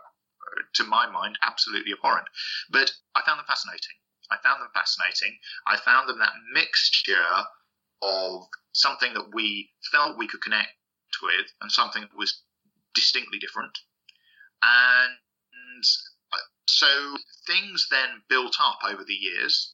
to 0.73 0.83
my 0.83 1.09
mind, 1.09 1.37
absolutely 1.41 1.93
abhorrent. 1.93 2.27
But 2.69 2.91
I 3.15 3.21
found 3.25 3.39
them 3.39 3.45
fascinating. 3.47 3.95
I 4.29 4.37
found 4.43 4.61
them 4.61 4.69
fascinating. 4.73 5.39
I 5.65 5.77
found 5.77 6.09
them 6.09 6.19
that 6.19 6.33
mixture 6.53 7.45
of 8.01 8.47
something 8.73 9.13
that 9.13 9.33
we 9.33 9.71
felt 9.91 10.17
we 10.17 10.27
could 10.27 10.41
connect 10.41 10.75
with 11.21 11.47
and 11.61 11.71
something 11.71 12.01
that 12.01 12.15
was 12.15 12.41
distinctly 12.93 13.39
different. 13.39 13.77
And 14.61 15.83
so 16.67 17.17
things 17.47 17.87
then 17.89 18.21
built 18.29 18.55
up 18.59 18.79
over 18.87 19.03
the 19.03 19.13
years. 19.13 19.73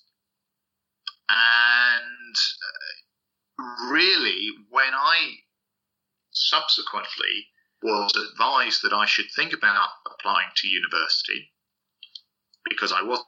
And 1.29 2.35
uh, 2.35 2.93
really, 3.59 4.49
when 4.69 4.93
I 4.93 5.35
subsequently 6.31 7.47
was 7.81 8.13
advised 8.15 8.81
that 8.83 8.93
I 8.93 9.05
should 9.05 9.29
think 9.35 9.53
about 9.53 9.89
applying 10.07 10.49
to 10.55 10.67
university, 10.67 11.51
because 12.67 12.91
I 12.91 13.03
wasn't 13.03 13.27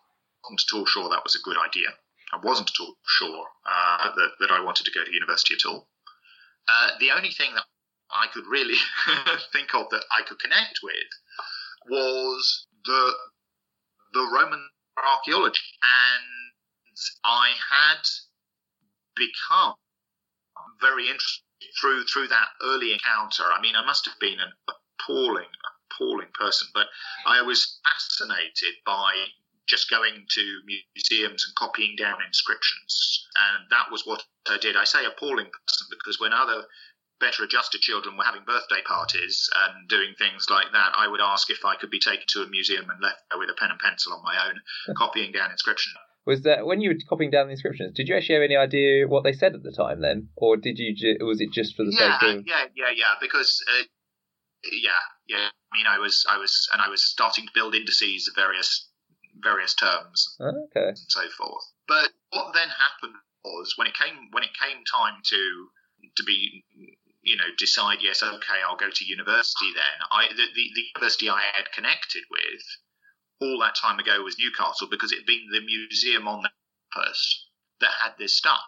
at 0.50 0.74
all 0.74 0.86
sure 0.86 1.10
that 1.10 1.24
was 1.24 1.36
a 1.36 1.44
good 1.44 1.58
idea. 1.58 1.90
I 2.34 2.40
wasn't 2.44 2.72
at 2.72 2.82
all 2.82 2.96
sure 3.06 3.48
uh, 3.66 4.16
that, 4.16 4.32
that 4.40 4.52
I 4.52 4.62
wanted 4.62 4.86
to 4.86 4.92
go 4.92 5.04
to 5.04 5.14
university 5.14 5.56
at 5.56 5.66
all. 5.66 5.88
Uh, 6.68 6.92
the 7.00 7.12
only 7.12 7.32
thing 7.32 7.54
that 7.54 7.66
I 8.12 8.28
could 8.28 8.46
really 8.48 8.78
think 9.52 9.74
of 9.76 9.90
that 9.92 10.04
I 10.12 10.22
could 10.24 10.40
connect 10.40 10.80
with 10.82 11.10
was 11.88 12.68
the 12.86 13.14
the 14.14 14.22
Roman 14.22 14.70
archaeology, 14.98 15.60
and 15.84 16.98
I 17.26 17.52
had 17.70 18.02
become 19.16 19.76
very 20.82 21.08
interested 21.08 21.44
through 21.80 22.06
through 22.06 22.28
that 22.28 22.48
early 22.64 22.94
encounter. 22.94 23.44
I 23.44 23.62
mean, 23.62 23.76
I 23.76 23.86
must 23.86 24.06
have 24.06 24.20
been 24.20 24.40
an 24.40 24.52
appalling, 24.68 25.52
appalling 25.92 26.30
person, 26.34 26.68
but 26.74 26.88
I 27.26 27.42
was 27.42 27.80
fascinated 27.84 28.76
by 28.86 29.14
just 29.68 29.90
going 29.90 30.26
to 30.30 30.62
museums 30.96 31.44
and 31.46 31.56
copying 31.56 31.96
down 31.98 32.18
inscriptions, 32.26 33.28
and 33.36 33.66
that 33.72 33.92
was 33.92 34.06
what 34.06 34.24
I 34.50 34.58
did. 34.58 34.76
I 34.76 34.84
say 34.84 35.06
appalling 35.06 35.50
person 35.50 35.88
because 35.90 36.20
when 36.20 36.34
other 36.34 36.66
better 37.20 37.44
adjusted 37.44 37.82
children 37.82 38.18
were 38.18 38.24
having 38.24 38.44
birthday 38.44 38.82
parties 38.86 39.50
and 39.56 39.88
doing 39.88 40.14
things 40.18 40.48
like 40.50 40.72
that, 40.74 40.92
I 40.96 41.08
would 41.08 41.22
ask 41.22 41.50
if 41.50 41.64
I 41.64 41.76
could 41.76 41.90
be 41.90 42.00
taken 42.00 42.26
to 42.30 42.44
a 42.44 42.50
museum 42.50 42.90
and 42.90 43.02
left 43.02 43.24
there 43.32 43.40
with 43.40 43.50
a 43.50 43.54
pen 43.54 43.72
and 43.72 43.80
pencil 43.80 44.14
on 44.14 44.24
my 44.24 44.48
own, 44.48 44.60
copying 44.98 45.32
down 45.32 45.52
inscription. 45.52 45.94
Was 46.26 46.42
that 46.42 46.66
when 46.66 46.82
you 46.82 46.90
were 46.90 46.96
copying 47.08 47.30
down 47.30 47.48
the 47.48 47.52
inscriptions? 47.52 47.94
Did 47.94 48.08
you 48.08 48.16
actually 48.16 48.36
have 48.36 48.44
any 48.44 48.56
idea 48.56 49.08
what 49.08 49.24
they 49.24 49.34
said 49.34 49.54
at 49.54 49.64
the 49.64 49.72
time 49.72 50.02
then, 50.02 50.30
or 50.36 50.58
did 50.58 50.80
you? 50.80 50.96
Ju- 50.96 51.24
was 51.26 51.40
it 51.40 51.52
just 51.52 51.76
for 51.76 51.84
the 51.84 51.92
yeah, 51.92 52.20
sake 52.20 52.40
of? 52.40 52.48
Yeah, 52.48 52.66
yeah, 52.76 52.92
yeah. 52.96 53.14
Because 53.22 53.64
uh, 53.70 53.84
yeah, 54.72 54.92
yeah. 55.28 55.50
I 55.72 55.78
mean, 55.78 55.86
I 55.88 56.00
was, 56.00 56.26
I 56.30 56.38
was, 56.38 56.68
and 56.74 56.82
I 56.82 56.90
was 56.90 57.04
starting 57.04 57.46
to 57.46 57.52
build 57.54 57.76
indices 57.76 58.28
of 58.28 58.36
various 58.36 58.90
various 59.44 59.76
terms, 59.76 60.36
oh, 60.40 60.68
okay, 60.76 60.90
and 60.90 60.98
so 60.98 61.22
forth. 61.38 61.66
But 61.88 62.10
what 62.32 62.54
then 62.54 62.70
happened 62.70 63.16
was 63.44 63.74
when 63.76 63.88
it 63.88 63.94
came 63.94 64.30
when 64.32 64.44
it 64.44 64.58
came 64.60 64.84
time 64.86 65.22
to 65.24 65.68
to 66.18 66.24
be 66.24 66.64
you 67.26 67.36
know, 67.36 67.50
decide, 67.58 67.98
yes, 68.02 68.22
okay, 68.22 68.62
I'll 68.62 68.78
go 68.78 68.90
to 68.90 69.06
university 69.06 69.74
then. 69.74 69.98
I, 70.12 70.30
the, 70.30 70.46
the, 70.46 70.66
the 70.76 70.84
university 70.94 71.28
I 71.28 71.42
had 71.54 71.72
connected 71.74 72.22
with 72.30 72.62
all 73.42 73.60
that 73.60 73.76
time 73.76 74.00
ago 74.00 74.24
was 74.24 74.38
Newcastle 74.40 74.88
because 74.90 75.12
it 75.12 75.20
had 75.20 75.26
been 75.26 75.48
the 75.52 75.62
museum 75.62 76.28
on 76.28 76.44
the 76.44 76.50
campus 76.94 77.48
that 77.82 77.92
had 78.02 78.14
this 78.18 78.38
stuff. 78.38 78.62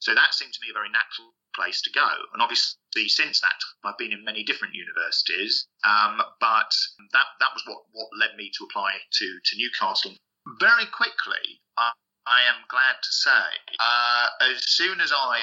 So 0.00 0.14
that 0.14 0.34
seemed 0.34 0.52
to 0.52 0.60
me 0.62 0.70
a 0.70 0.74
very 0.74 0.90
natural 0.90 1.34
place 1.54 1.82
to 1.82 1.90
go. 1.90 2.06
And 2.32 2.42
obviously, 2.42 3.08
since 3.08 3.40
that 3.40 3.58
time, 3.58 3.90
I've 3.90 3.98
been 3.98 4.12
in 4.12 4.24
many 4.24 4.44
different 4.44 4.74
universities. 4.74 5.66
Um, 5.84 6.22
but 6.40 6.70
that 7.12 7.26
that 7.40 7.54
was 7.54 7.62
what, 7.66 7.82
what 7.92 8.08
led 8.18 8.36
me 8.36 8.50
to 8.58 8.64
apply 8.64 8.94
to, 8.94 9.26
to 9.44 9.56
Newcastle. 9.56 10.14
Very 10.60 10.86
quickly, 10.86 11.60
I, 11.76 11.90
I 12.26 12.46
am 12.48 12.62
glad 12.68 12.96
to 13.02 13.12
say, 13.12 13.46
uh, 13.80 14.28
as 14.54 14.62
soon 14.68 15.00
as 15.00 15.12
I 15.12 15.40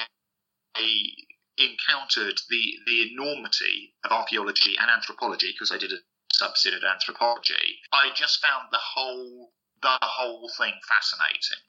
encountered 1.58 2.40
the 2.50 2.64
the 2.86 3.12
enormity 3.12 3.94
of 4.04 4.12
archaeology 4.12 4.76
and 4.80 4.90
anthropology 4.90 5.52
because 5.54 5.72
I 5.72 5.78
did 5.78 5.92
a 5.92 6.00
subset 6.42 6.76
of 6.76 6.84
anthropology. 6.84 7.80
I 7.92 8.10
just 8.16 8.42
found 8.42 8.68
the 8.72 8.82
whole 8.82 9.52
the 9.82 9.98
whole 10.02 10.50
thing 10.58 10.74
fascinating, 10.88 11.64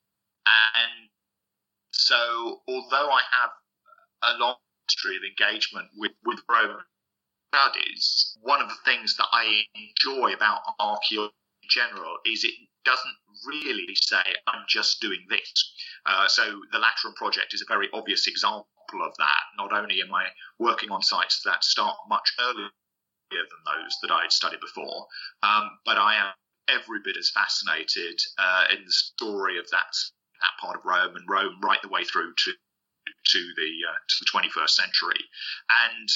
and 0.47 1.11
so 1.93 2.63
although 2.69 3.11
I 3.11 3.23
have 3.33 3.51
a 4.23 4.39
long 4.39 4.57
history 4.89 5.17
of 5.17 5.23
engagement 5.25 5.89
with 5.97 6.13
with 6.25 6.41
Roman 6.49 6.85
studies, 7.53 8.37
one 8.43 8.61
of 8.61 8.69
the 8.69 8.83
things 8.85 9.17
that 9.17 9.29
I 9.33 9.63
enjoy 9.75 10.33
about 10.33 10.61
archaeology 10.79 11.35
in 11.63 11.69
general 11.69 12.19
is 12.25 12.45
it 12.45 12.55
doesn't 12.85 13.17
really 13.47 13.95
say 13.95 14.23
I'm 14.47 14.65
just 14.69 15.01
doing 15.01 15.27
this. 15.29 15.75
Uh, 16.07 16.29
so 16.29 16.45
the 16.73 16.79
Lateran 16.79 17.15
project 17.15 17.53
is 17.53 17.63
a 17.63 17.73
very 17.73 17.89
obvious 17.93 18.27
example 18.27 18.67
of 19.03 19.13
that. 19.19 19.43
Not 19.59 19.73
only 19.73 20.01
am 20.01 20.15
I 20.15 20.27
working 20.59 20.91
on 20.91 21.03
sites 21.03 21.43
that 21.45 21.65
start 21.65 21.97
much 22.09 22.33
earlier 22.41 22.71
than 23.31 23.63
those 23.65 23.97
that 24.03 24.11
I 24.11 24.23
had 24.23 24.33
studied 24.33 24.61
before, 24.61 25.07
um, 25.43 25.71
but 25.85 25.99
I 25.99 26.15
am 26.17 26.33
every 26.69 27.01
bit 27.05 27.17
as 27.17 27.31
fascinated 27.31 28.21
uh, 28.39 28.65
in 28.71 28.85
the 28.85 28.93
story 28.93 29.59
of 29.59 29.69
that 29.71 29.95
that 30.41 30.61
part 30.61 30.77
of 30.77 30.85
Rome 30.85 31.17
and 31.17 31.29
Rome 31.29 31.61
right 31.63 31.81
the 31.83 31.89
way 31.89 32.05
through 32.05 32.35
to 32.37 32.53
to 32.53 33.39
the 33.57 33.71
uh, 33.89 33.99
to 34.09 34.17
the 34.21 34.31
21st 34.31 34.71
century. 34.71 35.21
And 35.89 36.09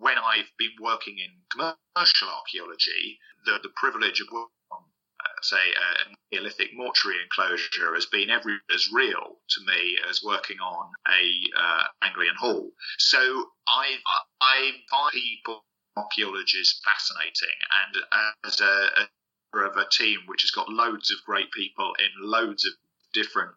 when 0.00 0.18
I've 0.18 0.50
been 0.58 0.74
working 0.80 1.18
in 1.18 1.30
commercial 1.50 2.28
archaeology, 2.28 3.18
the 3.44 3.58
the 3.62 3.70
privilege 3.76 4.20
of 4.20 4.28
working 4.32 4.50
on 4.72 4.82
say, 5.42 5.56
a 5.56 6.34
Neolithic 6.34 6.70
mortuary 6.74 7.18
enclosure 7.22 7.94
has 7.94 8.06
been 8.06 8.30
every 8.30 8.58
as 8.74 8.88
real 8.92 9.36
to 9.50 9.60
me 9.64 9.96
as 10.08 10.22
working 10.24 10.58
on 10.58 10.90
a 11.08 11.58
uh, 11.58 11.84
Anglian 12.02 12.34
hall. 12.38 12.70
So 12.98 13.18
I 13.68 13.96
I 14.40 14.72
find 14.90 15.12
people 15.12 15.64
archaeologists 15.96 16.80
fascinating, 16.84 17.56
and 17.84 18.04
as 18.44 18.60
a, 18.60 18.88
a 19.02 19.08
of 19.64 19.76
a 19.76 19.88
team 19.90 20.20
which 20.26 20.42
has 20.42 20.50
got 20.50 20.68
loads 20.68 21.10
of 21.10 21.24
great 21.24 21.50
people 21.52 21.94
in 21.98 22.30
loads 22.30 22.66
of 22.66 22.72
different 23.14 23.56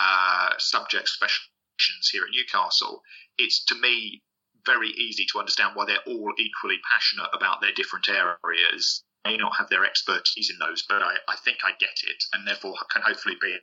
uh, 0.00 0.50
subject 0.58 1.08
specializations 1.08 2.08
here 2.10 2.24
at 2.24 2.30
Newcastle, 2.30 3.02
it's 3.36 3.64
to 3.64 3.74
me 3.74 4.22
very 4.64 4.88
easy 4.88 5.26
to 5.26 5.38
understand 5.38 5.72
why 5.74 5.84
they're 5.84 5.98
all 6.06 6.32
equally 6.38 6.78
passionate 6.90 7.28
about 7.32 7.60
their 7.60 7.72
different 7.72 8.08
areas. 8.08 9.02
May 9.24 9.36
not 9.36 9.56
have 9.56 9.68
their 9.68 9.84
expertise 9.84 10.50
in 10.50 10.58
those, 10.58 10.84
but 10.88 11.02
I, 11.02 11.16
I 11.28 11.36
think 11.44 11.58
I 11.64 11.72
get 11.78 12.00
it, 12.06 12.24
and 12.32 12.46
therefore 12.46 12.74
can 12.90 13.02
hopefully 13.02 13.36
be 13.40 13.58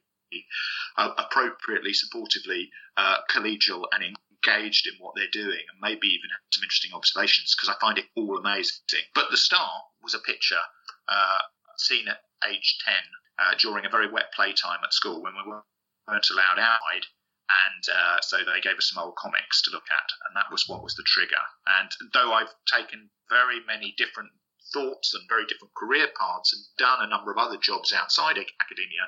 appropriately, 0.97 1.91
supportively 1.91 2.69
uh, 2.97 3.17
collegial 3.31 3.83
and 3.93 4.03
engaged 4.45 4.87
in 4.87 4.93
what 4.99 5.13
they're 5.15 5.31
doing, 5.31 5.63
and 5.69 5.81
maybe 5.81 6.07
even 6.07 6.29
have 6.29 6.45
some 6.51 6.63
interesting 6.63 6.93
observations 6.93 7.55
because 7.55 7.73
I 7.73 7.79
find 7.79 7.97
it 7.97 8.05
all 8.15 8.37
amazing. 8.37 9.05
But 9.13 9.31
the 9.31 9.37
start 9.37 9.83
was 10.03 10.13
a 10.13 10.19
picture 10.19 10.61
uh, 11.07 11.39
seen 11.77 12.07
at 12.07 12.21
age 12.49 12.77
10 12.85 12.93
uh, 13.39 13.55
during 13.59 13.85
a 13.85 13.89
very 13.89 14.11
wet 14.11 14.31
playtime 14.35 14.79
at 14.83 14.93
school 14.93 15.21
when 15.21 15.33
we 15.35 15.43
weren't 15.49 16.29
allowed 16.31 16.59
outside. 16.59 17.05
And 17.45 17.83
uh, 17.93 18.21
so 18.21 18.37
they 18.37 18.61
gave 18.61 18.77
us 18.77 18.89
some 18.89 19.03
old 19.03 19.15
comics 19.17 19.61
to 19.63 19.71
look 19.71 19.85
at, 19.91 20.09
and 20.25 20.35
that 20.35 20.49
was 20.49 20.67
what 20.67 20.81
was 20.81 20.95
the 20.95 21.05
trigger. 21.05 21.45
And 21.77 21.91
though 22.13 22.33
I've 22.33 22.53
taken 22.65 23.11
very 23.29 23.61
many 23.67 23.93
different 23.97 24.31
thoughts 24.73 25.13
and 25.13 25.29
very 25.29 25.45
different 25.45 25.73
career 25.77 26.07
paths 26.17 26.53
and 26.53 26.65
done 26.79 27.05
a 27.05 27.09
number 27.09 27.29
of 27.31 27.37
other 27.37 27.57
jobs 27.57 27.93
outside 27.93 28.37
academia, 28.37 29.05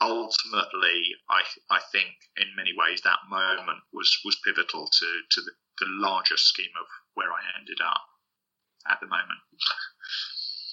ultimately, 0.00 1.02
I 1.28 1.42
I 1.70 1.80
think 1.92 2.14
in 2.36 2.56
many 2.56 2.72
ways 2.76 3.00
that 3.02 3.28
moment 3.28 3.82
was 3.92 4.18
was 4.24 4.38
pivotal 4.44 4.86
to 4.86 5.06
to 5.30 5.40
the, 5.40 5.52
the 5.80 5.86
larger 5.88 6.36
scheme 6.36 6.74
of 6.80 6.86
where 7.14 7.32
I 7.32 7.40
ended 7.58 7.78
up 7.84 8.02
at 8.88 9.00
the 9.00 9.06
moment. 9.06 9.40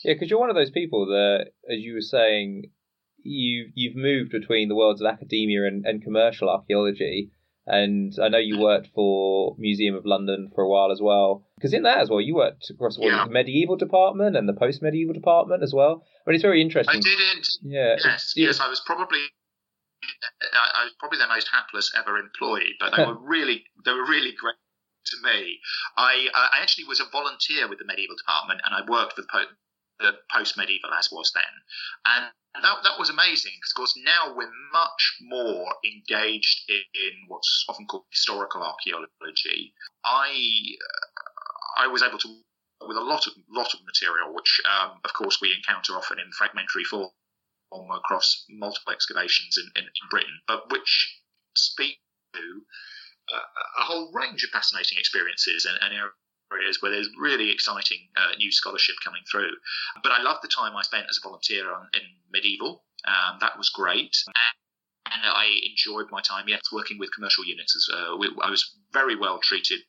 Yeah, 0.04 0.14
because 0.14 0.30
you're 0.30 0.40
one 0.40 0.52
of 0.52 0.56
those 0.56 0.72
people 0.72 1.08
that, 1.08 1.48
as 1.70 1.80
you 1.80 1.96
were 1.96 2.02
saying, 2.02 2.72
you 3.24 3.72
you've 3.74 3.96
moved 3.96 4.32
between 4.32 4.70
the 4.70 4.76
worlds 4.76 5.02
of 5.02 5.08
academia 5.08 5.66
and, 5.66 5.86
and 5.86 6.04
commercial 6.04 6.50
archaeology. 6.50 7.32
And 7.68 8.14
I 8.22 8.30
know 8.30 8.38
you 8.38 8.60
worked 8.60 8.90
for 8.94 9.56
Museum 9.58 9.96
of 9.96 10.06
London 10.06 10.52
for 10.54 10.64
a 10.64 10.70
while 10.70 10.92
as 10.92 11.02
well. 11.02 11.44
Because 11.56 11.74
in 11.74 11.84
that 11.84 11.98
as 11.98 12.10
well, 12.10 12.22
you 12.22 12.36
worked 12.36 12.70
across 12.70 12.98
yeah. 13.00 13.26
the 13.26 13.32
medieval 13.32 13.76
department 13.76 14.38
and 14.38 14.48
the 14.48 14.54
post 14.54 14.84
medieval 14.84 15.14
department 15.14 15.64
as 15.64 15.74
well. 15.74 16.04
I 16.26 16.30
mean, 16.30 16.36
it's 16.36 16.44
very 16.44 16.62
interesting. 16.62 16.98
I 16.98 17.00
didn't. 17.00 17.48
Yeah. 17.64 17.96
Yes. 18.04 18.34
Yes. 18.36 18.60
I 18.60 18.70
was 18.70 18.82
probably. 18.86 19.20
I 20.54 20.84
was 20.84 20.94
probably 21.00 21.18
the 21.18 21.28
most 21.28 21.50
hapless 21.52 21.92
ever 21.98 22.18
employee, 22.18 22.76
but 22.80 22.94
they 22.96 23.04
were 23.08 23.18
really 23.18 23.64
they 23.86 23.92
were 23.92 24.06
really 24.06 24.34
great 24.40 24.56
to 25.06 25.18
me. 25.24 25.58
I 25.98 26.28
I 26.34 26.62
actually 26.62 26.84
was 26.84 27.00
a 27.00 27.10
volunteer 27.12 27.68
with 27.68 27.80
the 27.80 27.86
medieval 27.86 28.16
department, 28.16 28.62
and 28.66 28.76
I 28.76 28.82
worked 28.88 29.14
for 29.14 29.24
the, 29.24 29.48
the 30.00 30.12
post 30.32 30.58
medieval 30.58 30.94
as 30.94 31.10
was 31.12 31.32
then, 31.34 31.44
and 32.06 32.26
that, 32.62 32.84
that 32.84 33.00
was 33.00 33.10
amazing 33.10 33.52
because, 33.60 33.72
of 33.72 33.76
course, 33.76 33.96
now 34.04 34.34
we're 34.36 34.52
much 34.72 35.18
more 35.22 35.68
engaged 35.84 36.70
in, 36.70 36.84
in 36.94 37.14
what's 37.28 37.66
often 37.68 37.86
called 37.86 38.04
historical 38.12 38.64
archaeology. 38.64 39.74
I 40.06 40.30
uh, 40.80 41.84
I 41.84 41.88
was 41.88 42.02
able 42.02 42.20
to 42.20 42.40
with 42.88 42.98
a 42.98 43.02
lot 43.02 43.28
of 43.28 43.34
lot 43.50 43.74
of 43.74 43.80
material, 43.86 44.34
which 44.34 44.62
um, 44.70 45.00
of 45.04 45.14
course 45.14 45.40
we 45.42 45.54
encounter 45.54 45.94
often 45.94 46.20
in 46.20 46.32
fragmentary 46.32 46.84
form 46.84 47.10
across 47.94 48.46
multiple 48.50 48.94
excavations 48.94 49.58
in, 49.58 49.68
in, 49.76 49.84
in 49.84 50.10
Britain, 50.10 50.40
but 50.48 50.72
which 50.72 51.20
speak 51.58 52.00
to 52.34 52.62
uh, 53.34 53.82
a 53.82 53.84
whole 53.84 54.12
range 54.14 54.44
of 54.44 54.50
fascinating 54.52 54.98
experiences 54.98 55.66
and, 55.66 55.78
and 55.82 55.94
areas 56.56 56.82
where 56.82 56.92
there's 56.92 57.10
really 57.20 57.52
exciting 57.52 58.00
uh, 58.16 58.36
new 58.38 58.52
scholarship 58.52 58.96
coming 59.04 59.22
through. 59.30 59.52
But 60.04 60.12
I 60.12 60.22
loved 60.22 60.44
the 60.44 60.48
time 60.48 60.76
I 60.76 60.82
spent 60.82 61.08
as 61.10 61.18
a 61.18 61.28
volunteer 61.28 61.74
on, 61.74 61.88
in 61.94 62.02
medieval. 62.32 62.84
Um, 63.06 63.38
that 63.42 63.58
was 63.58 63.70
great. 63.70 64.16
And, 64.28 65.14
and, 65.14 65.32
I 65.32 65.48
enjoyed 65.70 66.12
my 66.12 66.22
time, 66.22 66.46
yes, 66.48 66.62
working 66.72 66.98
with 66.98 67.14
commercial 67.14 67.46
units. 67.46 67.76
As, 67.76 67.88
uh, 67.94 68.16
we, 68.18 68.30
I 68.42 68.50
was 68.50 68.76
very 68.92 69.16
well 69.16 69.40
treated 69.40 69.82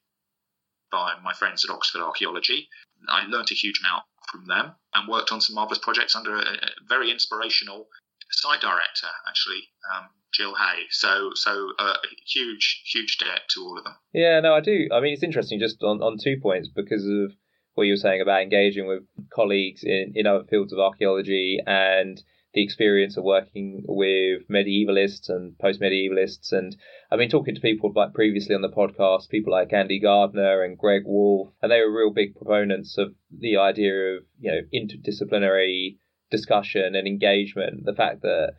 by 0.91 1.15
my 1.23 1.33
friends 1.33 1.65
at 1.65 1.71
Oxford 1.71 2.03
Archaeology. 2.03 2.69
I 3.09 3.27
learnt 3.27 3.51
a 3.51 3.55
huge 3.55 3.81
amount 3.81 4.05
from 4.31 4.47
them 4.47 4.75
and 4.95 5.09
worked 5.09 5.33
on 5.33 5.41
some 5.41 5.55
marvellous 5.55 5.79
projects 5.79 6.17
under 6.17 6.37
a, 6.37 6.41
a 6.41 6.69
very 6.89 7.11
inspirational 7.11 7.89
site 8.31 8.61
director, 8.61 9.09
actually, 9.29 9.69
um, 9.95 10.09
Gill 10.37 10.55
Hey. 10.55 10.83
So, 10.91 11.31
so 11.35 11.73
uh, 11.79 11.95
huge, 12.27 12.83
huge 12.93 13.19
debt 13.19 13.43
to 13.51 13.61
all 13.61 13.79
of 13.79 13.85
them. 13.85 13.95
Yeah, 14.13 14.41
no, 14.41 14.55
I 14.55 14.61
do. 14.61 14.89
I 14.93 15.01
mean, 15.01 15.13
it's 15.15 15.23
interesting 15.23 15.59
just 15.59 15.83
on, 15.83 16.03
on 16.03 16.19
two 16.23 16.37
points 16.41 16.69
because 16.69 17.05
of 17.07 17.33
what 17.75 17.85
you 17.85 17.93
were 17.93 17.99
saying 17.99 18.21
about 18.21 18.43
engaging 18.43 18.87
with 18.87 19.03
colleagues 19.33 19.83
in, 19.85 20.13
in 20.15 20.27
other 20.27 20.45
fields 20.45 20.73
of 20.73 20.79
archaeology 20.79 21.59
and 21.67 22.23
the 22.55 22.63
experience 22.65 23.19
of 23.19 23.25
working 23.25 23.85
with 23.87 24.49
medievalists 24.51 25.29
and 25.29 25.59
post 25.59 25.81
medievalists. 25.81 26.53
And 26.53 26.75
I've 27.11 27.19
been 27.19 27.29
talking 27.29 27.55
to 27.55 27.61
people 27.61 27.93
like 27.95 28.15
previously 28.15 28.55
on 28.55 28.63
the 28.63 28.71
podcast, 28.71 29.29
people 29.29 29.53
like 29.53 29.75
Andy 29.75 30.01
Gardner 30.01 30.65
and 30.65 30.79
Greg 30.79 31.03
Woolf, 31.05 31.51
and 31.61 31.71
they 31.71 31.81
were 31.81 31.95
real 31.95 32.13
big 32.13 32.35
proponents 32.35 32.97
of 32.97 33.15
the 33.31 33.59
idea 33.59 34.17
of, 34.17 34.23
you 34.41 34.51
know, 34.51 34.61
interdisciplinary 34.75 35.99
discussion 36.31 36.95
and 36.95 37.07
engagement. 37.07 37.85
The 37.85 37.95
fact 37.95 38.23
that 38.23 38.55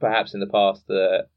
perhaps 0.00 0.34
in 0.34 0.40
the 0.40 0.46
past 0.46 0.86
that 0.88 1.28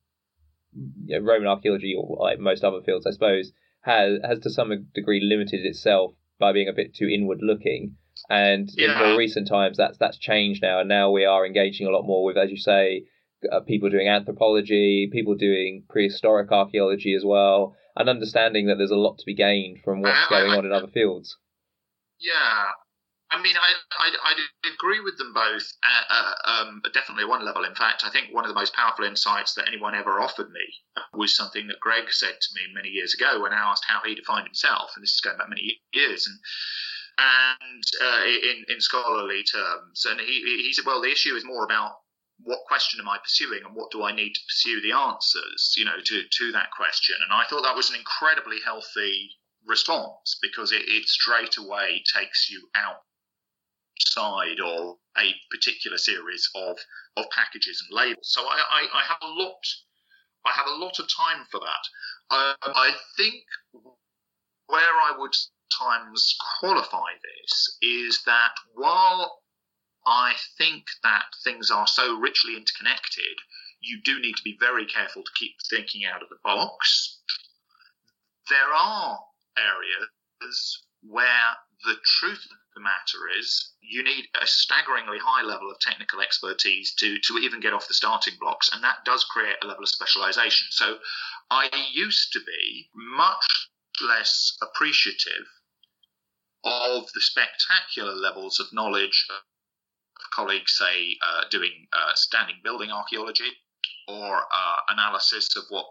you 0.73 1.19
know, 1.19 1.25
Roman 1.25 1.47
archaeology, 1.47 1.95
or 1.97 2.17
like 2.19 2.39
most 2.39 2.63
other 2.63 2.81
fields, 2.81 3.05
I 3.05 3.11
suppose, 3.11 3.51
has 3.81 4.19
has 4.23 4.39
to 4.39 4.49
some 4.49 4.87
degree 4.93 5.21
limited 5.21 5.65
itself 5.65 6.13
by 6.39 6.51
being 6.51 6.67
a 6.67 6.73
bit 6.73 6.93
too 6.93 7.07
inward 7.07 7.39
looking. 7.41 7.95
And 8.29 8.69
yeah. 8.73 8.93
in 8.93 9.09
more 9.09 9.17
recent 9.17 9.47
times, 9.47 9.77
that's 9.77 9.97
that's 9.97 10.17
changed 10.17 10.61
now, 10.61 10.79
and 10.79 10.89
now 10.89 11.11
we 11.11 11.25
are 11.25 11.45
engaging 11.45 11.87
a 11.87 11.91
lot 11.91 12.03
more 12.03 12.23
with, 12.23 12.37
as 12.37 12.49
you 12.49 12.57
say, 12.57 13.05
uh, 13.51 13.59
people 13.61 13.89
doing 13.89 14.07
anthropology, 14.07 15.09
people 15.11 15.35
doing 15.35 15.83
prehistoric 15.89 16.51
archaeology 16.51 17.13
as 17.13 17.23
well, 17.25 17.75
and 17.95 18.09
understanding 18.09 18.67
that 18.67 18.77
there's 18.77 18.91
a 18.91 18.95
lot 18.95 19.17
to 19.17 19.25
be 19.25 19.35
gained 19.35 19.79
from 19.83 20.01
what's 20.01 20.27
going 20.29 20.51
on 20.51 20.65
in 20.65 20.71
other 20.71 20.87
fields. 20.87 21.37
Yeah, 22.19 22.71
I 23.31 23.41
mean, 23.41 23.55
I, 23.57 23.73
I, 23.99 24.11
I 24.23 24.69
agree 24.73 24.99
with 24.99 25.17
them 25.17 25.33
both, 25.33 25.65
uh, 25.83 26.13
uh, 26.13 26.33
um, 26.45 26.81
definitely 26.93 27.23
at 27.23 27.29
one 27.29 27.43
level. 27.43 27.65
In 27.65 27.75
fact, 27.75 28.03
I 28.05 28.09
think 28.09 28.27
one 28.31 28.45
of 28.45 28.49
the 28.49 28.59
most 28.59 28.73
powerful 28.73 29.03
insights 29.03 29.53
that 29.55 29.67
anyone 29.67 29.95
ever 29.95 30.21
offered 30.21 30.51
me 30.51 30.65
was 31.13 31.35
something 31.35 31.67
that 31.67 31.79
Greg 31.79 32.11
said 32.11 32.39
to 32.39 32.49
me 32.55 32.73
many 32.73 32.89
years 32.89 33.13
ago 33.13 33.41
when 33.41 33.51
I 33.51 33.57
asked 33.57 33.85
how 33.87 34.01
he 34.05 34.15
defined 34.15 34.47
himself, 34.47 34.91
and 34.95 35.03
this 35.03 35.15
is 35.15 35.21
going 35.21 35.37
back 35.37 35.49
many 35.49 35.81
years, 35.91 36.27
and 36.27 36.39
and 37.17 37.83
uh, 38.01 38.25
in 38.25 38.65
in 38.69 38.81
scholarly 38.81 39.43
terms, 39.43 40.05
and 40.05 40.19
he 40.19 40.63
he 40.63 40.73
said, 40.73 40.85
well, 40.85 41.01
the 41.01 41.11
issue 41.11 41.35
is 41.35 41.45
more 41.45 41.63
about 41.63 41.95
what 42.43 42.59
question 42.67 42.99
am 42.99 43.09
I 43.09 43.17
pursuing 43.17 43.63
and 43.65 43.75
what 43.75 43.91
do 43.91 44.03
I 44.03 44.11
need 44.11 44.33
to 44.33 44.41
pursue 44.47 44.81
the 44.81 44.91
answers, 44.91 45.73
you 45.77 45.85
know, 45.85 45.97
to 46.03 46.23
to 46.29 46.51
that 46.51 46.71
question, 46.71 47.15
and 47.23 47.33
I 47.33 47.45
thought 47.45 47.63
that 47.63 47.75
was 47.75 47.89
an 47.89 47.95
incredibly 47.95 48.59
healthy 48.63 49.31
response 49.65 50.37
because 50.41 50.71
it, 50.71 50.83
it 50.87 51.07
straight 51.07 51.57
away 51.57 52.03
takes 52.13 52.49
you 52.51 52.69
out 52.75 53.01
side 53.99 54.59
of 54.63 54.97
a 55.17 55.33
particular 55.51 55.97
series 55.97 56.49
of, 56.55 56.77
of 57.17 57.25
packages 57.31 57.81
and 57.87 57.95
labels. 57.95 58.29
So 58.31 58.41
I, 58.41 58.61
I, 58.71 58.99
I 58.99 59.03
have 59.03 59.21
a 59.21 59.27
lot 59.27 59.63
I 60.45 60.51
have 60.51 60.67
a 60.67 60.77
lot 60.77 60.99
of 60.99 61.07
time 61.09 61.45
for 61.49 61.59
that. 61.59 62.35
Um, 62.35 62.73
I 62.75 62.91
think 63.17 63.43
where 64.67 64.79
I 64.79 65.15
would 65.17 65.35
times 65.77 66.35
qualify 66.59 67.13
this 67.23 67.77
is 67.81 68.21
that 68.25 68.53
while 68.73 69.41
I 70.05 70.33
think 70.57 70.85
that 71.03 71.25
things 71.43 71.71
are 71.71 71.87
so 71.87 72.15
richly 72.19 72.55
interconnected, 72.55 73.37
you 73.79 74.01
do 74.03 74.19
need 74.19 74.35
to 74.35 74.43
be 74.43 74.57
very 74.59 74.85
careful 74.85 75.23
to 75.23 75.31
keep 75.35 75.55
thinking 75.69 76.05
out 76.05 76.21
of 76.21 76.29
the 76.29 76.37
box. 76.43 77.19
There 78.49 78.73
are 78.73 79.19
areas 79.57 80.83
where 81.01 81.57
the 81.83 81.95
truth 82.19 82.45
of 82.51 82.57
the 82.75 82.81
matter 82.81 83.29
is 83.39 83.71
you 83.81 84.03
need 84.03 84.25
a 84.41 84.45
staggeringly 84.45 85.17
high 85.17 85.43
level 85.43 85.71
of 85.71 85.79
technical 85.79 86.21
expertise 86.21 86.93
to, 86.95 87.17
to 87.19 87.37
even 87.37 87.59
get 87.59 87.73
off 87.73 87.87
the 87.87 87.93
starting 87.93 88.33
blocks, 88.39 88.69
and 88.73 88.83
that 88.83 89.05
does 89.05 89.23
create 89.23 89.55
a 89.63 89.67
level 89.67 89.83
of 89.83 89.89
specialization. 89.89 90.67
So 90.71 90.97
I 91.49 91.69
used 91.93 92.33
to 92.33 92.39
be 92.39 92.89
much 92.93 93.69
less 94.01 94.57
appreciative 94.61 95.47
of 96.63 97.05
the 97.13 97.21
spectacular 97.21 98.13
levels 98.13 98.59
of 98.59 98.73
knowledge 98.73 99.27
of 99.29 99.37
colleagues, 100.33 100.77
say, 100.77 101.17
uh, 101.25 101.43
doing 101.49 101.87
uh, 101.93 102.13
standing 102.15 102.57
building 102.63 102.91
archaeology 102.91 103.51
or 104.07 104.37
uh, 104.37 104.79
analysis 104.89 105.55
of 105.55 105.63
what 105.69 105.85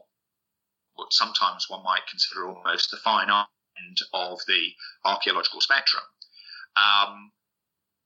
what 0.95 1.13
sometimes 1.13 1.67
one 1.69 1.83
might 1.83 2.07
consider 2.09 2.47
almost 2.47 2.91
the 2.91 2.97
fine 2.99 3.31
art 3.31 3.49
end 3.79 3.99
of 4.13 4.39
the 4.47 4.69
archaeological 5.05 5.61
spectrum. 5.61 6.03
Um, 6.77 7.33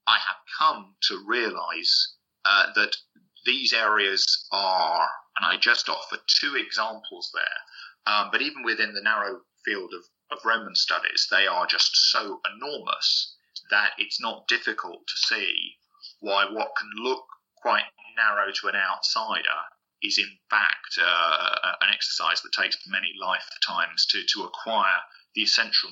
I 0.06 0.18
have 0.18 0.36
come 0.58 0.94
to 1.08 1.24
realize 1.26 2.14
uh, 2.44 2.72
that 2.74 2.96
these 3.44 3.72
areas 3.72 4.46
are, 4.52 5.08
and 5.36 5.46
I 5.46 5.56
just 5.56 5.88
offer 5.88 6.18
two 6.40 6.56
examples 6.56 7.30
there, 7.34 8.14
um, 8.14 8.30
but 8.32 8.42
even 8.42 8.62
within 8.62 8.94
the 8.94 9.02
narrow 9.02 9.40
field 9.64 9.92
of, 9.94 10.04
of 10.30 10.44
Roman 10.44 10.74
studies, 10.74 11.26
they 11.30 11.46
are 11.46 11.66
just 11.66 11.94
so 12.10 12.40
enormous 12.54 13.34
that 13.70 13.92
it's 13.98 14.20
not 14.20 14.48
difficult 14.48 15.06
to 15.06 15.16
see 15.16 15.76
why 16.20 16.44
what 16.46 16.72
can 16.78 16.90
look 16.96 17.24
quite 17.56 17.84
narrow 18.16 18.50
to 18.50 18.68
an 18.68 18.74
outsider 18.76 19.60
is 20.02 20.18
in 20.18 20.38
fact 20.50 20.98
uh, 21.00 21.72
an 21.80 21.90
exercise 21.92 22.40
that 22.42 22.52
takes 22.52 22.76
many 22.86 23.12
lifetimes 23.20 24.06
to, 24.06 24.22
to 24.32 24.44
acquire 24.44 25.00
the 25.34 25.42
essential 25.42 25.90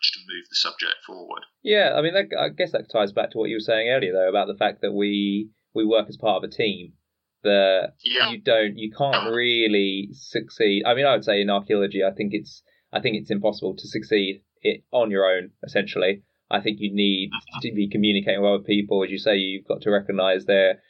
knowledge 0.00 0.12
to 0.12 0.20
move 0.20 0.44
the 0.48 0.56
subject 0.56 1.04
forward. 1.06 1.42
Yeah, 1.62 1.94
I 1.96 2.02
mean, 2.02 2.14
that, 2.14 2.36
I 2.38 2.48
guess 2.48 2.72
that 2.72 2.90
ties 2.90 3.12
back 3.12 3.30
to 3.30 3.38
what 3.38 3.48
you 3.48 3.56
were 3.56 3.60
saying 3.60 3.88
earlier, 3.88 4.12
though, 4.12 4.28
about 4.28 4.46
the 4.46 4.56
fact 4.56 4.80
that 4.82 4.92
we 4.92 5.50
we 5.74 5.86
work 5.86 6.08
as 6.08 6.16
part 6.16 6.42
of 6.42 6.48
a 6.48 6.52
team. 6.52 6.94
That 7.42 7.94
yeah. 8.04 8.30
you 8.30 8.38
don't, 8.38 8.76
you 8.76 8.92
can't 8.96 9.34
really 9.34 10.10
succeed. 10.12 10.82
I 10.84 10.94
mean, 10.94 11.06
I 11.06 11.14
would 11.14 11.24
say 11.24 11.40
in 11.40 11.48
archaeology, 11.48 12.02
I 12.04 12.10
think 12.10 12.34
it's, 12.34 12.62
I 12.92 13.00
think 13.00 13.16
it's 13.16 13.30
impossible 13.30 13.76
to 13.76 13.88
succeed 13.88 14.42
it 14.60 14.84
on 14.92 15.10
your 15.10 15.24
own. 15.24 15.50
Essentially, 15.64 16.22
I 16.50 16.60
think 16.60 16.80
you 16.80 16.94
need 16.94 17.30
mm-hmm. 17.30 17.60
to 17.62 17.74
be 17.74 17.88
communicating 17.88 18.42
with 18.42 18.50
other 18.50 18.62
people. 18.64 19.02
As 19.02 19.10
you 19.10 19.16
say, 19.16 19.36
you've 19.36 19.66
got 19.66 19.80
to 19.82 19.90
recognise 19.90 20.44
there. 20.44 20.80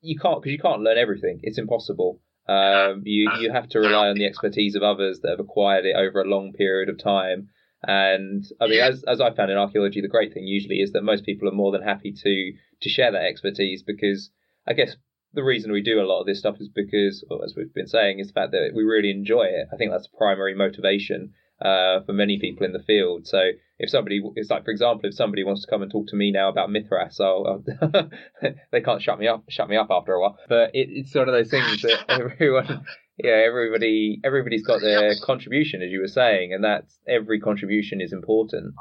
You 0.00 0.18
can't 0.18 0.42
because 0.42 0.52
you 0.52 0.58
can't 0.58 0.82
learn 0.82 0.98
everything. 0.98 1.40
It's 1.42 1.58
impossible. 1.58 2.20
Um, 2.48 3.02
you 3.04 3.30
you 3.38 3.52
have 3.52 3.68
to 3.68 3.78
rely 3.78 4.08
on 4.08 4.16
the 4.16 4.26
expertise 4.26 4.74
of 4.74 4.82
others 4.82 5.20
that 5.20 5.30
have 5.30 5.38
acquired 5.40 5.84
it 5.84 5.94
over 5.94 6.20
a 6.20 6.28
long 6.28 6.52
period 6.54 6.88
of 6.88 6.98
time. 6.98 7.50
And 7.82 8.44
I 8.60 8.66
mean, 8.66 8.80
as 8.80 9.02
as 9.04 9.20
I 9.20 9.34
found 9.34 9.50
in 9.50 9.56
archaeology, 9.56 10.00
the 10.00 10.08
great 10.08 10.34
thing 10.34 10.44
usually 10.44 10.80
is 10.80 10.92
that 10.92 11.02
most 11.02 11.24
people 11.24 11.48
are 11.48 11.52
more 11.52 11.72
than 11.72 11.82
happy 11.82 12.12
to 12.12 12.52
to 12.82 12.88
share 12.88 13.12
that 13.12 13.24
expertise 13.24 13.82
because 13.82 14.30
I 14.66 14.74
guess 14.74 14.96
the 15.32 15.44
reason 15.44 15.72
we 15.72 15.82
do 15.82 16.00
a 16.00 16.06
lot 16.06 16.20
of 16.20 16.26
this 16.26 16.40
stuff 16.40 16.56
is 16.60 16.68
because, 16.68 17.24
well, 17.28 17.42
as 17.44 17.54
we've 17.56 17.72
been 17.72 17.86
saying, 17.86 18.18
is 18.18 18.28
the 18.28 18.32
fact 18.32 18.52
that 18.52 18.72
we 18.74 18.82
really 18.82 19.10
enjoy 19.10 19.44
it. 19.44 19.68
I 19.72 19.76
think 19.76 19.92
that's 19.92 20.08
the 20.08 20.16
primary 20.18 20.54
motivation 20.54 21.32
uh, 21.60 22.00
for 22.04 22.12
many 22.12 22.38
people 22.38 22.66
in 22.66 22.72
the 22.72 22.82
field. 22.82 23.26
So 23.26 23.50
if 23.78 23.90
somebody, 23.90 24.20
it's 24.34 24.50
like 24.50 24.64
for 24.64 24.70
example, 24.70 25.08
if 25.08 25.14
somebody 25.14 25.44
wants 25.44 25.62
to 25.62 25.70
come 25.70 25.82
and 25.82 25.90
talk 25.90 26.08
to 26.08 26.16
me 26.16 26.32
now 26.32 26.48
about 26.48 26.70
Mithras, 26.70 27.20
I'll, 27.20 27.62
I'll 27.80 28.10
they 28.72 28.80
can't 28.80 29.02
shut 29.02 29.18
me 29.18 29.28
up, 29.28 29.44
shut 29.48 29.68
me 29.68 29.76
up 29.76 29.88
after 29.90 30.14
a 30.14 30.20
while. 30.20 30.38
But 30.48 30.74
it, 30.74 30.88
it's 30.90 31.12
sort 31.12 31.28
of 31.28 31.34
those 31.34 31.50
things 31.50 31.82
that 31.82 32.04
everyone, 32.08 32.84
yeah, 33.24 33.42
everybody, 33.46 34.20
everybody's 34.24 34.64
got 34.64 34.80
their 34.80 35.14
contribution, 35.22 35.82
as 35.82 35.90
you 35.90 36.00
were 36.00 36.08
saying, 36.08 36.52
and 36.52 36.64
that's 36.64 36.98
every 37.08 37.40
contribution 37.40 38.00
is 38.00 38.12
important. 38.12 38.74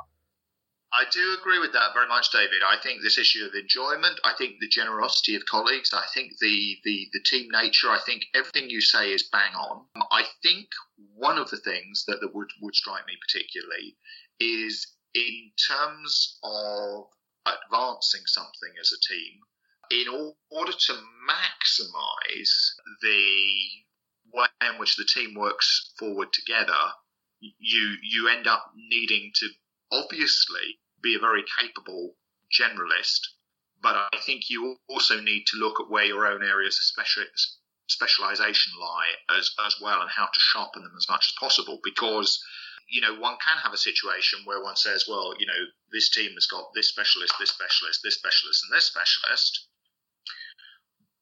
I 0.92 1.04
do 1.12 1.38
agree 1.40 1.60
with 1.60 1.72
that 1.74 1.94
very 1.94 2.08
much, 2.08 2.32
David. 2.32 2.62
I 2.68 2.78
think 2.82 3.02
this 3.02 3.20
issue 3.20 3.46
of 3.46 3.54
enjoyment, 3.54 4.20
I 4.24 4.34
think 4.38 4.56
the 4.60 4.68
generosity 4.68 5.36
of 5.36 5.46
colleagues, 5.46 5.94
I 5.94 6.06
think 6.14 6.34
the, 6.40 6.78
the, 6.84 7.08
the 7.14 7.22
team 7.26 7.50
nature, 7.52 7.90
I 7.90 8.00
think 8.06 8.26
everything 8.34 8.70
you 8.70 8.82
say 8.82 9.14
is 9.14 9.30
bang 9.32 9.54
on. 9.54 9.86
I 10.12 10.24
think 10.42 10.68
one 11.16 11.38
of 11.38 11.50
the 11.52 11.58
things 11.58 12.06
that, 12.08 12.22
that 12.22 12.34
would, 12.34 12.50
would 12.62 12.76
strike 12.76 13.06
me 13.06 13.14
particularly 13.22 13.96
is 14.40 14.88
in 15.14 15.52
terms 15.68 16.40
of 16.44 17.06
advancing 17.46 18.26
something 18.26 18.74
as 18.82 18.92
a 18.92 19.14
team, 19.14 19.40
in 19.92 20.34
order 20.52 20.72
to 20.72 20.94
maximize 21.30 22.72
the 23.02 23.86
way 24.34 24.48
in 24.62 24.80
which 24.80 24.96
the 24.96 25.06
team 25.06 25.34
works 25.36 25.94
forward 25.98 26.30
together, 26.34 26.94
you 27.40 27.96
you 28.02 28.28
end 28.28 28.48
up 28.48 28.72
needing 28.76 29.32
to 29.36 29.50
obviously 29.92 30.80
be 31.02 31.16
a 31.16 31.20
very 31.20 31.44
capable 31.60 32.16
generalist, 32.52 33.22
but 33.82 33.96
I 33.96 34.18
think 34.26 34.50
you 34.50 34.78
also 34.88 35.22
need 35.22 35.46
to 35.48 35.58
look 35.58 35.80
at 35.80 35.90
where 35.90 36.04
your 36.04 36.28
own 36.28 36.44
areas 36.44 36.78
of 36.78 36.84
special, 36.84 37.24
specialization 37.88 38.74
lie 38.80 39.38
as, 39.38 39.52
as 39.66 39.76
well 39.82 40.02
and 40.02 40.10
how 40.10 40.26
to 40.26 40.40
sharpen 40.40 40.84
them 40.84 40.94
as 40.98 41.08
much 41.10 41.28
as 41.30 41.34
possible 41.40 41.80
because 41.84 42.44
you 42.90 43.02
know 43.02 43.16
one 43.16 43.38
can 43.44 43.58
have 43.58 43.74
a 43.74 43.78
situation 43.78 44.40
where 44.46 44.64
one 44.64 44.76
says 44.76 45.06
well 45.08 45.34
you 45.40 45.46
know 45.46 45.66
this 45.92 46.10
team 46.10 46.32
has 46.34 46.46
got 46.48 46.74
this 46.74 46.90
specialist 46.90 47.34
this 47.40 47.50
specialist 47.50 48.02
this 48.04 48.16
specialist 48.16 48.64
and 48.64 48.78
this 48.78 48.86
specialist. 48.86 49.68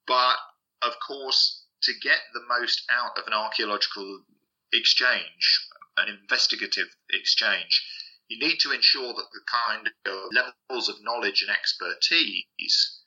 But 0.07 0.37
of 0.81 0.93
course 1.05 1.56
to 1.81 1.93
get 2.01 2.19
the 2.33 2.41
most 2.47 2.83
out 2.89 3.17
of 3.17 3.27
an 3.27 3.33
archaeological 3.33 4.21
exchange 4.73 5.67
an 5.97 6.09
investigative 6.09 6.87
exchange 7.09 7.83
you 8.27 8.39
need 8.39 8.57
to 8.59 8.71
ensure 8.71 9.13
that 9.13 9.31
the 9.31 9.41
kind 9.47 9.89
of 10.05 10.29
levels 10.33 10.89
of 10.89 11.01
knowledge 11.01 11.41
and 11.41 11.51
expertise 11.51 13.01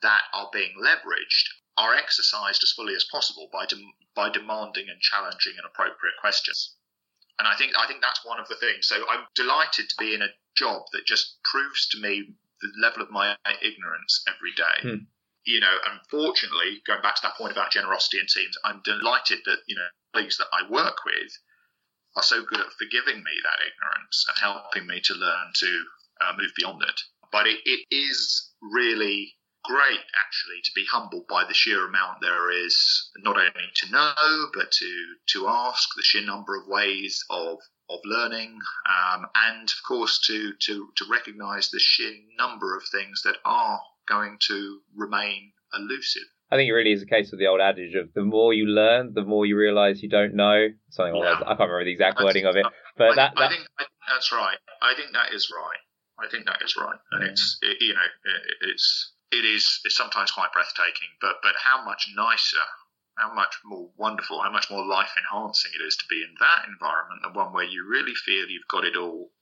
that 0.00 0.22
are 0.32 0.50
being 0.52 0.74
leveraged 0.82 1.48
are 1.76 1.94
exercised 1.94 2.62
as 2.62 2.72
fully 2.72 2.94
as 2.94 3.04
possible 3.10 3.48
by 3.52 3.66
de- 3.66 3.94
by 4.14 4.28
demanding 4.28 4.88
and 4.88 5.00
challenging 5.00 5.54
and 5.56 5.66
appropriate 5.66 6.16
questions. 6.20 6.76
And 7.38 7.48
I 7.48 7.56
think 7.56 7.72
I 7.78 7.86
think 7.86 8.00
that's 8.02 8.24
one 8.24 8.40
of 8.40 8.48
the 8.48 8.56
things. 8.56 8.86
So 8.86 9.08
I'm 9.08 9.26
delighted 9.34 9.88
to 9.88 9.96
be 9.98 10.14
in 10.14 10.22
a 10.22 10.34
job 10.54 10.82
that 10.92 11.06
just 11.06 11.38
proves 11.44 11.88
to 11.88 11.98
me 11.98 12.34
the 12.60 12.72
level 12.80 13.02
of 13.02 13.10
my 13.10 13.36
ignorance 13.60 14.22
every 14.28 14.52
day. 14.52 14.78
Hmm. 14.82 15.04
You 15.44 15.60
know, 15.60 15.76
unfortunately, 15.90 16.82
going 16.86 17.02
back 17.02 17.16
to 17.16 17.22
that 17.22 17.36
point 17.36 17.52
about 17.52 17.72
generosity 17.72 18.18
in 18.18 18.26
teams, 18.26 18.56
I'm 18.64 18.80
delighted 18.84 19.40
that 19.46 19.58
you 19.66 19.76
know 19.76 19.88
colleagues 20.12 20.38
that 20.38 20.48
I 20.52 20.70
work 20.70 21.04
with 21.04 21.32
are 22.16 22.22
so 22.22 22.44
good 22.44 22.60
at 22.60 22.72
forgiving 22.78 23.22
me 23.22 23.32
that 23.42 23.64
ignorance 23.64 24.26
and 24.28 24.38
helping 24.38 24.86
me 24.86 25.00
to 25.04 25.14
learn 25.14 25.52
to 25.54 25.84
uh, 26.20 26.32
move 26.38 26.52
beyond 26.56 26.82
it. 26.82 27.00
But 27.32 27.46
it, 27.46 27.60
it 27.64 27.86
is 27.90 28.50
really 28.60 29.34
great, 29.64 30.00
actually, 30.26 30.60
to 30.64 30.70
be 30.74 30.84
humbled 30.90 31.26
by 31.28 31.44
the 31.44 31.54
sheer 31.54 31.86
amount 31.86 32.20
there 32.20 32.50
is 32.50 33.10
not 33.18 33.36
only 33.36 33.70
to 33.76 33.90
know, 33.90 34.50
but 34.54 34.70
to 34.72 35.14
to 35.28 35.48
ask, 35.48 35.88
the 35.96 36.02
sheer 36.02 36.24
number 36.24 36.56
of 36.60 36.66
ways 36.66 37.24
of 37.30 37.58
of 37.88 38.00
learning, 38.04 38.58
um, 38.88 39.26
and 39.34 39.68
of 39.68 39.82
course 39.86 40.20
to 40.26 40.52
to 40.60 40.88
to 40.96 41.04
recognise 41.10 41.70
the 41.70 41.80
sheer 41.80 42.14
number 42.38 42.76
of 42.76 42.82
things 42.90 43.22
that 43.22 43.36
are 43.44 43.80
going 44.08 44.38
to 44.48 44.80
remain 44.96 45.52
elusive. 45.74 46.22
I 46.50 46.56
think 46.56 46.68
it 46.68 46.72
really 46.72 46.92
is 46.92 47.02
a 47.02 47.06
case 47.06 47.32
of 47.32 47.38
the 47.38 47.46
old 47.46 47.60
adage 47.60 47.94
of 47.94 48.12
the 48.14 48.22
more 48.22 48.52
you 48.52 48.66
learn, 48.66 49.14
the 49.14 49.24
more 49.24 49.46
you 49.46 49.56
realise 49.56 50.02
you 50.02 50.08
don't 50.10 50.34
know. 50.34 50.68
Something 50.90 51.14
like 51.14 51.24
yeah. 51.24 51.38
that. 51.40 51.48
I 51.48 51.56
can't 51.56 51.70
remember 51.70 51.84
the 51.84 51.92
exact 51.92 52.20
wording 52.20 52.44
of 52.44 52.56
it, 52.56 52.66
but 52.96 53.12
I, 53.12 53.14
that, 53.16 53.32
that... 53.36 53.42
I, 53.42 53.48
think, 53.48 53.64
I, 53.78 53.82
think, 53.82 53.90
that's 54.06 54.32
right. 54.32 54.58
I 54.82 54.94
think 54.94 55.12
that 55.14 55.32
is 55.32 55.50
right. 55.50 55.80
I 56.20 56.28
think 56.28 56.44
that 56.46 56.60
is 56.62 56.76
right, 56.76 56.98
and 57.12 57.24
it's 57.24 57.58
it, 57.62 57.78
you 57.80 57.94
know 57.94 58.04
it, 58.04 58.68
it's 58.68 59.12
it 59.32 59.44
is 59.44 59.80
it's 59.84 59.96
sometimes 59.96 60.30
quite 60.30 60.52
breathtaking, 60.52 61.08
but 61.20 61.36
but 61.42 61.56
how 61.56 61.84
much 61.84 62.06
nicer, 62.14 62.62
how 63.16 63.32
much 63.32 63.56
more 63.64 63.88
wonderful, 63.96 64.42
how 64.42 64.52
much 64.52 64.70
more 64.70 64.84
life 64.84 65.10
enhancing 65.16 65.72
it 65.74 65.82
is 65.82 65.96
to 65.96 66.04
be 66.10 66.22
in 66.22 66.34
that 66.38 66.68
environment 66.68 67.22
than 67.22 67.32
one 67.32 67.52
where 67.52 67.64
you 67.64 67.88
really 67.88 68.14
feel 68.14 68.46
you've 68.46 68.68
got 68.68 68.84
it 68.84 68.94
all 68.94 69.32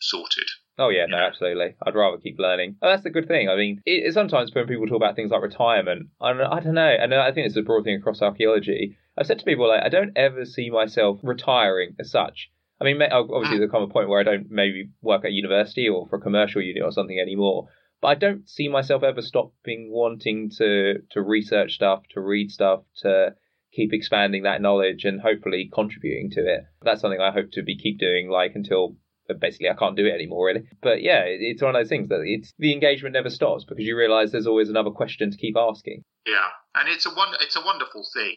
sorted. 0.00 0.48
Oh 0.80 0.88
yeah, 0.88 1.04
no, 1.06 1.18
absolutely. 1.18 1.74
I'd 1.86 1.94
rather 1.94 2.16
keep 2.16 2.38
learning. 2.38 2.76
Oh, 2.80 2.88
that's 2.88 3.02
the 3.02 3.10
good 3.10 3.28
thing. 3.28 3.50
I 3.50 3.54
mean, 3.54 3.82
it, 3.84 4.14
sometimes 4.14 4.54
when 4.54 4.66
people 4.66 4.86
talk 4.86 4.96
about 4.96 5.14
things 5.14 5.30
like 5.30 5.42
retirement, 5.42 6.08
I 6.20 6.32
don't, 6.32 6.40
I 6.40 6.60
don't 6.60 6.74
know, 6.74 6.96
and 6.98 7.14
I 7.14 7.32
think 7.32 7.46
it's 7.46 7.56
a 7.56 7.62
broad 7.62 7.84
thing 7.84 7.96
across 7.96 8.22
archaeology. 8.22 8.96
I've 9.18 9.26
said 9.26 9.38
to 9.40 9.44
people 9.44 9.68
like, 9.68 9.82
I 9.84 9.90
don't 9.90 10.16
ever 10.16 10.46
see 10.46 10.70
myself 10.70 11.20
retiring 11.22 11.96
as 12.00 12.10
such. 12.10 12.50
I 12.80 12.84
mean, 12.84 13.02
obviously 13.02 13.56
ah. 13.56 13.58
there 13.58 13.68
come 13.68 13.82
a 13.82 13.88
point 13.88 14.08
where 14.08 14.20
I 14.20 14.22
don't 14.22 14.50
maybe 14.50 14.88
work 15.02 15.26
at 15.26 15.32
university 15.32 15.86
or 15.86 16.08
for 16.08 16.16
a 16.16 16.20
commercial 16.20 16.62
unit 16.62 16.82
or 16.82 16.92
something 16.92 17.20
anymore. 17.20 17.68
But 18.00 18.08
I 18.08 18.14
don't 18.14 18.48
see 18.48 18.68
myself 18.68 19.02
ever 19.02 19.20
stopping 19.20 19.90
wanting 19.92 20.50
to 20.56 21.02
to 21.10 21.20
research 21.20 21.74
stuff, 21.74 22.04
to 22.14 22.22
read 22.22 22.50
stuff, 22.50 22.84
to 23.02 23.34
keep 23.72 23.92
expanding 23.92 24.44
that 24.44 24.62
knowledge 24.62 25.04
and 25.04 25.20
hopefully 25.20 25.70
contributing 25.70 26.30
to 26.30 26.40
it. 26.40 26.64
That's 26.82 27.02
something 27.02 27.20
I 27.20 27.32
hope 27.32 27.50
to 27.52 27.62
be 27.62 27.76
keep 27.76 27.98
doing 27.98 28.30
like 28.30 28.52
until 28.54 28.96
basically 29.38 29.68
I 29.68 29.74
can't 29.74 29.96
do 29.96 30.06
it 30.06 30.14
anymore 30.14 30.46
really. 30.46 30.62
But 30.82 31.02
yeah, 31.02 31.22
it's 31.24 31.62
one 31.62 31.74
of 31.74 31.80
those 31.80 31.88
things 31.88 32.08
that 32.08 32.22
it's 32.24 32.52
the 32.58 32.72
engagement 32.72 33.12
never 33.12 33.30
stops 33.30 33.64
because 33.64 33.84
you 33.84 33.96
realise 33.96 34.32
there's 34.32 34.46
always 34.46 34.70
another 34.70 34.90
question 34.90 35.30
to 35.30 35.36
keep 35.36 35.56
asking. 35.56 36.02
Yeah, 36.26 36.48
and 36.74 36.88
it's 36.88 37.06
a 37.06 37.10
one 37.10 37.34
it's 37.40 37.56
a 37.56 37.64
wonderful 37.64 38.04
thing. 38.14 38.36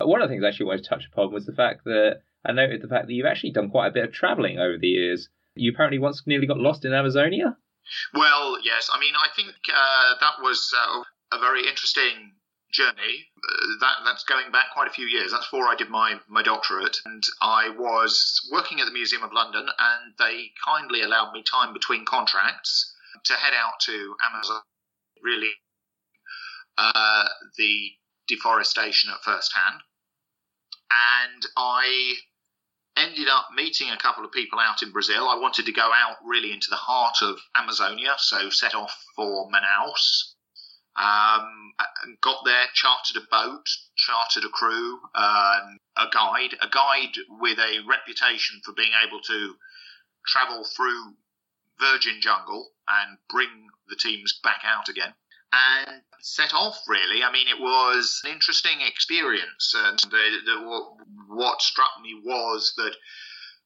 One 0.00 0.22
of 0.22 0.28
the 0.28 0.32
things 0.32 0.44
I 0.44 0.48
actually 0.48 0.66
wanted 0.66 0.84
to 0.84 0.88
touch 0.88 1.08
upon 1.12 1.32
was 1.32 1.46
the 1.46 1.54
fact 1.54 1.84
that 1.84 2.20
I 2.44 2.52
noted 2.52 2.82
the 2.82 2.88
fact 2.88 3.06
that 3.06 3.12
you've 3.12 3.26
actually 3.26 3.52
done 3.52 3.70
quite 3.70 3.88
a 3.88 3.92
bit 3.92 4.04
of 4.04 4.12
travelling 4.12 4.58
over 4.58 4.78
the 4.78 4.86
years. 4.86 5.28
You 5.54 5.72
apparently 5.72 5.98
once 5.98 6.22
nearly 6.24 6.46
got 6.46 6.58
lost 6.58 6.84
in 6.84 6.94
Amazonia. 6.94 7.56
Well, 8.14 8.58
yes. 8.62 8.88
I 8.92 9.00
mean, 9.00 9.14
I 9.16 9.28
think 9.34 9.54
uh, 9.72 10.14
that 10.20 10.42
was 10.42 10.72
uh, 10.76 11.36
a 11.36 11.40
very 11.40 11.66
interesting 11.66 12.34
journey. 12.72 13.26
Uh, 13.36 13.66
that 13.80 13.96
that's 14.04 14.24
going 14.24 14.50
back 14.52 14.66
quite 14.72 14.88
a 14.88 14.92
few 14.92 15.06
years. 15.06 15.32
That's 15.32 15.46
before 15.46 15.68
I 15.68 15.74
did 15.76 15.88
my 15.88 16.20
my 16.28 16.42
doctorate, 16.42 16.96
and 17.04 17.22
I 17.40 17.70
was 17.70 18.40
working 18.52 18.80
at 18.80 18.86
the 18.86 18.92
Museum 18.92 19.22
of 19.22 19.32
London, 19.32 19.68
and 19.78 20.14
they 20.18 20.50
kindly 20.64 21.02
allowed 21.02 21.32
me 21.32 21.42
time 21.42 21.72
between 21.72 22.04
contracts 22.04 22.94
to 23.24 23.34
head 23.34 23.54
out 23.54 23.80
to 23.86 24.16
Amazon. 24.32 24.60
Really, 25.22 25.50
uh, 26.76 27.28
the 27.56 27.90
deforestation 28.28 29.10
at 29.10 29.24
first 29.24 29.52
hand, 29.54 29.80
and 30.90 31.42
I 31.56 32.14
ended 32.96 33.28
up 33.28 33.48
meeting 33.54 33.90
a 33.90 33.96
couple 33.96 34.24
of 34.24 34.32
people 34.32 34.58
out 34.58 34.82
in 34.82 34.90
Brazil. 34.90 35.28
I 35.28 35.38
wanted 35.38 35.66
to 35.66 35.72
go 35.72 35.90
out 35.94 36.16
really 36.24 36.52
into 36.52 36.68
the 36.68 36.76
heart 36.76 37.16
of 37.22 37.38
Amazonia, 37.56 38.14
so 38.18 38.50
set 38.50 38.74
off 38.74 39.04
for 39.16 39.48
Manaus 39.50 40.34
um, 40.98 41.72
got 42.20 42.44
there, 42.44 42.66
chartered 42.74 43.22
a 43.22 43.26
boat, 43.30 43.66
chartered 43.96 44.44
a 44.44 44.48
crew, 44.48 44.98
um, 45.14 45.78
a 45.96 46.06
guide, 46.12 46.54
a 46.60 46.68
guide 46.68 47.14
with 47.40 47.58
a 47.58 47.80
reputation 47.88 48.60
for 48.64 48.72
being 48.72 48.92
able 49.06 49.20
to 49.20 49.54
travel 50.26 50.64
through 50.64 51.14
virgin 51.78 52.20
jungle 52.20 52.70
and 52.88 53.18
bring 53.30 53.68
the 53.88 53.96
teams 53.96 54.38
back 54.42 54.62
out 54.64 54.88
again. 54.88 55.14
And 55.52 56.02
set 56.20 56.52
off 56.52 56.82
really. 56.88 57.22
I 57.22 57.32
mean, 57.32 57.48
it 57.48 57.60
was 57.60 58.20
an 58.24 58.32
interesting 58.32 58.80
experience. 58.80 59.74
And 59.76 59.98
the, 60.10 60.38
the, 60.44 60.84
what 61.28 61.62
struck 61.62 61.92
me 62.02 62.20
was 62.22 62.74
that 62.76 62.94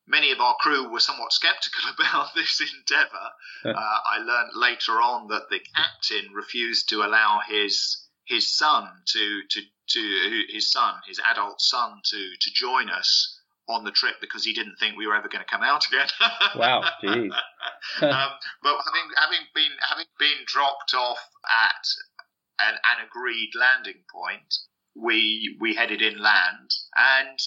many 0.06 0.32
of 0.32 0.40
our 0.40 0.56
crew 0.60 0.88
were 0.90 1.00
somewhat 1.00 1.32
skeptical 1.32 1.90
about 1.98 2.34
this 2.34 2.60
endeavour. 2.60 3.30
Uh, 3.64 3.98
I 4.10 4.18
learned 4.18 4.52
later 4.54 4.92
on 5.00 5.28
that 5.28 5.48
the 5.50 5.60
captain 5.74 6.32
refused 6.32 6.88
to 6.90 7.02
allow 7.02 7.40
his 7.48 7.98
his 8.26 8.56
son 8.56 8.88
to 9.06 9.42
to 9.50 9.60
to 9.88 10.42
his 10.48 10.70
son, 10.70 10.94
his 11.06 11.20
adult 11.24 11.60
son, 11.60 12.00
to 12.04 12.30
to 12.40 12.50
join 12.52 12.88
us 12.88 13.38
on 13.68 13.84
the 13.84 13.92
trip 13.92 14.16
because 14.20 14.44
he 14.44 14.52
didn't 14.52 14.76
think 14.76 14.96
we 14.96 15.06
were 15.06 15.14
ever 15.14 15.28
going 15.28 15.44
to 15.44 15.50
come 15.50 15.62
out 15.62 15.86
again. 15.86 16.08
wow, 16.56 16.82
jeez. 17.02 17.30
um, 18.02 18.30
but 18.62 18.76
having 18.84 19.08
having 19.16 19.46
been 19.54 19.72
having 19.88 20.06
been 20.18 20.38
dropped 20.46 20.94
off 20.94 21.20
at 21.48 22.66
an, 22.66 22.74
an 22.74 23.06
agreed 23.06 23.50
landing 23.58 24.02
point, 24.12 24.54
we 24.96 25.56
we 25.60 25.74
headed 25.74 26.02
inland 26.02 26.70
and. 26.96 27.38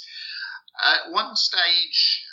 At 0.84 1.14
one 1.14 1.38
stage, 1.38 2.25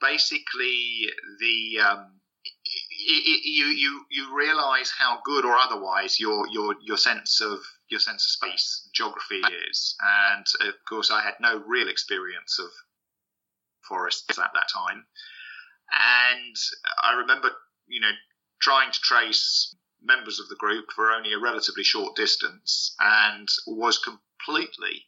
basically 0.00 1.08
the 1.40 1.80
um, 1.80 2.20
it, 2.44 3.22
it, 3.26 3.48
you 3.48 3.66
you 3.66 4.04
you 4.10 4.36
realize 4.36 4.90
how 4.90 5.20
good 5.24 5.44
or 5.44 5.56
otherwise 5.56 6.18
your 6.18 6.46
your 6.48 6.74
your 6.82 6.96
sense 6.96 7.40
of 7.40 7.60
your 7.88 8.00
sense 8.00 8.24
of 8.24 8.30
space, 8.30 8.88
geography 8.94 9.40
is. 9.70 9.96
And 10.00 10.46
of 10.68 10.74
course, 10.88 11.10
I 11.10 11.22
had 11.22 11.34
no 11.40 11.62
real 11.66 11.88
experience 11.88 12.58
of 12.58 12.70
forests 13.88 14.38
at 14.38 14.50
that 14.54 14.68
time. 14.72 15.06
And 15.92 16.56
I 17.02 17.14
remember, 17.14 17.50
you 17.86 18.00
know, 18.00 18.10
trying 18.60 18.90
to 18.90 19.00
trace 19.00 19.74
members 20.02 20.40
of 20.40 20.48
the 20.48 20.56
group 20.56 20.86
for 20.94 21.12
only 21.12 21.32
a 21.32 21.38
relatively 21.38 21.84
short 21.84 22.16
distance 22.16 22.94
and 22.98 23.48
was 23.66 23.98
completely, 23.98 25.06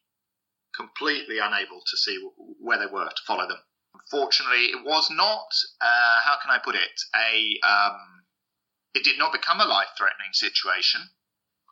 completely 0.75 1.39
unable 1.39 1.81
to 1.87 1.97
see 1.97 2.19
where 2.61 2.79
they 2.79 2.93
were 2.93 3.09
to 3.09 3.23
follow 3.27 3.49
them. 3.49 3.59
Unfortunately, 4.11 4.67
it 4.67 4.85
was 4.85 5.11
not, 5.11 5.49
uh, 5.81 6.21
how 6.23 6.37
can 6.41 6.51
I 6.51 6.59
put 6.63 6.75
it, 6.75 7.01
a, 7.15 7.59
um, 7.67 7.99
it 8.95 9.05
did 9.05 9.19
not 9.19 9.33
become 9.33 9.61
a 9.61 9.65
life 9.65 9.89
threatening 9.99 10.33
situation 10.33 11.01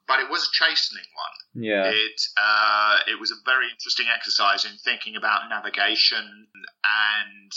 but 0.07 0.21
it 0.21 0.29
was 0.29 0.45
a 0.45 0.53
chastening 0.53 1.05
one. 1.15 1.65
Yeah. 1.65 1.85
It 1.87 2.21
uh, 2.37 2.99
it 3.09 3.19
was 3.19 3.31
a 3.31 3.41
very 3.45 3.71
interesting 3.71 4.07
exercise 4.15 4.65
in 4.65 4.73
thinking 4.85 5.17
about 5.17 5.49
navigation 5.49 6.49
and 6.85 7.53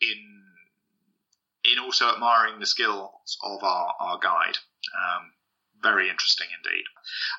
in 0.00 0.42
in 1.72 1.78
also 1.78 2.12
admiring 2.12 2.60
the 2.60 2.66
skills 2.66 3.38
of 3.42 3.62
our, 3.64 3.94
our 3.98 4.18
guide. 4.18 4.56
Um, 4.94 5.32
very 5.82 6.08
interesting 6.08 6.48
indeed. 6.56 6.84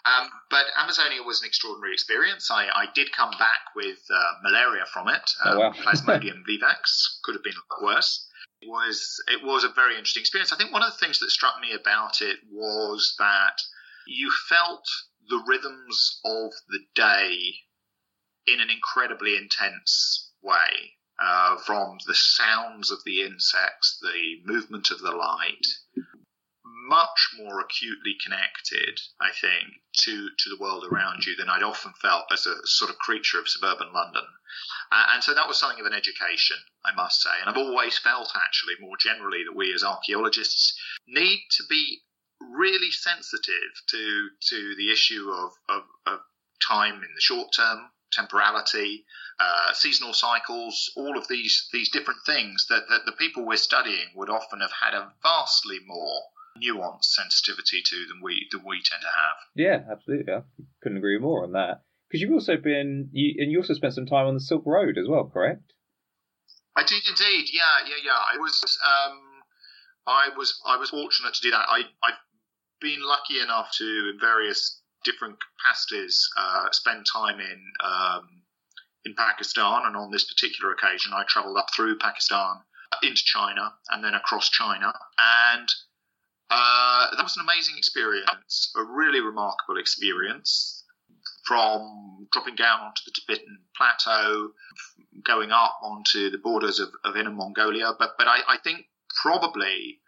Um, 0.06 0.30
but 0.50 0.66
Amazonia 0.78 1.24
was 1.24 1.42
an 1.42 1.48
extraordinary 1.48 1.94
experience. 1.94 2.50
I, 2.52 2.68
I 2.68 2.86
did 2.94 3.12
come 3.12 3.32
back 3.32 3.76
with 3.76 4.00
uh, 4.10 4.34
malaria 4.44 4.86
from 4.92 5.08
it. 5.10 5.32
Um, 5.44 5.58
oh, 5.58 5.60
wow. 5.60 5.72
Plasmodium 5.84 6.44
vivax 6.48 7.20
could 7.24 7.36
have 7.36 7.44
been 7.44 7.54
a 7.54 7.74
lot 7.74 7.96
worse. 7.96 8.28
It 8.62 8.70
was 8.70 9.24
it 9.28 9.44
was 9.44 9.64
a 9.64 9.70
very 9.70 9.94
interesting 9.94 10.22
experience. 10.22 10.52
I 10.52 10.58
think 10.58 10.74
one 10.74 10.82
of 10.82 10.92
the 10.92 10.98
things 10.98 11.20
that 11.20 11.30
struck 11.30 11.60
me 11.62 11.74
about 11.74 12.22
it 12.22 12.40
was 12.52 13.16
that 13.20 13.62
you 14.08 14.32
felt 14.50 14.88
the 15.30 15.44
rhythms 15.46 16.20
of 16.26 16.52
the 16.70 16.80
day 16.96 17.60
in 18.48 18.62
an 18.62 18.70
incredibly 18.70 19.36
intense 19.36 20.32
way. 20.42 20.94
Uh, 21.20 21.58
from 21.58 21.98
the 22.06 22.14
sounds 22.14 22.92
of 22.92 23.04
the 23.04 23.24
insects, 23.24 23.98
the 24.02 24.40
movement 24.46 24.92
of 24.92 25.00
the 25.00 25.12
light, 25.12 25.66
much 26.88 27.30
more 27.38 27.60
acutely 27.60 28.16
connected, 28.24 29.00
I 29.20 29.30
think, 29.32 29.84
to, 30.04 30.30
to 30.30 30.50
the 30.50 30.58
world 30.60 30.86
around 30.86 31.26
you 31.26 31.36
than 31.36 31.50
I'd 31.50 31.64
often 31.64 31.94
felt 32.02 32.32
as 32.32 32.46
a 32.46 32.56
sort 32.66 32.90
of 32.90 32.98
creature 32.98 33.40
of 33.40 33.50
suburban 33.50 33.92
London. 33.94 34.24
Uh, 34.92 35.06
and 35.12 35.24
so 35.24 35.34
that 35.34 35.48
was 35.48 35.60
something 35.60 35.80
of 35.80 35.86
an 35.86 35.94
education, 35.98 36.58
I 36.86 36.96
must 36.96 37.22
say. 37.22 37.36
And 37.40 37.50
I've 37.50 37.58
always 37.58 37.98
felt, 37.98 38.32
actually, 38.36 38.76
more 38.80 38.96
generally, 38.98 39.44
that 39.44 39.56
we 39.56 39.74
as 39.74 39.84
archaeologists 39.84 40.80
need 41.08 41.42
to 41.58 41.64
be 41.70 42.02
really 42.40 42.92
sensitive 42.92 43.74
to 43.90 44.30
to 44.50 44.76
the 44.78 44.92
issue 44.92 45.32
of, 45.32 45.52
of, 45.68 45.84
of 46.06 46.20
time 46.66 46.96
in 46.96 47.14
the 47.16 47.22
short 47.22 47.50
term, 47.56 47.90
temporality, 48.12 49.06
uh, 49.40 49.74
seasonal 49.74 50.14
cycles, 50.14 50.92
all 50.96 51.18
of 51.18 51.28
these 51.28 51.68
these 51.74 51.90
different 51.90 52.20
things 52.26 52.66
that, 52.70 52.84
that 52.90 53.06
the 53.06 53.12
people 53.12 53.46
we're 53.46 53.58
studying 53.58 54.08
would 54.16 54.30
often 54.30 54.62
have 54.62 54.72
had 54.72 54.94
a 54.94 55.12
vastly 55.22 55.80
more 55.86 56.22
nuanced 56.62 57.05
sensitivity 57.05 57.82
to 57.86 57.95
than 58.08 58.22
we 58.22 58.47
than 58.51 58.64
we 58.66 58.82
tend 58.84 59.01
to 59.01 59.08
have. 59.08 59.38
Yeah, 59.55 59.91
absolutely. 59.91 60.34
I 60.34 60.41
couldn't 60.82 60.97
agree 60.97 61.20
more 61.20 61.43
on 61.43 61.53
that. 61.53 61.84
Because 62.08 62.22
you've 62.22 62.34
also 62.34 62.55
been, 62.55 63.10
you, 63.12 63.36
and 63.43 63.51
you 63.51 63.60
also 63.60 63.74
spent 63.74 63.93
some 63.93 64.05
time 64.05 64.28
on 64.28 64.34
the 64.34 64.39
Silk 64.39 64.64
Road 64.66 64.97
as 64.97 65.10
well, 65.10 65.30
correct? 65.32 65.74
I 66.76 66.84
did 66.84 67.03
indeed. 67.08 67.49
Yeah, 67.51 67.84
yeah, 67.86 67.99
yeah. 68.05 68.12
I 68.34 68.38
was, 68.39 68.64
um, 68.86 69.20
I 70.08 70.30
was, 70.38 70.58
I 70.66 70.78
was 70.78 70.91
fortunate 70.91 71.34
to 71.34 71.41
do 71.41 71.51
that. 71.51 71.66
I, 71.68 71.82
I've 72.01 72.22
been 72.80 73.01
lucky 73.03 73.41
enough 73.41 73.72
to, 73.80 74.12
in 74.14 74.18
various 74.22 74.82
different 75.03 75.38
capacities, 75.60 76.30
uh, 76.38 76.72
spend 76.72 77.05
time 77.12 77.39
in 77.39 77.64
um, 77.84 78.43
in 79.05 79.16
Pakistan, 79.16 79.84
and 79.86 79.95
on 79.95 80.12
this 80.12 80.26
particular 80.26 80.74
occasion, 80.74 81.14
I 81.14 81.24
travelled 81.28 81.58
up 81.58 81.68
through 81.74 81.97
Pakistan 81.97 82.55
into 83.03 83.24
China 83.24 83.74
and 83.89 84.03
then 84.03 84.14
across 84.14 84.49
China, 84.49 84.93
and 85.18 85.68
uh, 86.50 87.16
that 87.16 87.24
was 87.24 87.38
an 87.38 87.43
amazing 87.43 87.76
experience, 87.78 88.72
a 88.76 88.84
really 88.84 89.20
remarkable 89.20 89.78
experience. 89.78 90.84
From 91.45 92.28
dropping 92.34 92.56
down 92.56 92.82
onto 92.82 93.02
the 93.06 93.12
Tibetan 93.12 93.60
plateau, 93.78 94.52
going 95.24 95.52
up 95.52 95.80
onto 95.82 96.30
the 96.30 96.38
borders 96.38 96.82
of, 96.82 96.89
of 97.06 97.16
Inner 97.16 97.32
Mongolia, 97.32 97.93
but 97.98 98.12
but 98.18 98.28
I, 98.28 98.39
I 98.50 98.58
think 98.62 98.88
probably 99.22 100.02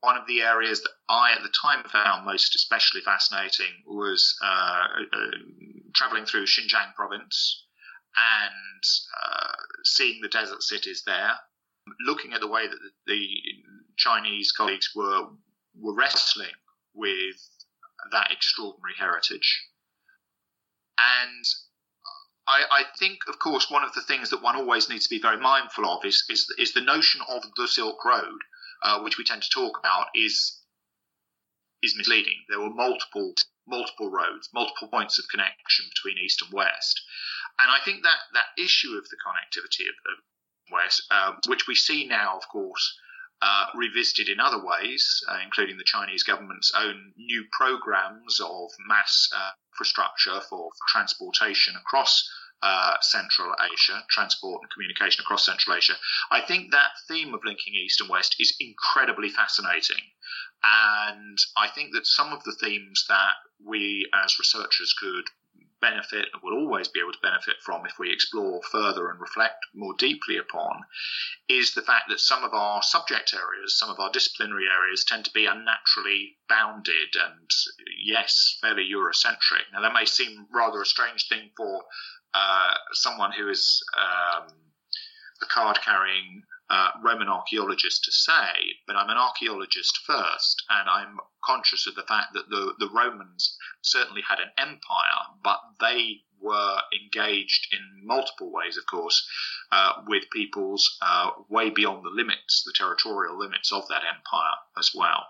one 0.00 0.16
of 0.16 0.26
the 0.26 0.40
areas 0.40 0.82
that 0.82 0.90
I 1.08 1.32
at 1.32 1.42
the 1.42 1.52
time 1.62 1.84
found 1.84 2.24
most 2.26 2.54
especially 2.54 3.00
fascinating 3.02 3.84
was 3.86 4.36
uh, 4.42 4.84
uh, 5.12 5.30
traveling 5.94 6.24
through 6.24 6.46
Xinjiang 6.46 6.94
province 6.94 7.66
and 8.16 8.82
uh, 9.22 9.52
seeing 9.84 10.20
the 10.20 10.28
desert 10.28 10.62
cities 10.62 11.02
there, 11.06 11.32
looking 12.06 12.32
at 12.32 12.40
the 12.40 12.48
way 12.48 12.66
that 12.66 12.78
the 13.06 13.28
Chinese 13.96 14.52
colleagues 14.52 14.90
were 14.94 15.28
were 15.78 15.94
wrestling 15.94 16.54
with 16.94 17.36
that 18.10 18.30
extraordinary 18.30 18.94
heritage. 18.98 19.66
And 20.98 21.44
I, 22.46 22.62
I, 22.70 22.82
think, 22.98 23.20
of 23.28 23.38
course, 23.38 23.70
one 23.70 23.84
of 23.84 23.92
the 23.94 24.02
things 24.02 24.30
that 24.30 24.42
one 24.42 24.56
always 24.56 24.88
needs 24.88 25.06
to 25.06 25.14
be 25.14 25.22
very 25.22 25.38
mindful 25.38 25.86
of 25.86 26.04
is, 26.04 26.24
is, 26.28 26.46
is 26.58 26.72
the 26.72 26.80
notion 26.80 27.20
of 27.28 27.42
the 27.56 27.68
Silk 27.68 28.04
Road 28.04 28.38
uh, 28.82 29.00
which 29.00 29.16
we 29.16 29.24
tend 29.24 29.42
to 29.42 29.50
talk 29.50 29.78
about, 29.78 30.08
is 30.14 30.58
is 31.82 31.96
misleading. 31.96 32.44
There 32.48 32.60
were 32.60 32.70
multiple 32.70 33.34
multiple 33.66 34.10
roads, 34.10 34.48
multiple 34.52 34.88
points 34.88 35.18
of 35.18 35.28
connection 35.30 35.86
between 35.88 36.18
east 36.18 36.42
and 36.42 36.52
west, 36.52 37.00
and 37.58 37.70
I 37.70 37.78
think 37.84 38.02
that 38.02 38.18
that 38.34 38.60
issue 38.62 38.98
of 38.98 39.08
the 39.08 39.16
connectivity 39.24 39.88
of, 39.88 39.94
of 40.12 40.18
west, 40.70 41.02
uh, 41.10 41.32
which 41.46 41.66
we 41.66 41.74
see 41.74 42.06
now, 42.06 42.36
of 42.36 42.48
course. 42.48 42.98
Uh, 43.44 43.66
revisited 43.74 44.28
in 44.28 44.38
other 44.38 44.64
ways, 44.64 45.20
uh, 45.28 45.38
including 45.42 45.76
the 45.76 45.82
Chinese 45.82 46.22
government's 46.22 46.70
own 46.76 47.12
new 47.16 47.44
programs 47.50 48.38
of 48.38 48.70
mass 48.86 49.28
uh, 49.34 49.50
infrastructure 49.72 50.40
for, 50.48 50.70
for 50.70 50.86
transportation 50.88 51.74
across 51.74 52.30
uh, 52.62 52.94
Central 53.00 53.52
Asia, 53.72 54.04
transport 54.08 54.62
and 54.62 54.70
communication 54.70 55.22
across 55.22 55.44
Central 55.44 55.76
Asia. 55.76 55.94
I 56.30 56.40
think 56.40 56.70
that 56.70 56.90
theme 57.08 57.34
of 57.34 57.40
linking 57.44 57.74
East 57.74 58.00
and 58.00 58.08
West 58.08 58.36
is 58.38 58.54
incredibly 58.60 59.28
fascinating. 59.28 60.04
And 60.62 61.36
I 61.56 61.66
think 61.66 61.92
that 61.94 62.06
some 62.06 62.32
of 62.32 62.44
the 62.44 62.54
themes 62.60 63.04
that 63.08 63.34
we 63.64 64.08
as 64.14 64.38
researchers 64.38 64.94
could 64.96 65.24
benefit 65.82 66.26
and 66.32 66.42
will 66.42 66.56
always 66.56 66.88
be 66.88 67.00
able 67.00 67.12
to 67.12 67.18
benefit 67.22 67.56
from 67.60 67.84
if 67.84 67.98
we 67.98 68.10
explore 68.10 68.62
further 68.70 69.10
and 69.10 69.20
reflect 69.20 69.58
more 69.74 69.94
deeply 69.98 70.38
upon 70.38 70.84
is 71.48 71.74
the 71.74 71.82
fact 71.82 72.04
that 72.08 72.20
some 72.20 72.44
of 72.44 72.54
our 72.54 72.82
subject 72.82 73.34
areas, 73.34 73.78
some 73.78 73.90
of 73.90 74.00
our 74.00 74.10
disciplinary 74.12 74.64
areas 74.72 75.04
tend 75.04 75.24
to 75.24 75.32
be 75.32 75.44
unnaturally 75.44 76.36
bounded 76.48 77.12
and, 77.20 77.50
yes, 78.02 78.56
fairly 78.62 78.88
Eurocentric. 78.88 79.66
Now, 79.72 79.82
that 79.82 79.92
may 79.92 80.06
seem 80.06 80.46
rather 80.54 80.80
a 80.80 80.86
strange 80.86 81.28
thing 81.28 81.50
for 81.56 81.82
uh, 82.32 82.74
someone 82.92 83.32
who 83.32 83.50
is 83.50 83.82
um, 83.98 84.46
a 85.42 85.46
card 85.46 85.78
carrying 85.84 86.44
uh, 86.72 86.88
Roman 87.04 87.28
archaeologist 87.28 88.02
to 88.04 88.12
say, 88.12 88.80
but 88.86 88.96
I'm 88.96 89.10
an 89.10 89.18
archaeologist 89.18 89.98
first, 90.06 90.64
and 90.70 90.88
I'm 90.88 91.18
conscious 91.44 91.86
of 91.86 91.94
the 91.94 92.02
fact 92.08 92.32
that 92.32 92.48
the, 92.48 92.72
the 92.78 92.88
Romans 92.88 93.56
certainly 93.82 94.22
had 94.26 94.38
an 94.38 94.50
empire, 94.56 95.36
but 95.44 95.58
they 95.80 96.22
were 96.40 96.78
engaged 96.98 97.68
in 97.72 98.06
multiple 98.06 98.50
ways, 98.50 98.78
of 98.78 98.86
course, 98.86 99.28
uh, 99.70 99.92
with 100.06 100.24
peoples 100.32 100.98
uh, 101.02 101.30
way 101.50 101.68
beyond 101.68 102.04
the 102.04 102.10
limits, 102.10 102.62
the 102.64 102.72
territorial 102.74 103.38
limits 103.38 103.70
of 103.70 103.86
that 103.88 104.02
empire 104.08 104.56
as 104.78 104.92
well. 104.94 105.26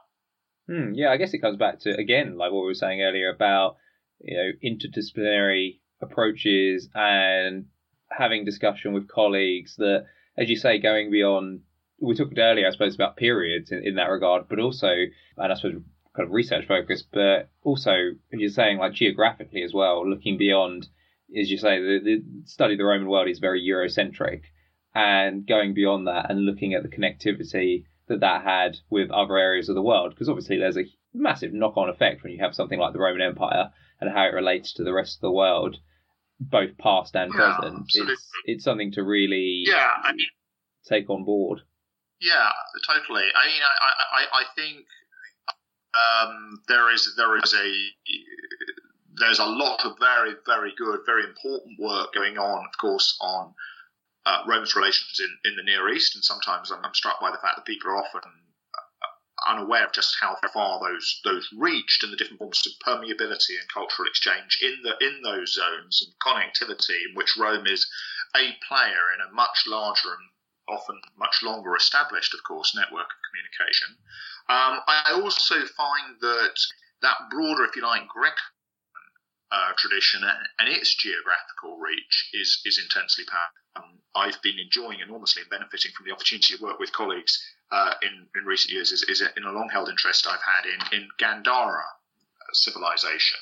Hmm, 0.69 0.93
yeah, 0.95 1.11
I 1.11 1.17
guess 1.17 1.35
it 1.35 1.41
comes 1.41 1.59
back 1.59 1.81
to 1.81 1.91
again, 1.99 2.39
like 2.39 2.53
what 2.53 2.61
we 2.61 2.69
were 2.69 2.75
saying 2.75 3.03
earlier 3.03 3.31
about 3.31 3.77
you 4.21 4.37
know 4.37 4.53
interdisciplinary 4.65 5.81
approaches 6.01 6.89
and 6.95 7.67
having 8.11 8.45
discussion 8.45 8.93
with 8.93 9.09
colleagues 9.09 9.75
that, 9.77 10.05
as 10.37 10.49
you 10.49 10.57
say, 10.57 10.79
going 10.79 11.11
beyond. 11.11 11.61
We 12.01 12.17
talked 12.17 12.37
earlier, 12.37 12.67
I 12.67 12.71
suppose, 12.71 12.97
about 12.97 13.17
periods 13.17 13.71
in, 13.71 13.87
in 13.87 13.95
that 13.95 14.09
regard, 14.09 14.49
but 14.49 14.59
also, 14.59 14.89
and 14.89 15.53
I 15.53 15.55
suppose 15.55 15.83
kind 16.17 16.27
of 16.27 16.33
research 16.33 16.67
focused, 16.67 17.07
but 17.13 17.49
also, 17.63 17.93
as 18.33 18.41
you're 18.41 18.51
saying, 18.51 18.79
like 18.79 18.93
geographically 18.93 19.63
as 19.63 19.73
well, 19.73 20.09
looking 20.09 20.37
beyond, 20.37 20.89
as 21.39 21.51
you 21.51 21.57
say, 21.57 21.81
the, 21.81 22.01
the 22.03 22.23
study 22.45 22.75
of 22.75 22.79
the 22.79 22.85
Roman 22.85 23.09
world 23.09 23.29
is 23.29 23.39
very 23.39 23.63
Eurocentric, 23.63 24.43
and 24.95 25.47
going 25.47 25.73
beyond 25.75 26.07
that 26.07 26.31
and 26.31 26.45
looking 26.45 26.75
at 26.75 26.83
the 26.83 26.89
connectivity 26.89 27.85
that 28.09 28.21
that 28.21 28.43
had 28.43 28.77
with 28.91 29.11
other 29.11 29.39
areas 29.39 29.69
of 29.69 29.75
the 29.75 29.83
world, 29.83 30.11
because 30.11 30.29
obviously 30.29 30.59
there's 30.59 30.77
a 30.77 30.85
massive 31.15 31.53
knock-on 31.53 31.89
effect 31.89 32.23
when 32.23 32.33
you 32.33 32.39
have 32.41 32.55
something 32.55 32.79
like 32.79 32.93
the 32.93 32.99
Roman 32.99 33.23
Empire 33.23 33.71
and 34.01 34.11
how 34.11 34.25
it 34.25 34.35
relates 34.35 34.75
to 34.75 34.85
the 34.85 34.93
rest 34.93 35.17
of 35.17 35.21
the 35.23 35.31
world 35.31 35.79
both 36.51 36.77
past 36.79 37.15
and 37.15 37.33
yeah, 37.33 37.57
present. 37.57 37.81
Absolutely. 37.83 38.15
It's 38.15 38.31
it's 38.45 38.65
something 38.65 38.93
to 38.93 39.03
really 39.03 39.65
yeah, 39.67 39.91
I 40.03 40.13
mean, 40.13 40.27
take 40.89 41.11
on 41.11 41.25
board. 41.25 41.61
Yeah, 42.21 42.49
totally. 42.87 43.25
I 43.35 43.47
mean, 43.47 43.63
I 43.63 43.91
I, 44.13 44.41
I 44.41 44.45
think 44.57 44.87
um, 45.95 46.61
there 46.69 46.93
is 46.93 47.15
there 47.17 47.37
is 47.39 47.55
a 47.55 47.75
there's 49.19 49.39
a 49.39 49.47
lot 49.47 49.85
of 49.85 49.99
very, 49.99 50.35
very 50.47 50.73
good, 50.77 51.01
very 51.07 51.25
important 51.25 51.79
work 51.79 52.15
going 52.15 52.39
on, 52.39 52.65
of 52.65 52.79
course, 52.81 53.17
on 53.21 53.55
uh, 54.25 54.43
Rome's 54.47 54.75
relations 54.75 55.21
in, 55.21 55.51
in 55.51 55.57
the 55.57 55.63
Near 55.63 55.89
East. 55.91 56.15
And 56.15 56.25
sometimes 56.25 56.71
I'm, 56.71 56.85
I'm 56.85 56.95
struck 56.95 57.21
by 57.21 57.31
the 57.31 57.39
fact 57.39 57.57
that 57.57 57.67
people 57.67 57.91
are 57.91 57.99
often 57.99 58.23
unaware 59.49 59.87
of 59.87 59.93
just 59.93 60.17
how 60.21 60.37
far 60.53 60.81
those 60.81 61.21
those 61.25 61.49
reached 61.57 62.03
and 62.03 62.13
the 62.13 62.17
different 62.17 62.39
forms 62.39 62.67
of 62.67 62.73
permeability 62.87 63.59
and 63.59 63.69
cultural 63.73 64.09
exchange 64.09 64.59
in 64.63 64.83
the 64.83 64.97
in 65.07 65.23
those 65.23 65.55
zones 65.55 66.03
and 66.03 66.15
connectivity 66.21 66.99
in 67.09 67.15
which 67.15 67.37
Rome 67.37 67.67
is 67.67 67.91
a 68.37 68.57
player 68.67 69.13
in 69.15 69.21
a 69.21 69.33
much 69.33 69.65
larger 69.67 70.09
and 70.09 70.29
often 70.69 71.01
much 71.17 71.43
longer 71.43 71.77
established, 71.77 72.35
of 72.35 72.43
course, 72.45 72.75
network 72.75 73.07
of 73.07 73.21
communication. 73.31 73.99
Um, 74.49 74.81
I 74.87 75.21
also 75.23 75.67
find 75.67 76.21
that 76.21 76.59
that 77.03 77.31
broader, 77.31 77.65
if 77.65 77.77
you 77.77 77.83
like, 77.83 78.07
Greek 78.09 78.35
uh, 79.51 79.73
tradition 79.77 80.23
and, 80.25 80.49
and, 80.59 80.69
its 80.69 80.95
geographical 80.95 81.77
reach 81.79 82.31
is 82.33 82.61
is 82.65 82.79
intensely 82.79 83.25
powerful. 83.27 83.63
Um, 83.77 83.99
I've 84.15 84.41
been 84.43 84.59
enjoying 84.59 85.01
enormously 85.01 85.43
and 85.43 85.51
benefiting 85.51 85.93
from 85.93 86.07
the 86.07 86.13
opportunity 86.13 86.57
to 86.57 86.63
work 86.63 86.79
with 86.79 86.93
colleagues 86.93 87.37
uh, 87.73 87.95
in 88.03 88.29
in 88.37 88.45
recent 88.45 88.73
years. 88.73 88.93
Is, 88.93 89.03
is 89.05 89.23
in 89.37 89.45
a 89.45 89.53
long 89.53 89.69
held 89.73 89.89
interest 89.89 90.27
I've 90.29 90.43
had 90.43 90.67
in 90.67 91.01
in 91.01 91.09
Gandhara 91.19 91.85
civilization 92.53 93.39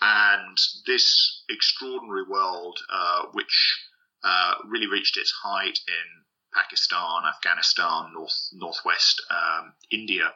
and 0.00 0.58
this 0.86 1.42
extraordinary 1.48 2.24
world, 2.28 2.78
uh, 2.92 3.22
which 3.32 3.86
uh, 4.22 4.54
really 4.66 4.86
reached 4.86 5.16
its 5.16 5.32
height 5.42 5.78
in 5.88 6.24
Pakistan, 6.54 7.22
Afghanistan, 7.26 8.12
north 8.12 8.48
northwest 8.52 9.22
um, 9.30 9.72
India, 9.90 10.32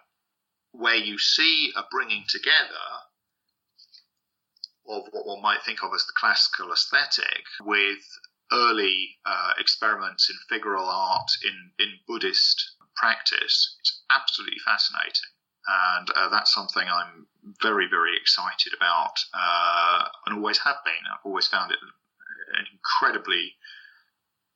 where 0.73 0.97
you 0.97 1.19
see 1.19 1.73
a 1.77 1.83
bringing 1.91 2.25
together 2.29 2.87
of 4.89 5.05
what 5.11 5.27
one 5.27 5.43
might 5.43 5.63
think 5.65 5.83
of 5.83 5.93
as 5.95 6.07
the 6.07 6.13
classical 6.17 6.73
aesthetic 6.73 7.45
with 7.61 7.99
early 8.51 9.19
uh, 9.27 9.53
experiments 9.59 10.31
in 10.31 10.37
figural 10.51 10.87
art 10.87 11.31
in, 11.45 11.71
in 11.79 11.93
Buddhist 12.07 12.73
practice. 12.99 13.77
It's 13.81 14.03
absolutely 14.11 14.59
fascinating. 14.65 15.33
And 15.67 16.11
uh, 16.17 16.29
that's 16.31 16.55
something 16.55 16.87
I'm 16.89 17.27
very, 17.63 17.87
very 17.91 18.17
excited 18.17 18.73
about 18.77 19.15
uh, 19.35 20.05
and 20.27 20.37
always 20.37 20.59
have 20.59 20.77
been. 20.85 21.05
I've 21.13 21.25
always 21.25 21.47
found 21.47 21.73
it 21.73 21.79
an 22.55 22.67
incredibly 22.73 23.55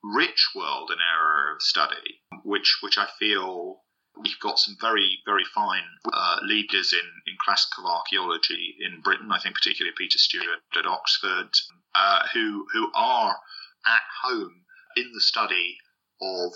rich 0.02 0.48
world 0.54 0.90
and 0.90 1.00
area 1.00 1.54
of 1.54 1.62
study, 1.62 2.22
which 2.44 2.78
which 2.82 2.98
I 2.98 3.06
feel 3.18 3.82
we've 4.16 4.38
got 4.40 4.58
some 4.58 4.76
very 4.80 5.18
very 5.26 5.44
fine 5.54 5.84
uh, 6.12 6.38
leaders 6.42 6.92
in 6.92 7.06
in 7.26 7.36
classical 7.44 7.86
archaeology 7.86 8.76
in 8.80 9.00
Britain. 9.02 9.30
I 9.30 9.38
think 9.38 9.54
particularly 9.54 9.94
Peter 9.96 10.18
Stewart 10.18 10.60
at 10.76 10.86
Oxford, 10.86 11.50
uh, 11.94 12.26
who 12.32 12.66
who 12.72 12.90
are 12.94 13.36
at 13.86 14.02
home 14.22 14.64
in 14.96 15.12
the 15.12 15.20
study 15.20 15.78
of, 16.20 16.52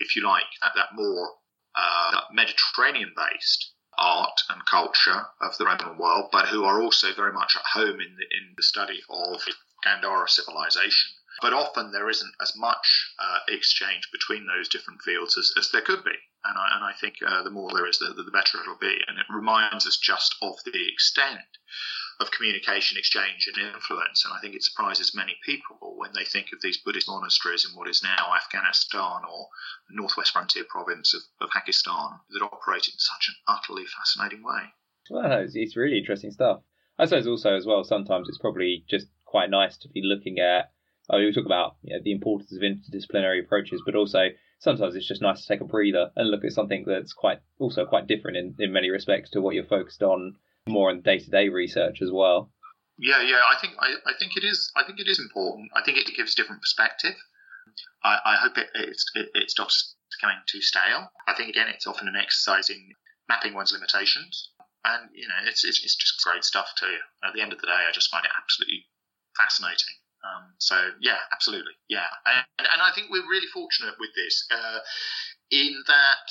if 0.00 0.16
you 0.16 0.22
like, 0.22 0.46
that, 0.62 0.72
that 0.74 0.94
more 0.94 1.30
uh, 1.74 2.20
Mediterranean 2.32 3.12
based 3.16 3.72
art 3.98 4.40
and 4.48 4.64
culture 4.66 5.26
of 5.40 5.58
the 5.58 5.66
Roman 5.66 5.98
world, 5.98 6.28
but 6.30 6.48
who 6.48 6.64
are 6.64 6.80
also 6.80 7.12
very 7.14 7.32
much 7.32 7.56
at 7.56 7.64
home 7.74 8.00
in 8.00 8.16
the, 8.16 8.26
in 8.38 8.54
the 8.56 8.62
study 8.62 9.00
of 9.10 9.40
Gandhara 9.84 10.28
civilization. 10.28 11.12
But 11.40 11.52
often 11.52 11.92
there 11.92 12.08
isn't 12.08 12.34
as 12.40 12.56
much 12.56 13.14
uh, 13.18 13.38
exchange 13.48 14.08
between 14.10 14.46
those 14.46 14.68
different 14.68 15.02
fields 15.02 15.38
as, 15.38 15.52
as 15.56 15.70
there 15.70 15.82
could 15.82 16.02
be. 16.04 16.16
And 16.44 16.58
I, 16.58 16.68
and 16.74 16.84
I 16.84 16.92
think 17.00 17.14
uh, 17.24 17.42
the 17.42 17.50
more 17.50 17.70
there 17.72 17.86
is, 17.86 17.98
the, 17.98 18.12
the 18.14 18.30
better 18.30 18.58
it'll 18.60 18.78
be. 18.80 18.98
And 19.06 19.18
it 19.18 19.26
reminds 19.30 19.86
us 19.86 19.98
just 19.98 20.34
of 20.42 20.54
the 20.64 20.88
extent 20.88 21.46
of 22.20 22.30
communication, 22.30 22.98
exchange, 22.98 23.48
and 23.48 23.74
influence. 23.74 24.24
And 24.24 24.34
I 24.34 24.40
think 24.40 24.54
it 24.54 24.64
surprises 24.64 25.14
many 25.14 25.36
people 25.44 25.94
when 25.96 26.10
they 26.14 26.24
think 26.24 26.48
of 26.52 26.60
these 26.60 26.78
Buddhist 26.78 27.08
monasteries 27.08 27.64
in 27.64 27.76
what 27.76 27.88
is 27.88 28.02
now 28.02 28.34
Afghanistan 28.34 29.22
or 29.30 29.48
northwest 29.90 30.32
frontier 30.32 30.64
province 30.68 31.14
of, 31.14 31.22
of 31.40 31.50
Pakistan 31.50 32.20
that 32.30 32.42
operate 32.42 32.88
in 32.88 32.98
such 32.98 33.28
an 33.28 33.34
utterly 33.46 33.84
fascinating 33.86 34.42
way. 34.42 34.62
Well, 35.10 35.40
it's, 35.40 35.54
it's 35.54 35.76
really 35.76 35.98
interesting 35.98 36.32
stuff. 36.32 36.60
I 36.98 37.04
suppose 37.04 37.26
also 37.26 37.54
as 37.54 37.66
well, 37.66 37.84
sometimes 37.84 38.28
it's 38.28 38.38
probably 38.38 38.84
just 38.88 39.06
quite 39.24 39.50
nice 39.50 39.76
to 39.78 39.88
be 39.88 40.02
looking 40.02 40.38
at 40.40 40.72
I 41.10 41.16
mean, 41.16 41.26
we 41.26 41.32
talk 41.32 41.46
about 41.46 41.76
you 41.82 41.96
know, 41.96 42.02
the 42.02 42.12
importance 42.12 42.52
of 42.52 42.60
interdisciplinary 42.60 43.42
approaches, 43.42 43.82
but 43.84 43.94
also 43.94 44.28
sometimes 44.58 44.94
it's 44.94 45.08
just 45.08 45.22
nice 45.22 45.40
to 45.40 45.48
take 45.48 45.60
a 45.60 45.64
breather 45.64 46.10
and 46.16 46.30
look 46.30 46.44
at 46.44 46.52
something 46.52 46.84
that's 46.86 47.12
quite 47.12 47.40
also 47.58 47.86
quite 47.86 48.06
different 48.06 48.36
in, 48.36 48.54
in 48.58 48.72
many 48.72 48.90
respects 48.90 49.30
to 49.30 49.40
what 49.40 49.54
you're 49.54 49.64
focused 49.64 50.02
on 50.02 50.36
more 50.68 50.90
in 50.90 51.00
day 51.00 51.18
to 51.18 51.30
day 51.30 51.48
research 51.48 52.02
as 52.02 52.10
well. 52.10 52.50
Yeah, 52.98 53.22
yeah, 53.22 53.42
I 53.46 53.60
think 53.60 53.74
I, 53.78 53.94
I 54.06 54.12
think 54.18 54.36
it 54.36 54.44
is 54.44 54.72
I 54.76 54.84
think 54.84 54.98
it 54.98 55.08
is 55.08 55.18
important. 55.18 55.70
I 55.74 55.82
think 55.82 55.98
it 55.98 56.10
gives 56.16 56.34
different 56.34 56.62
perspective. 56.62 57.14
I, 58.02 58.18
I 58.24 58.36
hope 58.36 58.58
it, 58.58 58.68
it, 58.74 59.30
it 59.34 59.50
stops 59.50 59.94
becoming 60.10 60.38
too 60.46 60.60
stale. 60.60 61.10
I 61.26 61.34
think 61.34 61.48
again 61.48 61.68
it's 61.68 61.86
often 61.86 62.08
an 62.08 62.16
exercise 62.16 62.70
in 62.70 62.80
mapping 63.28 63.54
one's 63.54 63.72
limitations, 63.72 64.50
and 64.84 65.10
you 65.14 65.28
know 65.28 65.38
it's, 65.46 65.64
it's, 65.64 65.82
it's 65.84 65.94
just 65.94 66.22
great 66.24 66.44
stuff 66.44 66.72
too. 66.78 66.96
At 67.22 67.34
the 67.34 67.40
end 67.40 67.52
of 67.52 67.60
the 67.60 67.66
day, 67.66 67.86
I 67.88 67.92
just 67.92 68.10
find 68.10 68.24
it 68.24 68.32
absolutely 68.36 68.86
fascinating. 69.36 69.94
Um, 70.26 70.54
so 70.58 70.74
yeah, 71.00 71.18
absolutely, 71.32 71.78
yeah, 71.88 72.10
and, 72.26 72.44
and, 72.58 72.82
I 72.82 72.90
think 72.92 73.06
we're 73.08 73.30
really 73.30 73.46
fortunate 73.54 73.94
with 74.00 74.10
this 74.16 74.44
uh, 74.50 74.80
in 75.52 75.84
that 75.86 76.26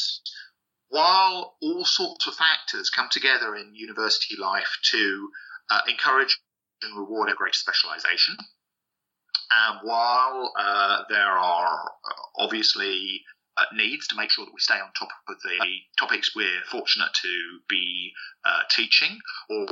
while 0.89 1.55
all 1.61 1.85
sorts 1.85 2.27
of 2.27 2.35
factors 2.35 2.89
come 2.89 3.07
together 3.11 3.55
in 3.55 3.75
university 3.75 4.35
life 4.39 4.77
to 4.91 5.29
uh, 5.69 5.81
encourage 5.87 6.39
and 6.81 6.97
reward 6.97 7.29
a 7.29 7.35
great 7.35 7.55
specialization, 7.55 8.37
and 9.49 9.79
while 9.83 10.53
uh, 10.57 11.03
there 11.09 11.37
are 11.37 11.91
uh, 12.05 12.43
obviously 12.43 13.23
uh, 13.57 13.65
needs 13.73 14.07
to 14.07 14.15
make 14.15 14.29
sure 14.29 14.45
that 14.45 14.53
we 14.53 14.59
stay 14.59 14.75
on 14.75 14.91
top 14.97 15.09
of 15.27 15.35
the 15.43 15.57
topics 15.97 16.35
we're 16.35 16.61
fortunate 16.69 17.13
to 17.21 17.59
be 17.67 18.11
uh, 18.45 18.61
teaching 18.69 19.17
or 19.49 19.65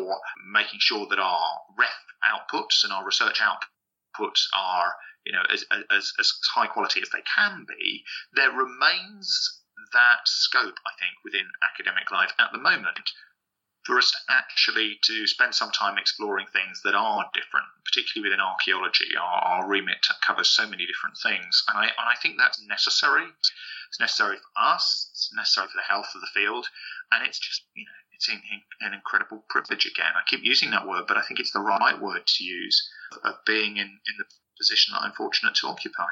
making 0.51 0.79
sure 0.79 1.05
that 1.09 1.19
our 1.19 1.59
ref 1.77 1.89
outputs 2.25 2.83
and 2.83 2.91
our 2.91 3.05
research 3.05 3.39
outputs 3.39 4.45
are 4.57 4.95
you 5.25 5.31
know 5.31 5.43
as, 5.53 5.65
as, 5.91 6.11
as 6.19 6.33
high 6.53 6.67
quality 6.67 7.01
as 7.01 7.09
they 7.09 7.23
can 7.35 7.65
be, 7.67 8.03
there 8.33 8.51
remains 8.51 9.61
that 9.93 10.27
scope, 10.27 10.79
I 10.85 10.93
think, 10.99 11.23
within 11.23 11.47
academic 11.63 12.11
life 12.11 12.31
at 12.39 12.51
the 12.51 12.59
moment 12.59 13.11
for 13.85 13.99
us 13.99 14.09
to 14.11 14.17
actually 14.33 14.97
to 15.03 15.27
spend 15.27 15.53
some 15.53 15.69
time 15.69 15.97
exploring 15.97 16.47
things 16.51 16.81
that 16.83 16.95
are 16.95 17.29
different, 17.33 17.67
particularly 17.85 18.29
within 18.29 18.41
archaeology. 18.41 19.15
Our, 19.15 19.61
our 19.61 19.67
remit 19.67 20.05
covers 20.25 20.49
so 20.49 20.67
many 20.67 20.85
different 20.85 21.17
things, 21.21 21.63
and 21.69 21.77
I 21.77 21.83
and 21.85 22.07
I 22.09 22.15
think 22.21 22.35
that's 22.37 22.59
necessary. 22.67 23.25
It's 23.25 23.99
necessary 23.99 24.37
for 24.37 24.73
us. 24.73 25.09
It's 25.13 25.31
necessary 25.35 25.67
for 25.67 25.77
the 25.77 25.87
health 25.87 26.09
of 26.15 26.21
the 26.21 26.33
field, 26.33 26.67
and 27.11 27.25
it's 27.27 27.39
just 27.39 27.61
you 27.75 27.85
know 27.85 27.99
it's 28.15 28.29
an 28.81 28.93
incredible 28.93 29.45
privilege 29.49 29.85
again. 29.85 30.13
I 30.15 30.23
keep 30.25 30.43
using 30.43 30.71
that 30.71 30.87
word, 30.87 31.05
but 31.07 31.17
I 31.17 31.21
think 31.21 31.39
it's 31.39 31.51
the 31.51 31.59
right 31.59 31.99
word 32.01 32.25
to 32.25 32.43
use 32.43 32.89
of 33.23 33.35
being 33.45 33.77
in, 33.77 33.87
in 33.87 34.15
the 34.17 34.25
position 34.57 34.93
that 34.93 35.03
I'm 35.03 35.11
fortunate 35.11 35.55
to 35.55 35.67
occupy. 35.67 36.07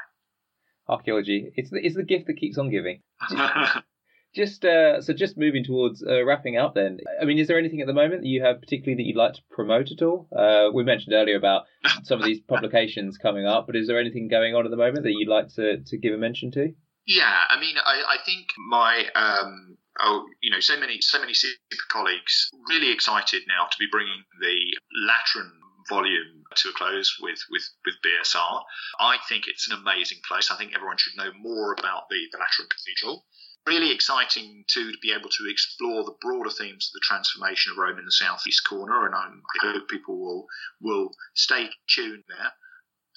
Archaeology, 0.86 1.50
it's 1.56 1.70
the, 1.70 1.84
it's 1.84 1.96
the 1.96 2.04
gift 2.04 2.26
that 2.26 2.36
keeps 2.36 2.58
on 2.58 2.70
giving. 2.70 3.00
just 4.34 4.64
uh, 4.64 5.00
so, 5.00 5.12
just 5.12 5.36
moving 5.36 5.64
towards 5.64 6.02
uh, 6.02 6.24
wrapping 6.24 6.56
up. 6.56 6.74
Then, 6.74 6.98
I 7.20 7.24
mean, 7.24 7.38
is 7.38 7.48
there 7.48 7.58
anything 7.58 7.80
at 7.80 7.86
the 7.86 7.94
moment 7.94 8.22
that 8.22 8.28
you 8.28 8.42
have 8.42 8.60
particularly 8.60 9.02
that 9.02 9.06
you'd 9.06 9.16
like 9.16 9.34
to 9.34 9.42
promote 9.50 9.90
at 9.90 10.02
all? 10.02 10.28
Uh, 10.36 10.70
we 10.72 10.84
mentioned 10.84 11.14
earlier 11.14 11.36
about 11.36 11.64
some 12.02 12.20
of 12.20 12.24
these 12.24 12.40
publications 12.48 13.18
coming 13.18 13.46
up, 13.46 13.66
but 13.66 13.76
is 13.76 13.86
there 13.86 14.00
anything 14.00 14.28
going 14.28 14.54
on 14.54 14.64
at 14.64 14.70
the 14.70 14.76
moment 14.76 15.04
that 15.04 15.12
you'd 15.12 15.28
like 15.28 15.48
to, 15.54 15.78
to 15.78 15.98
give 15.98 16.14
a 16.14 16.18
mention 16.18 16.50
to? 16.52 16.72
Yeah, 17.06 17.44
I 17.48 17.60
mean, 17.60 17.76
I, 17.84 18.14
I 18.14 18.16
think 18.24 18.48
my 18.68 19.04
um, 19.14 19.76
oh, 20.00 20.24
you 20.42 20.50
know, 20.50 20.60
so 20.60 20.78
many 20.78 21.00
so 21.00 21.20
many 21.20 21.34
super 21.34 21.56
colleagues 21.90 22.50
really 22.68 22.92
excited 22.92 23.42
now 23.46 23.66
to 23.70 23.76
be 23.78 23.86
bringing 23.90 24.24
the 24.40 24.76
Lateran 25.06 25.52
volume 25.88 26.44
to 26.56 26.68
a 26.68 26.72
close 26.72 27.16
with, 27.20 27.38
with, 27.50 27.68
with 27.84 27.94
BSR. 28.04 28.62
I 29.00 29.18
think 29.28 29.46
it's 29.46 29.68
an 29.70 29.78
amazing 29.78 30.18
place. 30.26 30.50
I 30.50 30.56
think 30.56 30.72
everyone 30.74 30.96
should 30.98 31.16
know 31.16 31.32
more 31.38 31.72
about 31.72 32.08
the, 32.08 32.20
the 32.32 32.38
Lateran 32.38 32.68
Cathedral. 32.68 33.24
Really 33.66 33.92
exciting 33.92 34.64
too 34.68 34.92
to 34.92 34.98
be 35.00 35.12
able 35.12 35.30
to 35.30 35.50
explore 35.50 36.04
the 36.04 36.16
broader 36.20 36.50
themes 36.50 36.90
of 36.90 36.92
the 36.92 37.04
transformation 37.04 37.72
of 37.72 37.78
Rome 37.78 37.98
in 37.98 38.04
the 38.04 38.12
southeast 38.12 38.68
corner, 38.68 39.06
and 39.06 39.14
I'm, 39.14 39.42
i 39.62 39.72
hope 39.72 39.88
people 39.88 40.20
will 40.20 40.46
will 40.82 41.10
stay 41.34 41.70
tuned 41.88 42.24
there 42.28 42.52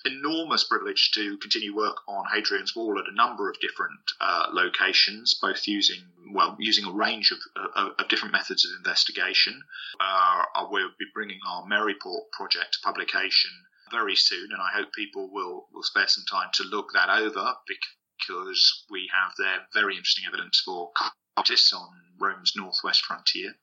enormous 0.07 0.63
privilege 0.63 1.11
to 1.11 1.37
continue 1.37 1.75
work 1.75 1.97
on 2.07 2.25
Hadrian's 2.33 2.75
Wall 2.75 2.97
at 2.99 3.11
a 3.11 3.15
number 3.15 3.49
of 3.49 3.59
different 3.59 3.99
uh, 4.19 4.47
locations, 4.51 5.33
both 5.35 5.67
using 5.67 6.01
well 6.33 6.55
using 6.59 6.85
a 6.85 6.91
range 6.91 7.31
of, 7.31 7.39
of, 7.75 7.91
of 7.99 8.07
different 8.07 8.33
methods 8.33 8.65
of 8.65 8.71
investigation. 8.77 9.61
Uh, 9.99 10.43
we'll 10.69 10.89
be 10.97 11.05
bringing 11.13 11.39
our 11.47 11.65
Maryport 11.65 12.31
project 12.31 12.73
to 12.73 12.79
publication 12.83 13.51
very 13.91 14.15
soon, 14.15 14.51
and 14.51 14.61
I 14.61 14.69
hope 14.73 14.91
people 14.93 15.29
will 15.31 15.67
will 15.73 15.83
spare 15.83 16.07
some 16.07 16.25
time 16.29 16.49
to 16.53 16.63
look 16.63 16.93
that 16.93 17.09
over 17.09 17.53
because 17.67 18.83
we 18.89 19.09
have 19.13 19.33
there 19.37 19.67
very 19.73 19.95
interesting 19.95 20.25
evidence 20.27 20.61
for 20.65 20.91
Cotys 21.37 21.73
on 21.73 21.89
Rome's 22.19 22.53
northwest 22.55 23.03
frontier. 23.05 23.55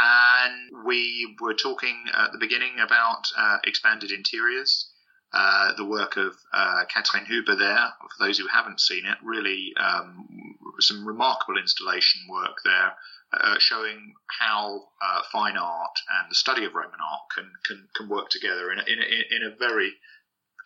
and 0.00 0.86
we 0.86 1.36
were 1.40 1.54
talking 1.54 2.04
at 2.14 2.32
the 2.32 2.38
beginning 2.38 2.78
about 2.80 3.24
uh, 3.36 3.58
expanded 3.64 4.10
interiors. 4.10 4.87
Uh, 5.30 5.74
the 5.76 5.84
work 5.84 6.16
of 6.16 6.34
uh, 6.54 6.84
Catrin 6.88 7.26
Huber 7.26 7.54
there, 7.54 7.92
for 8.00 8.24
those 8.24 8.38
who 8.38 8.46
haven't 8.46 8.80
seen 8.80 9.04
it, 9.04 9.18
really 9.22 9.74
um, 9.78 10.56
some 10.80 11.06
remarkable 11.06 11.58
installation 11.58 12.22
work 12.30 12.56
there, 12.64 12.92
uh, 13.32 13.56
showing 13.58 14.14
how 14.40 14.88
uh, 15.02 15.20
fine 15.30 15.58
art 15.58 15.98
and 16.18 16.30
the 16.30 16.34
study 16.34 16.64
of 16.64 16.74
Roman 16.74 17.00
art 17.00 17.22
can 17.34 17.50
can, 17.66 17.88
can 17.94 18.08
work 18.08 18.30
together 18.30 18.72
in 18.72 18.78
a, 18.78 18.82
in, 18.90 18.98
a, 18.98 19.36
in 19.36 19.52
a 19.52 19.56
very, 19.56 19.92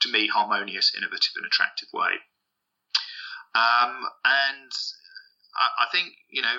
to 0.03 0.13
me, 0.13 0.29
harmonious, 0.29 0.95
innovative, 0.97 1.33
and 1.37 1.47
attractive 1.47 1.89
way. 1.93 2.13
Um, 3.57 4.05
and 4.25 4.73
I, 5.59 5.85
I 5.85 5.87
think 5.91 6.13
you 6.31 6.43
know 6.43 6.59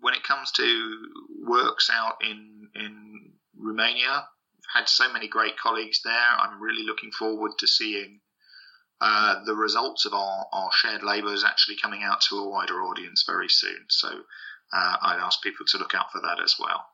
when 0.00 0.14
it 0.14 0.24
comes 0.24 0.50
to 0.52 0.98
works 1.46 1.88
out 1.88 2.16
in 2.20 2.68
in 2.74 3.32
Romania, 3.56 4.26
had 4.74 4.88
so 4.88 5.12
many 5.12 5.28
great 5.28 5.56
colleagues 5.56 6.00
there. 6.04 6.12
I'm 6.38 6.60
really 6.60 6.84
looking 6.84 7.12
forward 7.12 7.52
to 7.58 7.66
seeing 7.66 8.20
uh, 9.00 9.44
the 9.44 9.54
results 9.54 10.04
of 10.04 10.14
our, 10.14 10.46
our 10.52 10.70
shared 10.72 11.02
labours 11.02 11.44
actually 11.44 11.76
coming 11.80 12.02
out 12.02 12.20
to 12.28 12.38
a 12.38 12.48
wider 12.48 12.82
audience 12.82 13.24
very 13.26 13.48
soon. 13.48 13.86
So 13.88 14.08
uh, 14.72 14.96
I'd 15.02 15.20
ask 15.20 15.42
people 15.42 15.66
to 15.68 15.78
look 15.78 15.94
out 15.94 16.10
for 16.12 16.20
that 16.20 16.42
as 16.42 16.56
well. 16.58 16.84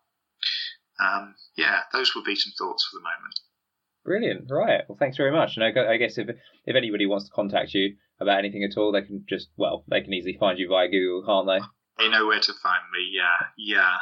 Um, 1.01 1.35
yeah, 1.57 1.81
those 1.93 2.15
would 2.15 2.25
be 2.25 2.37
some 2.37 2.53
thoughts 2.59 2.87
for 2.91 2.99
the 2.99 3.03
moment. 3.03 3.41
Brilliant. 4.05 4.51
Right. 4.51 4.83
Well, 4.89 4.99
thanks 4.99 5.17
very 5.17 5.33
much. 5.33 5.57
And 5.57 5.65
I, 5.65 5.93
I 5.93 5.97
guess 5.97 6.19
if 6.19 6.29
if 6.29 6.77
anybody 6.77 7.07
wants 7.07 7.27
to 7.27 7.35
contact 7.35 7.75
you 7.75 7.97
about 8.19 8.39
anything 8.39 8.65
at 8.65 8.79
all, 8.79 8.93
they 8.93 9.03
can 9.03 9.25
just 9.29 9.49
well, 9.57 9.85
they 9.89 10.01
can 10.01 10.13
easily 10.13 10.37
find 10.39 10.59
you 10.59 10.69
via 10.69 10.89
Google, 10.89 11.25
can't 11.25 11.47
they? 11.47 12.05
They 12.05 12.11
know 12.11 12.27
where 12.27 12.41
to 12.41 12.53
find 12.63 12.83
me. 12.93 13.11
Yeah, 13.13 13.47
yeah. 13.59 13.97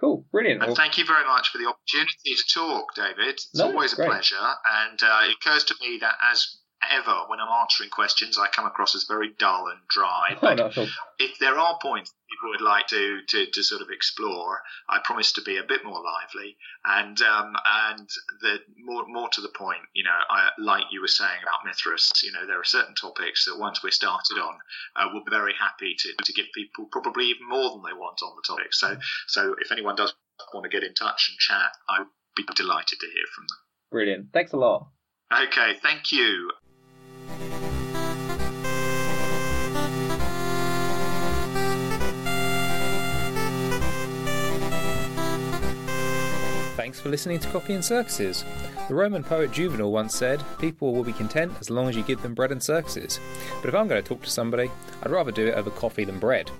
Cool, 0.00 0.24
brilliant. 0.30 0.62
And 0.62 0.68
well, 0.68 0.76
thank 0.76 0.96
you 0.96 1.04
very 1.04 1.24
much 1.24 1.48
for 1.48 1.58
the 1.58 1.66
opportunity 1.66 2.34
to 2.36 2.44
talk, 2.54 2.94
David. 2.94 3.34
It's 3.34 3.54
no, 3.54 3.66
always 3.66 3.92
a 3.92 3.96
great. 3.96 4.08
pleasure. 4.08 4.36
And 4.84 5.02
uh, 5.02 5.20
it 5.24 5.36
occurs 5.40 5.64
to 5.64 5.74
me 5.80 5.98
that 6.00 6.14
as 6.30 6.58
ever, 6.90 7.24
when 7.26 7.40
I'm 7.40 7.60
answering 7.60 7.90
questions, 7.90 8.38
I 8.38 8.46
come 8.48 8.66
across 8.66 8.94
as 8.94 9.04
very 9.04 9.30
dull 9.38 9.68
and 9.68 9.80
dry. 9.88 10.36
Oh, 10.38 10.40
but 10.40 10.60
oh, 10.60 10.70
no, 10.76 10.86
if 11.18 11.38
there 11.40 11.58
are 11.58 11.78
points 11.82 12.14
people 12.30 12.50
would 12.50 12.60
like 12.60 12.86
to, 12.88 13.20
to, 13.26 13.46
to 13.50 13.62
sort 13.62 13.82
of 13.82 13.88
explore, 13.90 14.60
I 14.88 14.98
promise 15.02 15.32
to 15.32 15.42
be 15.42 15.56
a 15.56 15.62
bit 15.62 15.84
more 15.84 16.00
lively 16.00 16.56
and 16.84 17.20
um, 17.22 17.54
and 17.66 18.08
the 18.40 18.58
more 18.78 19.04
more 19.08 19.28
to 19.30 19.40
the 19.40 19.48
point. 19.48 19.82
You 19.94 20.04
know, 20.04 20.18
I, 20.30 20.50
like 20.58 20.84
you 20.90 21.00
were 21.00 21.08
saying 21.08 21.40
about 21.42 21.64
Mithras, 21.64 22.12
you 22.22 22.32
know, 22.32 22.46
there 22.46 22.60
are 22.60 22.64
certain 22.64 22.94
topics 22.94 23.46
that 23.46 23.58
once 23.58 23.82
we're 23.82 23.90
started 23.90 24.38
on, 24.38 24.54
uh, 24.96 25.08
we'll 25.12 25.24
be 25.24 25.30
very 25.30 25.54
happy 25.58 25.96
to, 25.98 26.12
to 26.24 26.32
give 26.32 26.46
people 26.54 26.86
probably 26.92 27.26
even 27.26 27.48
more 27.48 27.70
than 27.70 27.82
they 27.82 27.98
want 27.98 28.22
on 28.22 28.36
the 28.36 28.46
topic. 28.46 28.72
So 28.72 28.96
so 29.26 29.56
if 29.60 29.72
anyone 29.72 29.96
does 29.96 30.14
want 30.54 30.64
to 30.64 30.70
get 30.70 30.84
in 30.86 30.94
touch 30.94 31.30
and 31.30 31.38
chat, 31.38 31.72
I'd 31.88 32.06
be 32.36 32.44
delighted 32.54 33.00
to 33.00 33.06
hear 33.06 33.26
from 33.34 33.46
them. 33.48 33.58
Brilliant. 33.90 34.32
Thanks 34.32 34.52
a 34.52 34.56
lot. 34.56 34.88
Okay, 35.32 35.74
thank 35.82 36.12
you. 36.12 36.50
Thanks 46.88 47.00
for 47.00 47.10
listening 47.10 47.38
to 47.40 47.48
Coffee 47.50 47.74
and 47.74 47.84
Circuses. 47.84 48.46
The 48.88 48.94
Roman 48.94 49.22
poet 49.22 49.52
Juvenal 49.52 49.92
once 49.92 50.14
said, 50.14 50.42
People 50.58 50.94
will 50.94 51.04
be 51.04 51.12
content 51.12 51.52
as 51.60 51.68
long 51.68 51.86
as 51.86 51.94
you 51.94 52.02
give 52.02 52.22
them 52.22 52.32
bread 52.32 52.50
and 52.50 52.62
circuses. 52.62 53.20
But 53.60 53.68
if 53.68 53.74
I'm 53.74 53.88
going 53.88 54.02
to 54.02 54.08
talk 54.08 54.22
to 54.22 54.30
somebody, 54.30 54.70
I'd 55.02 55.10
rather 55.10 55.30
do 55.30 55.48
it 55.48 55.54
over 55.54 55.68
coffee 55.68 56.06
than 56.06 56.18
bread. 56.18 56.50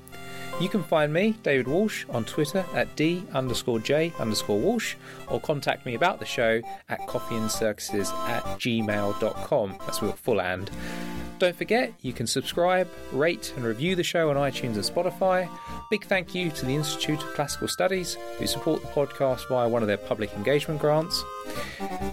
You 0.61 0.69
can 0.69 0.83
find 0.83 1.15
me, 1.15 1.39
David 1.43 1.67
Walsh, 1.67 2.05
on 2.11 2.27
Twitter 2.27 2.63
at 2.75 2.95
D 2.95 3.25
underscore 3.33 3.81
J 3.81 4.13
underscore 4.19 4.59
Walsh, 4.59 4.97
or 5.29 5.41
contact 5.41 5.87
me 5.87 5.95
about 5.95 6.19
the 6.19 6.27
show 6.27 6.61
at 6.91 7.01
coffeeandcircuses 7.07 8.13
at 8.29 8.45
gmail.com. 8.59 9.77
That's 9.87 10.03
with 10.03 10.13
a 10.13 10.17
full 10.19 10.43
and. 10.43 10.71
Don't 11.39 11.55
forget, 11.55 11.93
you 12.03 12.13
can 12.13 12.27
subscribe, 12.27 12.89
rate, 13.13 13.53
and 13.55 13.65
review 13.65 13.95
the 13.95 14.03
show 14.03 14.29
on 14.29 14.37
iTunes 14.37 14.75
and 14.75 14.83
Spotify. 14.83 15.49
Big 15.89 16.05
thank 16.05 16.35
you 16.35 16.51
to 16.51 16.67
the 16.67 16.75
Institute 16.75 17.23
of 17.23 17.33
Classical 17.35 17.69
Studies, 17.69 18.17
who 18.39 18.47
support 18.49 18.83
the 18.83 18.89
podcast 18.89 19.49
via 19.49 19.69
one 19.69 19.83
of 19.83 19.87
their 19.87 19.99
public 19.99 20.33
engagement 20.35 20.81
grants. 20.81 21.25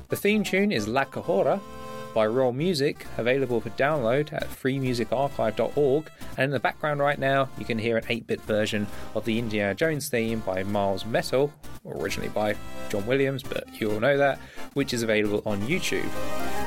The 0.09 0.15
theme 0.15 0.43
tune 0.43 0.71
is 0.71 0.87
La 0.87 1.05
Cahora 1.05 1.59
by 2.13 2.27
Royal 2.27 2.53
Music, 2.53 3.07
available 3.17 3.59
for 3.59 3.71
download 3.71 4.31
at 4.31 4.47
freemusicarchive.org. 4.47 6.11
And 6.37 6.45
in 6.45 6.51
the 6.51 6.59
background 6.59 6.99
right 6.99 7.17
now, 7.17 7.49
you 7.57 7.65
can 7.65 7.79
hear 7.79 7.97
an 7.97 8.05
8 8.07 8.27
bit 8.27 8.41
version 8.41 8.85
of 9.15 9.25
the 9.25 9.39
Indiana 9.39 9.73
Jones 9.73 10.07
theme 10.07 10.41
by 10.41 10.61
Miles 10.61 11.03
Metal, 11.03 11.51
originally 11.83 12.29
by 12.29 12.55
John 12.89 13.07
Williams, 13.07 13.41
but 13.41 13.81
you 13.81 13.91
all 13.91 13.99
know 13.99 14.17
that, 14.17 14.37
which 14.73 14.93
is 14.93 15.01
available 15.01 15.41
on 15.47 15.61
YouTube. 15.63 16.09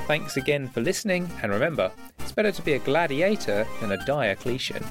Thanks 0.09 0.39
again 0.39 0.69
for 0.69 0.81
listening, 0.81 1.31
and 1.43 1.53
remember, 1.53 1.93
it's 2.19 2.33
better 2.33 2.51
to 2.51 2.63
be 2.63 2.73
a 2.73 2.79
gladiator 2.79 3.67
than 3.79 3.93
a 3.93 4.03
Diocletian. 4.07 4.83